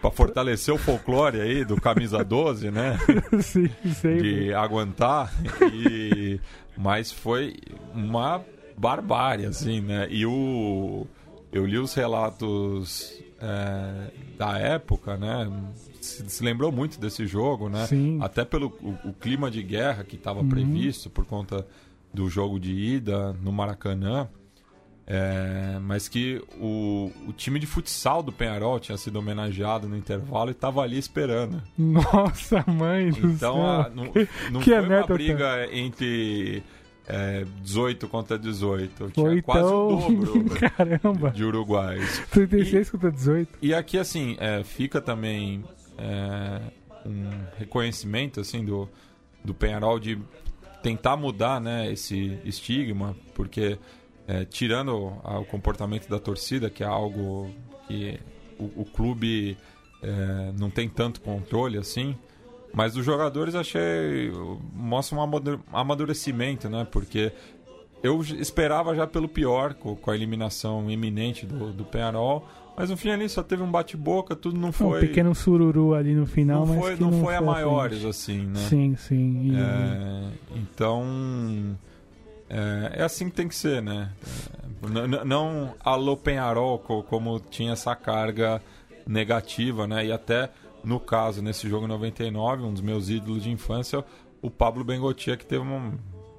[0.00, 2.98] Para fortalecer o folclore aí do camisa 12, né?
[3.42, 4.46] Sim, sempre.
[4.46, 5.30] De aguentar.
[5.74, 6.40] E...
[6.74, 7.58] Mas foi
[7.94, 8.42] uma
[8.78, 10.06] barbárie, assim, né?
[10.08, 11.06] E o...
[11.52, 15.50] Eu li os relatos é, da época, né?
[16.00, 17.86] Se, se, lembrou muito desse jogo, né?
[17.86, 18.18] Sim.
[18.22, 20.48] Até pelo o, o clima de guerra que estava uhum.
[20.48, 21.66] previsto por conta
[22.12, 24.28] do jogo de ida no Maracanã.
[25.12, 30.50] É, mas que o, o time de futsal do Penharol tinha sido homenageado no intervalo
[30.50, 31.60] e estava ali esperando.
[31.76, 33.80] Nossa, mãe do então, céu.
[33.80, 34.04] Então, não,
[34.52, 36.62] não que foi uma briga entre
[37.08, 39.10] é, 18 contra 18.
[39.10, 39.42] Tinha então...
[39.42, 40.44] quase o dobro
[40.76, 41.30] Caramba.
[41.30, 42.18] de uruguaios.
[42.30, 43.58] 36 e, contra 18.
[43.60, 45.64] E aqui, assim, é, fica também
[46.00, 46.60] é,
[47.08, 48.88] um reconhecimento assim do,
[49.44, 50.18] do Penharol de
[50.82, 53.78] tentar mudar né, esse estigma, porque
[54.26, 57.50] é, tirando o comportamento da torcida, que é algo
[57.86, 58.18] que
[58.58, 59.56] o, o clube
[60.02, 62.16] é, não tem tanto controle assim,
[62.72, 64.30] mas os jogadores achei.
[64.72, 65.22] mostra um
[65.72, 66.86] amadurecimento, né?
[66.90, 67.32] Porque
[68.02, 72.46] eu esperava já pelo pior, com, a eliminação iminente do, do Penarol.
[72.80, 74.98] Mas no fim ali só teve um bate-boca, tudo não foi.
[74.98, 76.84] Um pequeno sururu ali no final, não mas.
[76.84, 78.60] Foi, não, não, foi a maiores, assim, né?
[78.68, 79.50] Sim, sim.
[79.50, 79.56] E...
[79.56, 81.76] É, então.
[82.48, 84.10] É, é, assim que tem que ser, né?
[84.82, 88.62] É, não alô Penharol, como tinha essa carga
[89.06, 90.06] negativa, né?
[90.06, 90.50] E até
[90.82, 94.02] no caso, nesse jogo 99, um dos meus ídolos de infância,
[94.40, 95.92] o Pablo Bengotia, que teve uma,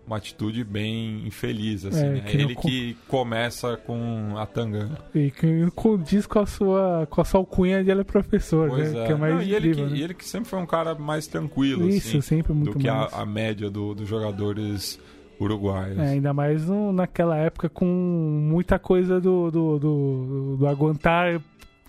[0.05, 2.19] uma atitude bem infeliz, assim, é, né?
[2.21, 4.97] que Ele que começa com a tangana.
[5.13, 8.91] E que condiz com a sua, com a sua alcunha de ele é professor, pois
[8.91, 9.03] né?
[9.03, 9.05] É.
[9.05, 9.91] Que é mais Não, e, ele que, né?
[9.93, 12.89] e ele que sempre foi um cara mais tranquilo, Isso, assim, sempre muito do que
[12.89, 14.99] a, a, média do, dos jogadores
[15.39, 15.97] uruguaios.
[15.97, 21.41] É, ainda mais no, naquela época com muita coisa do, do, do, do aguentar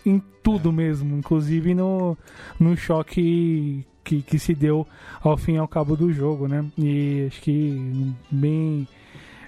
[0.05, 0.73] em tudo é.
[0.73, 2.17] mesmo, inclusive no,
[2.59, 4.87] no choque que, que se deu
[5.21, 6.65] ao fim e ao cabo do jogo, né?
[6.77, 8.87] E acho que bem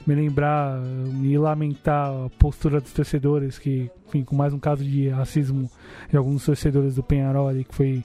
[0.06, 0.80] me lembrar
[1.22, 5.70] e lamentar a postura dos torcedores, que, enfim, com mais um caso de racismo
[6.10, 8.04] de alguns torcedores do Penharol ali, que foi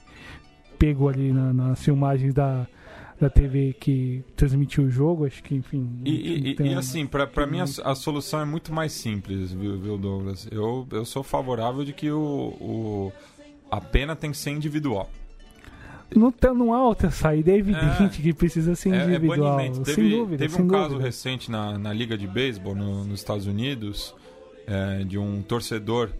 [0.78, 2.66] pego ali na, nas filmagens da,
[3.20, 6.00] da TV que transmitiu o jogo, acho que, enfim.
[6.04, 9.98] E, e, e assim, para mim a, a, solução é muito mais simples, viu, viu,
[9.98, 10.48] Douglas?
[10.50, 13.12] Eu, eu sou favorável de que o, o,
[13.70, 15.10] a pena tem que ser individual.
[16.14, 19.60] Não, tá, não há outra saída, é evidente é, que precisa ser é, é individual.
[19.60, 20.38] É teve, sem dúvida.
[20.38, 20.88] Teve sem um dúvida.
[20.88, 24.14] caso recente na, na Liga de Beisebol no, nos Estados Unidos
[24.66, 26.10] é, de um torcedor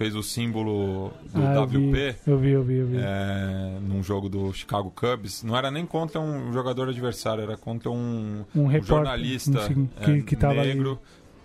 [0.00, 2.16] fez o símbolo do ah, WP.
[2.26, 2.96] Eu vi, eu vi, eu vi.
[2.96, 5.42] É, num jogo do Chicago Cubs.
[5.42, 10.10] Não era nem contra um jogador adversário, era contra um, um, um jornalista um, que,
[10.10, 10.98] é, que tava negro.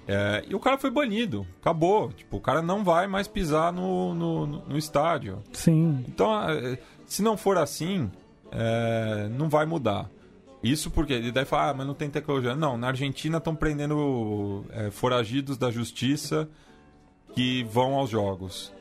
[0.07, 2.13] É, e o cara foi banido, acabou.
[2.13, 5.39] Tipo, o cara não vai mais pisar no, no, no estádio.
[5.51, 6.05] Sim.
[6.07, 8.11] Então, é, Se não for assim,
[8.51, 10.09] é, não vai mudar.
[10.63, 12.55] Isso porque ele deve falar, ah, mas não tem tecnologia.
[12.55, 16.49] Não, na Argentina estão prendendo é, foragidos da justiça
[17.33, 18.73] que vão aos jogos.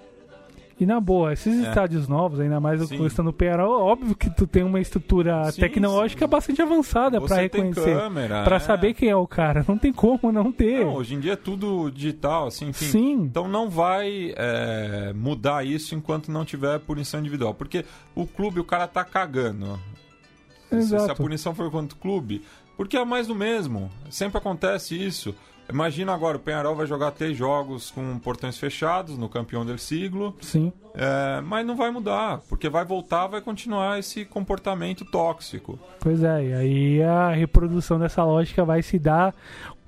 [0.78, 1.68] E na boa, esses é.
[1.68, 5.60] estádios novos, ainda mais o questão do Penharol, óbvio que tu tem uma estrutura sim,
[5.60, 6.30] tecnológica sim.
[6.30, 7.96] bastante avançada para reconhecer.
[8.44, 8.58] Para é.
[8.58, 9.64] saber quem é o cara.
[9.68, 10.84] Não tem como não ter.
[10.84, 12.86] Não, hoje em dia é tudo digital, assim, enfim.
[12.86, 13.12] Sim.
[13.12, 17.54] Então não vai é, mudar isso enquanto não tiver punição individual.
[17.54, 17.84] Porque
[18.14, 19.78] o clube, o cara tá cagando.
[20.72, 21.04] Exato.
[21.04, 22.42] Se a punição for contra o clube,
[22.76, 23.90] porque é mais do mesmo.
[24.10, 25.34] Sempre acontece isso.
[25.68, 30.36] Imagina agora, o Penharol vai jogar três jogos com portões fechados no campeão del siglo.
[30.40, 30.72] Sim.
[30.94, 35.78] É, mas não vai mudar, porque vai voltar, vai continuar esse comportamento tóxico.
[35.98, 39.34] Pois é, e aí a reprodução dessa lógica vai se dar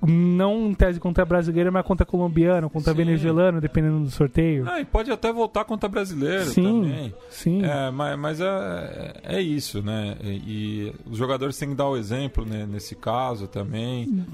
[0.05, 2.97] não em tese contra brasileiro, mas contra colombiano, contra sim.
[2.97, 4.65] venezuelano, dependendo do sorteio.
[4.69, 7.13] Ah, e pode até voltar contra brasileiro sim, também.
[7.29, 7.63] Sim.
[7.63, 10.17] É, mas mas é, é isso, né?
[10.21, 14.25] E, e os jogadores têm que dar o exemplo né, nesse caso também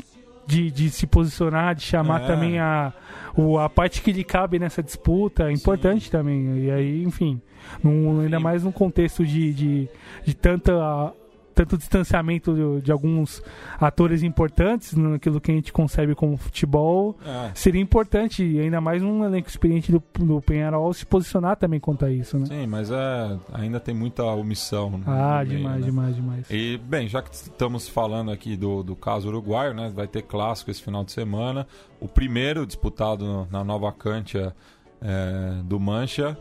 [0.45, 2.27] de, de se posicionar, de chamar é.
[2.27, 2.93] também a,
[3.35, 6.11] o, a parte que lhe cabe nessa disputa, é importante Sim.
[6.11, 6.65] também.
[6.65, 7.41] E aí, enfim,
[7.83, 9.89] num, ainda mais num contexto de, de,
[10.25, 11.13] de tanta
[11.53, 13.41] tanto distanciamento de, de, alguns
[13.79, 17.51] atores importantes naquilo que a gente concebe como futebol, é.
[17.53, 22.37] seria importante, ainda mais num elenco experiente do, do Penharol, se posicionar também contra isso,
[22.37, 22.45] né?
[22.45, 25.01] Sim, mas é, ainda tem muita omissão.
[25.05, 25.85] Ah, meio, demais, né?
[25.85, 26.49] demais, demais.
[26.49, 29.91] E, bem, já que estamos falando aqui do, do caso uruguaio, né?
[29.93, 31.67] Vai ter clássico esse final de semana.
[31.99, 34.55] O primeiro disputado na Nova Cântia
[35.01, 36.37] é, do Mancha.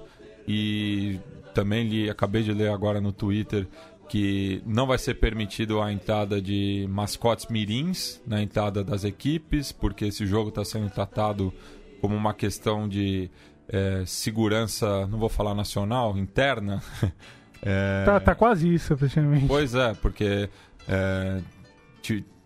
[0.47, 1.21] E
[1.55, 3.67] também li, acabei de ler agora no Twitter
[4.09, 10.07] que não vai ser permitido a entrada de mascotes mirins na entrada das equipes, porque
[10.07, 11.53] esse jogo está sendo tratado
[12.01, 13.31] como uma questão de
[13.69, 16.83] é, segurança, não vou falar nacional, interna.
[17.63, 18.05] é...
[18.05, 19.47] tá, tá quase isso, praticamente.
[19.47, 20.49] Pois é, porque
[20.89, 21.41] é,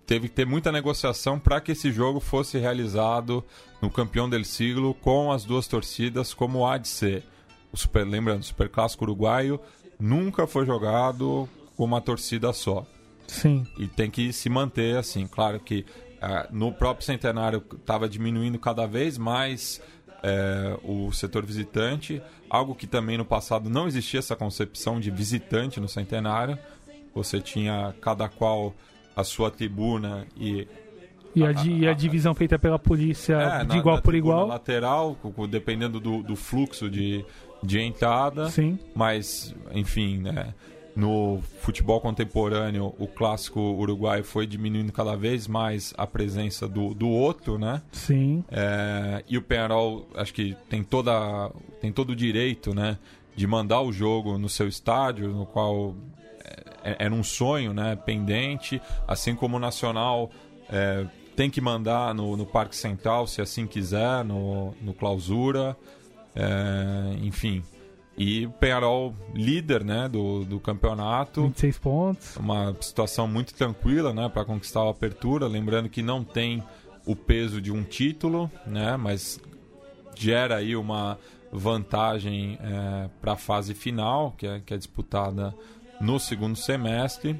[0.06, 3.44] teve que ter muita negociação para que esse jogo fosse realizado
[3.82, 7.24] no campeão del siglo com as duas torcidas como há de ser.
[7.72, 9.60] O super, lembrando, o Super Clássico Uruguaio
[9.98, 12.86] nunca foi jogado com uma torcida só.
[13.26, 13.66] Sim.
[13.78, 15.26] E tem que se manter assim.
[15.26, 15.84] Claro que
[16.22, 19.80] uh, no próprio centenário estava diminuindo cada vez mais
[20.16, 25.80] uh, o setor visitante, algo que também no passado não existia essa concepção de visitante
[25.80, 26.58] no centenário.
[27.14, 28.74] Você tinha cada qual
[29.14, 30.68] a sua tribuna e
[31.34, 34.46] e a, e a, divisão feita pela polícia é, de igual na, por igual.
[34.46, 35.18] lateral,
[35.50, 37.26] dependendo do, do fluxo de,
[37.62, 38.48] de entrada.
[38.50, 38.78] Sim.
[38.94, 40.54] Mas, enfim, né?
[40.94, 47.06] No futebol contemporâneo, o clássico uruguaio foi diminuindo cada vez mais a presença do, do
[47.06, 47.82] outro, né?
[47.92, 48.42] Sim.
[48.50, 51.50] É, e o Penarol, acho que tem, toda,
[51.82, 52.96] tem todo o direito, né?
[53.34, 55.94] De mandar o jogo no seu estádio, no qual
[56.42, 57.94] é, é, era um sonho, né?
[57.94, 60.30] Pendente, assim como o Nacional
[60.70, 61.04] é,
[61.36, 65.76] tem que mandar no, no Parque Central, se assim quiser, no, no clausura.
[66.36, 67.62] É, enfim,
[68.16, 71.42] e o Penharol líder né, do, do campeonato.
[71.42, 72.36] 26 pontos.
[72.36, 75.46] Uma situação muito tranquila né, para conquistar a apertura.
[75.46, 76.62] Lembrando que não tem
[77.04, 79.38] o peso de um título, né, mas
[80.14, 81.18] gera aí uma
[81.52, 85.54] vantagem é, para a fase final, que é, que é disputada
[86.00, 87.38] no segundo semestre.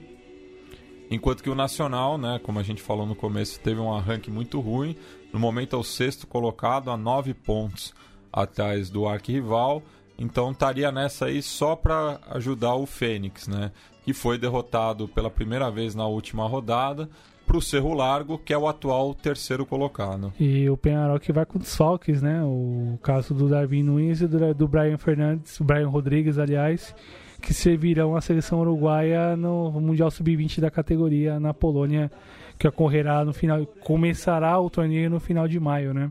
[1.10, 4.60] Enquanto que o Nacional, né, como a gente falou no começo, teve um arranque muito
[4.60, 4.94] ruim.
[5.32, 7.94] No momento é o sexto colocado, a nove pontos
[8.36, 9.82] atrás do arquirrival.
[10.18, 13.72] Então estaria nessa aí só para ajudar o Fênix, né?
[14.04, 17.08] Que foi derrotado pela primeira vez na última rodada
[17.46, 20.32] para o Cerro Largo, que é o atual terceiro colocado.
[20.38, 22.42] E o Penharol que vai com desfalques, né?
[22.42, 26.94] O caso do Darwin Nunes e do, Brian Fernandes, Brian Rodrigues, aliás,
[27.40, 32.10] que servirão a seleção uruguaia no Mundial Sub-20 da categoria na Polônia,
[32.58, 36.10] que ocorrerá no final, começará o torneio no final de maio, né?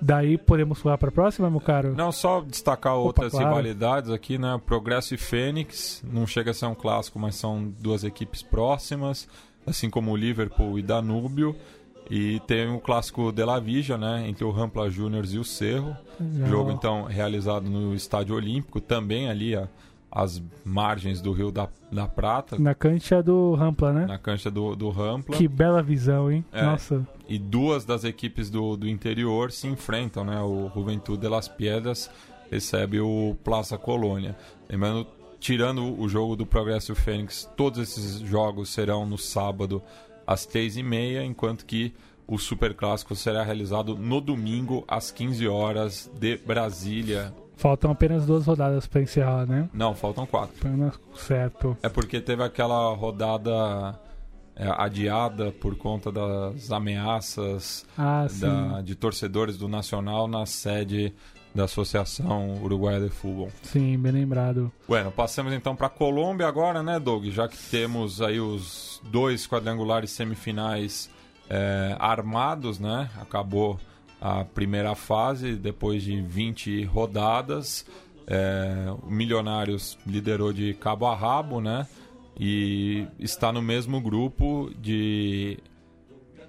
[0.00, 1.94] Daí podemos pular para a próxima, meu caro?
[1.94, 3.48] Não, só destacar Opa, outras claro.
[3.48, 4.60] rivalidades aqui, né?
[4.64, 9.28] Progresso e Fênix, não chega a ser um clássico, mas são duas equipes próximas,
[9.66, 11.56] assim como o Liverpool e Danúbio.
[12.08, 14.28] E tem o clássico de la Vigia, né?
[14.28, 15.96] Entre o Rampla Juniors e o Cerro.
[16.20, 16.48] Legal.
[16.48, 19.68] Jogo, então, realizado no Estádio Olímpico, também ali a,
[20.10, 22.56] as margens do Rio da, da Prata.
[22.58, 24.06] Na cancha do Rampla, né?
[24.06, 25.36] Na cancha do, do Rampla.
[25.36, 26.44] Que bela visão, hein?
[26.52, 27.06] É, Nossa.
[27.28, 30.40] E duas das equipes do, do interior se enfrentam, né?
[30.40, 32.10] O Juventude de las Piedras
[32.50, 34.36] recebe o Plaza Colônia.
[34.68, 35.06] Lembrando,
[35.40, 39.82] tirando o jogo do Progresso Fênix, todos esses jogos serão no sábado
[40.26, 41.92] às três e meia, enquanto que
[42.26, 48.44] o Super Clássico será realizado no domingo às 15 horas de Brasília, Faltam apenas duas
[48.44, 49.68] rodadas para encerrar, né?
[49.72, 50.54] Não, faltam quatro.
[50.60, 51.76] Apenas certo.
[51.82, 53.98] É porque teve aquela rodada
[54.56, 61.12] é, adiada por conta das ameaças Ah, da- de torcedores do Nacional na sede
[61.54, 63.50] da Associação Uruguaia de Futebol.
[63.62, 64.70] Sim, bem lembrado.
[64.86, 67.24] Bueno, passamos então para Colômbia agora, né, Doug?
[67.26, 71.08] Já que temos aí os dois quadrangulares semifinais
[71.48, 73.08] é, armados, né?
[73.20, 73.78] Acabou
[74.20, 77.86] a primeira fase depois de 20 rodadas.
[78.26, 81.86] É, o Milionários liderou de cabo a rabo, né?
[82.38, 85.58] E está no mesmo grupo de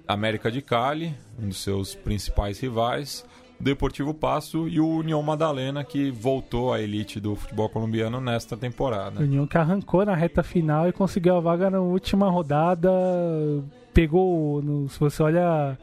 [0.06, 3.24] América de Cali, um dos seus principais rivais,
[3.60, 9.20] Deportivo Passo e o União Madalena, que voltou à elite do futebol colombiano nesta temporada.
[9.20, 12.88] União que arrancou na reta final e conseguiu a vaga na última rodada.
[13.92, 15.76] Pegou, no- se você olha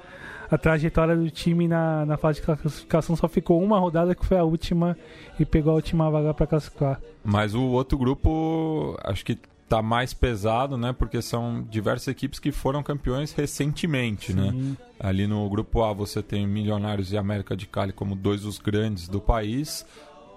[0.49, 4.37] a trajetória do time na, na fase de classificação, só ficou uma rodada que foi
[4.37, 4.95] a última
[5.39, 7.01] e pegou a última vaga para classificar.
[7.25, 9.37] Mas o outro grupo, acho que
[9.67, 10.93] tá mais pesado, né?
[10.93, 14.51] Porque são diversas equipes que foram campeões recentemente, né?
[14.51, 14.77] Sim.
[14.99, 19.07] Ali no grupo A você tem Milionários e América de Cali como dois dos grandes
[19.07, 19.85] do país.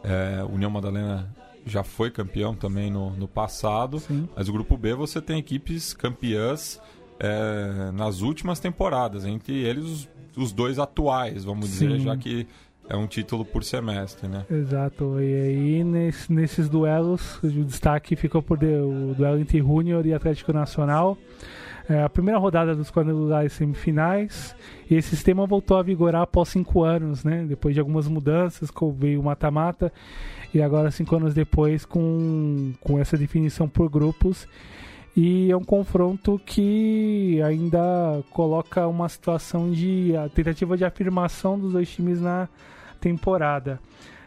[0.02, 1.28] É, União Madalena
[1.66, 3.98] já foi campeão também no, no passado.
[4.00, 4.28] Sim.
[4.34, 6.80] Mas o grupo B você tem equipes campeãs
[7.20, 12.04] é, nas últimas temporadas, entre eles os, os dois atuais, vamos dizer, Sim.
[12.04, 12.46] já que
[12.88, 14.44] é um título por semestre, né?
[14.50, 20.14] Exato, e aí nesse- nesses duelos, o destaque ficou por o duelo entre Júnior e
[20.14, 21.16] Atlético Nacional.
[21.90, 24.54] É, a primeira rodada dos quadrangulares semifinais,
[24.90, 27.46] e esse sistema voltou a vigorar após cinco anos, né?
[27.48, 29.90] Depois de algumas mudanças, veio o mata-mata,
[30.52, 34.46] e agora cinco anos depois com, com essa definição por grupos.
[35.16, 41.90] E é um confronto que ainda coloca uma situação de tentativa de afirmação dos dois
[41.90, 42.48] times na
[43.00, 43.80] temporada.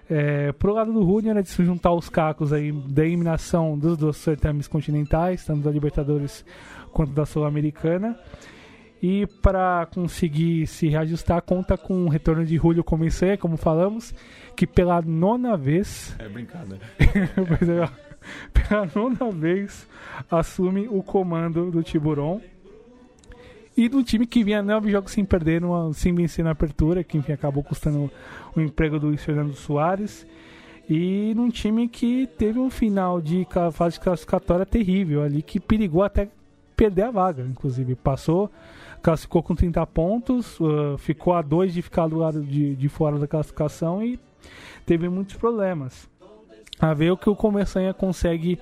[0.09, 3.97] É, pro lado do Júnior é de se juntar os cacos aí da eliminação dos
[3.97, 6.43] dois certames continentais, tanto da Libertadores
[6.91, 8.17] quanto da Sul-Americana.
[9.01, 14.13] E para conseguir se reajustar, conta com o retorno de Julio Comecei, como falamos,
[14.55, 16.85] que pela nona vez É brincadeira.
[17.47, 17.89] Pois é,
[18.53, 19.87] pela nona vez
[20.29, 22.41] assume o comando do Tiburon.
[23.75, 27.17] E do time que vinha nove jogos sem perder, numa- sem vencer na apertura, que
[27.17, 28.11] enfim acabou custando
[28.59, 30.25] o emprego do Luiz Fernando Soares.
[30.89, 36.27] E num time que teve um final de fase classificatória terrível ali, que perigou até
[36.75, 37.95] perder a vaga, inclusive.
[37.95, 38.51] Passou,
[39.01, 43.17] classificou com 30 pontos, ah, ficou a dois de ficar do lado de, de fora
[43.17, 44.19] da classificação e
[44.85, 46.09] teve muitos problemas
[46.79, 48.59] a ver o que o Comersanha consegue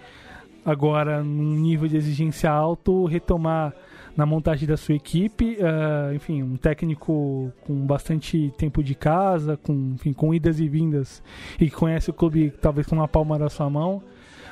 [0.65, 3.73] agora num nível de exigência alto retomar
[4.19, 9.93] na montagem da sua equipe, ah, enfim, um técnico com bastante tempo de casa, com,
[9.95, 11.23] enfim, com idas e vindas
[11.57, 14.03] e que conhece o clube talvez com uma palma da sua mão,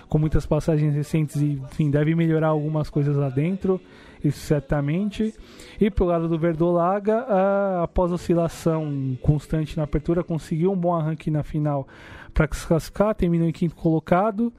[0.07, 3.79] com muitas passagens recentes e, enfim, deve melhorar algumas coisas lá dentro,
[4.23, 5.35] isso certamente.
[5.81, 11.29] E pro lado do Verdolaga, ah, após oscilação constante na apertura, conseguiu um bom arranque
[11.29, 11.85] na final
[12.33, 14.53] para se classificar, terminou em quinto colocado.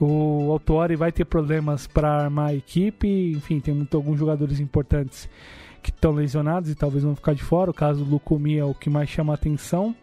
[0.00, 5.28] O Autuori vai ter problemas para armar a equipe, enfim, tem muito, alguns jogadores importantes
[5.82, 7.70] que estão lesionados e talvez vão ficar de fora.
[7.70, 9.94] O caso do Lucumi é o que mais chama a atenção.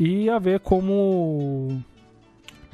[0.00, 1.82] E a ver como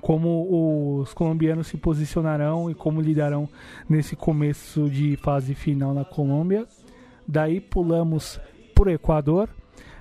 [0.00, 3.46] como os colombianos se posicionarão e como lidarão
[3.86, 6.66] nesse começo de fase final na Colômbia.
[7.28, 8.40] Daí pulamos
[8.74, 9.50] para o Equador,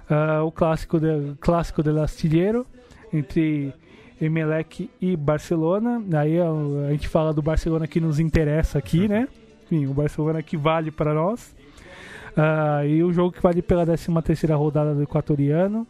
[0.10, 2.66] ah, o clássico, de, clássico del Astillero
[3.12, 3.74] entre
[4.22, 6.02] Emelec e Barcelona.
[6.18, 9.28] Aí a, gente fala do Barcelona que nos interessa aqui, né?
[9.66, 11.56] Enfim, o Barcelona que vale para nós.
[12.36, 15.88] Ah, e o jogo que vale pela 13 terceira rodada do Equatoriano.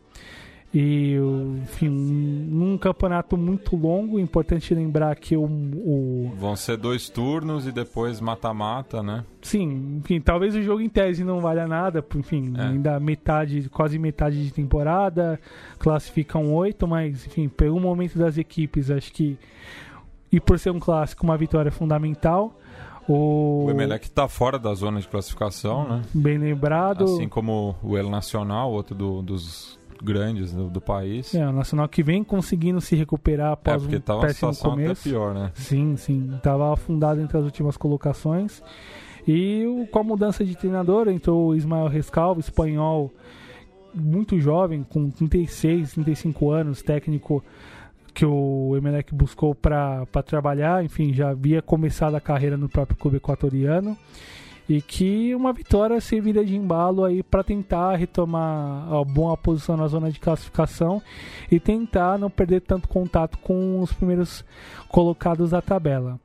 [0.71, 1.15] E,
[1.63, 7.71] enfim, num campeonato muito longo, importante lembrar que o, o Vão ser dois turnos e
[7.71, 9.25] depois mata-mata, né?
[9.41, 12.61] Sim, enfim, talvez o jogo em tese não valha nada, por- enfim, É.
[12.65, 15.39] ainda metade, quase metade de temporada,
[15.79, 19.39] classificam oito, mas enfim, pelo momento das equipes, acho que
[20.31, 22.55] e por ser um clássico, uma vitória fundamental.
[23.07, 26.01] O, O Emelec tá fora da zona de classificação, né?
[26.13, 31.33] bem lembrado, Assim como o El Nacional, outro do- dos grandes do, do país.
[31.35, 34.55] é, o Nacional que vem conseguindo se recuperar É, após porque um tava uma péssimo
[34.55, 34.91] começo.
[34.91, 35.51] até pior, né?
[35.55, 36.31] Sim, sim.
[36.35, 38.61] Estava afundado entre as últimas colocações.
[39.27, 43.13] E o- com a mudança de treinador, entrou o Ismael Rescalvo, espanhol,
[43.93, 47.43] muito jovem, com 36, 35 anos, técnico
[48.13, 50.83] que o Emelec buscou para trabalhar.
[50.83, 53.97] Enfim, já havia começado a carreira no próprio clube equatoriano.
[54.69, 59.87] E que uma vitória serviria de embalo aí para tentar retomar a boa posição na
[59.87, 61.01] zona de classificação
[61.51, 64.45] e tentar não perder tanto contato com os primeiros
[64.87, 66.19] colocados da tabela.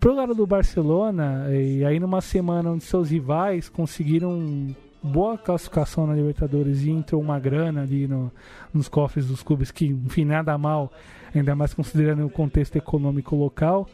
[0.00, 6.14] Pro lado do Barcelona, e aí numa semana onde seus rivais conseguiram boa classificação na
[6.14, 8.32] Libertadores e entrou uma grana ali no,
[8.72, 10.90] nos cofres dos clubes que, enfim, nada mal,
[11.34, 13.86] ainda mais considerando o contexto econômico local.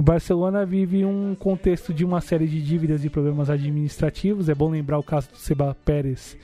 [0.00, 4.48] O Barcelona vive um contexto de uma série de dívidas e problemas administrativos.
[4.48, 6.38] É bom lembrar o caso do Seba Pérez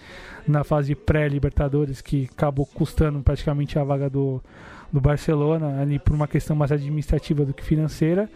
[0.47, 4.43] na fase pré-Libertadores, que acabou custando praticamente a vaga do,
[4.93, 8.29] do Barcelona, ali por uma questão mais administrativa do que financeira.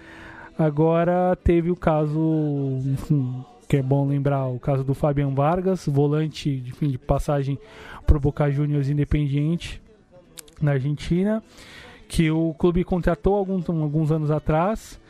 [0.58, 6.64] Agora teve o caso, enfim, que é bom lembrar, o caso do Fabian Vargas, volante
[6.66, 7.58] enfim, de passagem
[8.06, 9.82] para o Boca Juniors Independiente
[10.62, 11.42] na Argentina,
[12.10, 15.00] que o clube contratou alguns, alguns anos atrás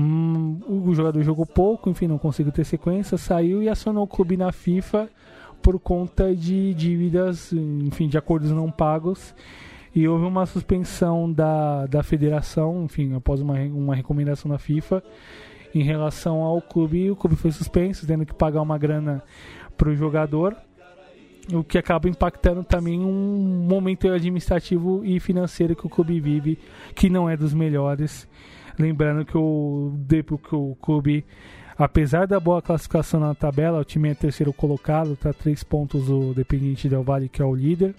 [0.00, 4.36] Hum, o jogador jogou pouco, enfim, não conseguiu ter sequência, saiu e acionou o clube
[4.36, 5.08] na FIFA
[5.60, 9.34] por conta de dívidas, enfim, de acordos não pagos.
[9.92, 15.02] E houve uma suspensão da, da federação, enfim, após uma, uma recomendação da FIFA
[15.74, 17.10] em relação ao clube.
[17.10, 19.20] O clube foi suspenso, tendo que pagar uma grana
[19.76, 20.56] para o jogador,
[21.52, 26.58] o que acaba impactando também um momento administrativo e financeiro que o clube vive,
[26.94, 28.28] que não é dos melhores.
[28.78, 31.24] Lembrando que o, que o clube,
[31.76, 36.32] apesar da boa classificação na tabela, o time é terceiro colocado, está três pontos do
[36.34, 37.94] Dependiente Del Valle, que é o líder.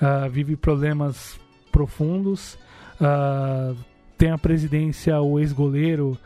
[0.00, 1.38] Uh, vive problemas
[1.72, 2.58] profundos.
[3.00, 3.76] Uh,
[4.16, 6.16] tem a presidência o ex-goleiro,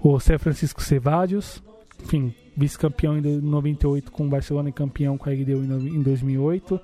[0.00, 1.62] o Zé Francisco Cevadios,
[2.02, 6.80] enfim, vice-campeão em 98 com o Barcelona e campeão com a RGDU em 2008,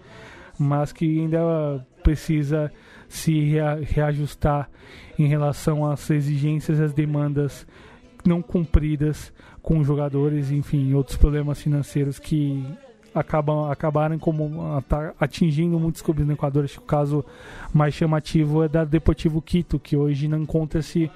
[0.58, 2.70] mas que ainda precisa
[3.08, 4.68] se reajustar
[5.18, 7.66] em relação às exigências e às demandas
[8.24, 9.32] não cumpridas
[9.62, 12.64] com jogadores, enfim, outros problemas financeiros que
[13.14, 14.82] acabam acabaram como
[15.20, 16.64] atingindo muitos clubes no Equador.
[16.64, 17.24] Acho que o caso
[17.72, 21.10] mais chamativo é da Deportivo Quito, que hoje não encontra-se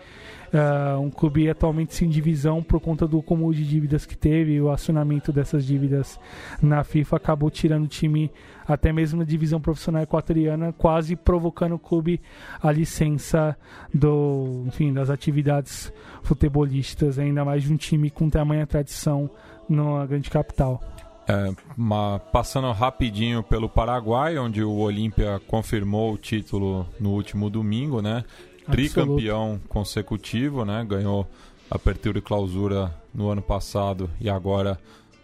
[0.52, 4.60] uh, um clube atualmente sem divisão por conta do acúmulo de dívidas que teve e
[4.60, 6.18] o acionamento dessas dívidas
[6.62, 8.30] na FIFA acabou tirando o time
[8.66, 12.20] até mesmo na divisão profissional equatoriana, quase provocando o clube
[12.60, 13.56] a licença
[13.94, 15.92] do, enfim, das atividades
[16.22, 19.30] futebolistas, ainda mais de um time com tamanha tradição
[19.68, 20.80] na grande capital.
[21.28, 28.00] É, uma, passando rapidinho pelo Paraguai, onde o Olímpia confirmou o título no último domingo,
[28.00, 28.24] né?
[28.70, 30.84] Tricampeão consecutivo, né?
[30.88, 31.28] Ganhou
[31.70, 34.78] Apertura e Clausura no ano passado e agora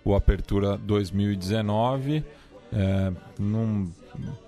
[0.04, 2.24] o Apertura 2019.
[2.72, 3.90] É, não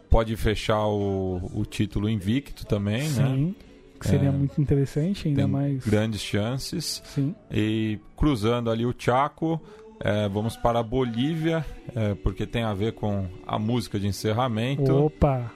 [0.09, 3.23] pode fechar o, o título invicto também, Sim.
[3.23, 3.29] né?
[3.29, 3.55] Sim,
[4.01, 5.85] que seria é, muito interessante, ainda mais.
[5.85, 7.03] Grandes chances.
[7.05, 7.35] Sim.
[7.51, 9.61] E cruzando ali o Chaco,
[10.01, 11.65] é, vamos para a Bolívia,
[11.95, 14.95] é, porque tem a ver com a música de encerramento.
[14.95, 15.51] Opa!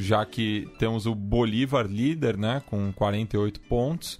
[0.00, 4.18] Já que temos o Bolívar líder, né, com 48 pontos,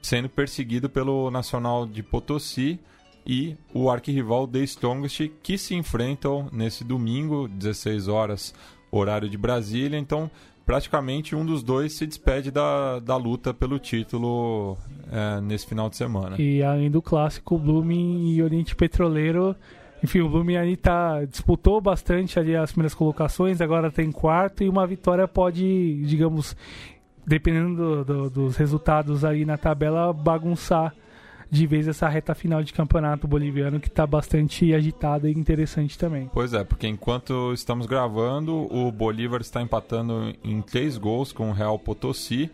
[0.00, 2.78] sendo perseguido pelo Nacional de Potosí
[3.26, 8.54] e o arquirrival The Strongest, que se enfrentam nesse domingo, 16 horas,
[8.90, 9.98] horário de Brasília.
[9.98, 10.30] Então,
[10.66, 14.76] praticamente um dos dois se despede da, da luta pelo título
[15.10, 16.40] é, nesse final de semana.
[16.40, 19.54] E além do clássico, Blooming e Oriente Petroleiro.
[20.02, 24.86] Enfim, o ali tá, disputou bastante ali as primeiras colocações, agora tem quarto e uma
[24.86, 26.56] vitória pode, digamos,
[27.24, 30.92] dependendo do, do, dos resultados aí na tabela, bagunçar
[31.52, 36.30] de vez essa reta final de campeonato boliviano que está bastante agitada e interessante também.
[36.32, 41.52] Pois é, porque enquanto estamos gravando, o Bolívar está empatando em três gols com o
[41.52, 42.50] Real Potosí.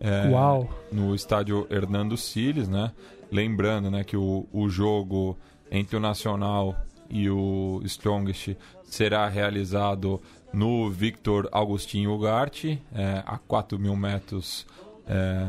[0.00, 0.66] É, Uau!
[0.90, 2.90] No estádio Hernando Siles, né?
[3.30, 5.36] Lembrando né, que o, o jogo
[5.70, 6.76] entre o Nacional
[7.10, 10.20] e o Strongest será realizado
[10.52, 14.66] no Victor Agostinho Ugarte, é, a 4 mil metros
[15.06, 15.42] é,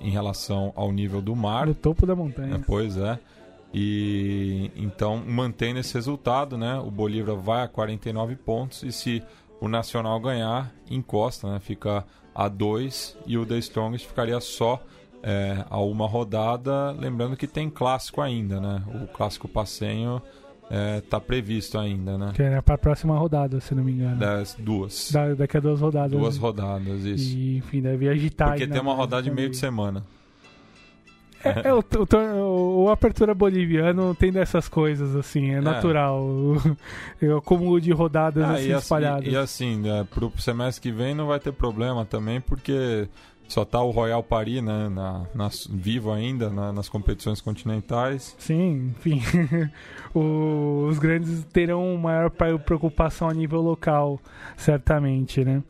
[0.00, 1.66] em relação ao nível do mar.
[1.66, 2.56] No topo da montanha.
[2.56, 3.18] É, pois é.
[3.74, 9.22] E então, mantendo esse resultado, né, o Bolívar vai a 49 pontos e se
[9.60, 14.82] o Nacional ganhar, encosta, né, fica a 2 e o The Strongest ficaria só
[15.22, 16.90] é, a uma rodada.
[16.92, 18.82] Lembrando que tem clássico ainda, né?
[19.02, 20.20] O clássico passenho
[20.98, 22.32] está é, previsto ainda, né?
[22.34, 24.16] Que é para a próxima rodada, se não me engano.
[24.16, 25.10] Das duas.
[25.12, 26.18] Da, daqui a duas rodadas.
[26.18, 27.36] Duas rodadas, isso.
[27.36, 28.50] E, enfim, deve agitar.
[28.50, 30.04] Porque tem uma rodada de meio de semana.
[31.44, 35.60] É, é o, o, o, Apertura Boliviano tem dessas coisas, assim, é, é.
[35.60, 36.22] natural.
[37.22, 39.26] O, acúmulo de rodadas ah, assim, e espalhadas.
[39.26, 43.08] E, e assim, né, pro semestre que vem não vai ter problema também, porque
[43.52, 48.34] só tá o Royal Paris, né, na, na, vivo ainda na, nas competições continentais.
[48.38, 49.20] Sim, enfim,
[50.14, 54.18] os grandes terão maior preocupação a nível local,
[54.56, 55.62] certamente, né?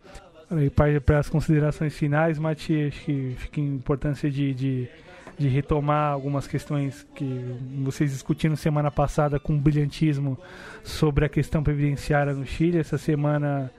[0.76, 4.88] Para as considerações finais, Matias, acho que fica a importância de, de,
[5.36, 10.38] de, retomar algumas questões que vocês discutiram semana passada com brilhantismo
[10.84, 12.78] sobre a questão previdenciária no Chile.
[12.78, 13.72] Essa semana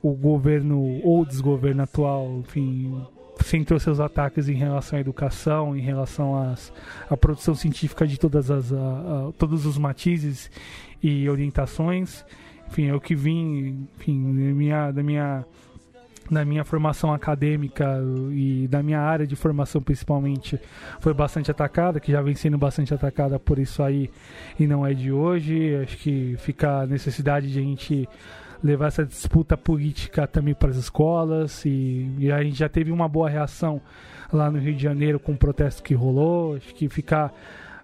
[0.00, 3.04] o governo ou desgoverno atual, enfim,
[3.44, 6.72] centrou seus ataques em relação à educação, em relação às,
[7.08, 10.50] à produção científica de todas as, a, a, todos os matizes
[11.02, 12.24] e orientações.
[12.68, 15.44] Enfim, eu que vim, enfim, da minha, da minha,
[16.30, 17.98] da minha formação acadêmica
[18.30, 20.60] e da minha área de formação principalmente,
[21.00, 24.10] foi bastante atacada, que já vem sendo bastante atacada por isso aí
[24.58, 25.76] e não é de hoje.
[25.76, 28.08] Acho que fica a necessidade de a gente
[28.62, 33.08] levar essa disputa política também para as escolas e, e, a gente já teve uma
[33.08, 33.80] boa reação
[34.32, 36.56] lá no Rio de Janeiro com o protesto que rolou.
[36.56, 37.32] Acho que ficar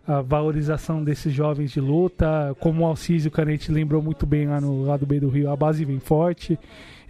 [0.06, 4.82] a valorização desses jovens de luta, como o Alcísio Canete lembrou muito bem lá no
[4.82, 6.58] lado B do Rio, a base vem forte.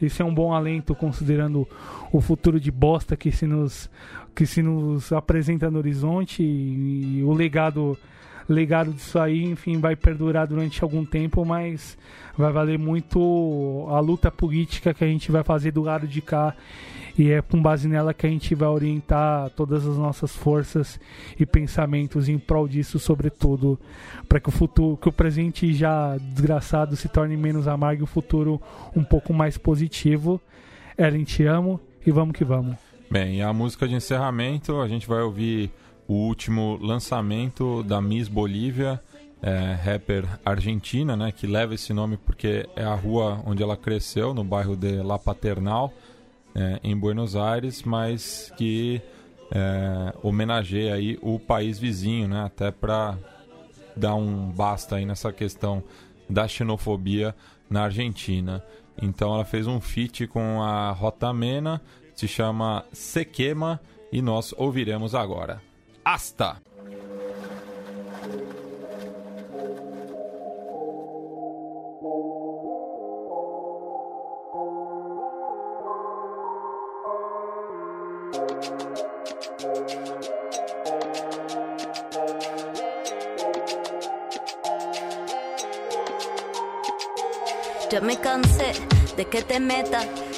[0.01, 1.67] Esse é um bom alento considerando
[2.13, 3.91] o futuro de bosta que se nos,
[4.35, 7.99] que se nos apresenta no horizonte e, e o legado
[8.49, 11.97] legado disso aí, enfim, vai perdurar durante algum tempo, mas
[12.37, 16.55] vai valer muito a luta política que a gente vai fazer do lado de cá
[17.17, 20.99] e é com base nela que a gente vai orientar todas as nossas forças
[21.39, 23.79] e pensamentos em prol disso, sobretudo,
[24.29, 28.07] para que o futuro, que o presente já desgraçado se torne menos amargo e o
[28.07, 28.61] futuro
[28.97, 30.41] um pouco mais positivo.
[30.99, 32.77] Ellen, te amo e vamos que vamos.
[33.09, 35.71] Bem, a música de encerramento, a gente vai ouvir
[36.07, 39.01] o último lançamento da Miss Bolívia,
[39.43, 44.33] é, rapper argentina, né, que leva esse nome porque é a rua onde ela cresceu,
[44.33, 45.93] no bairro de La Paternal,
[46.55, 49.03] é, em Buenos Aires, mas que
[49.51, 53.19] é, homenageia aí o país vizinho, né, até para
[53.97, 55.83] dar um basta aí nessa questão
[56.29, 57.35] da xenofobia
[57.69, 58.63] na Argentina.
[59.01, 61.81] Então ela fez um feat com a Rotamena,
[62.15, 63.81] se chama Sequema
[64.13, 65.61] e nós ouviremos agora.
[66.05, 66.61] Hasta.
[87.91, 88.73] Ya me cansé
[89.17, 90.07] de que te metas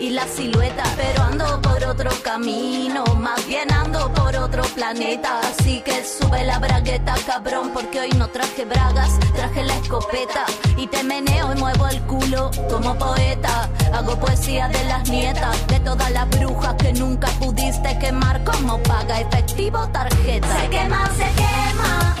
[0.00, 0.84] y la silueta.
[0.96, 5.40] Pero ando por otro camino, más bien ando por otro planeta.
[5.40, 10.44] Así que sube la bragueta, cabrón, porque hoy no traje bragas, traje la escopeta
[10.76, 13.68] y te meneo y muevo el culo como poeta.
[13.92, 19.20] Hago poesía de las nietas, de todas las brujas que nunca pudiste quemar como paga
[19.20, 20.60] efectivo tarjeta.
[20.60, 22.16] Se quema, se quema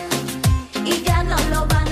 [0.84, 1.85] y ya no lo van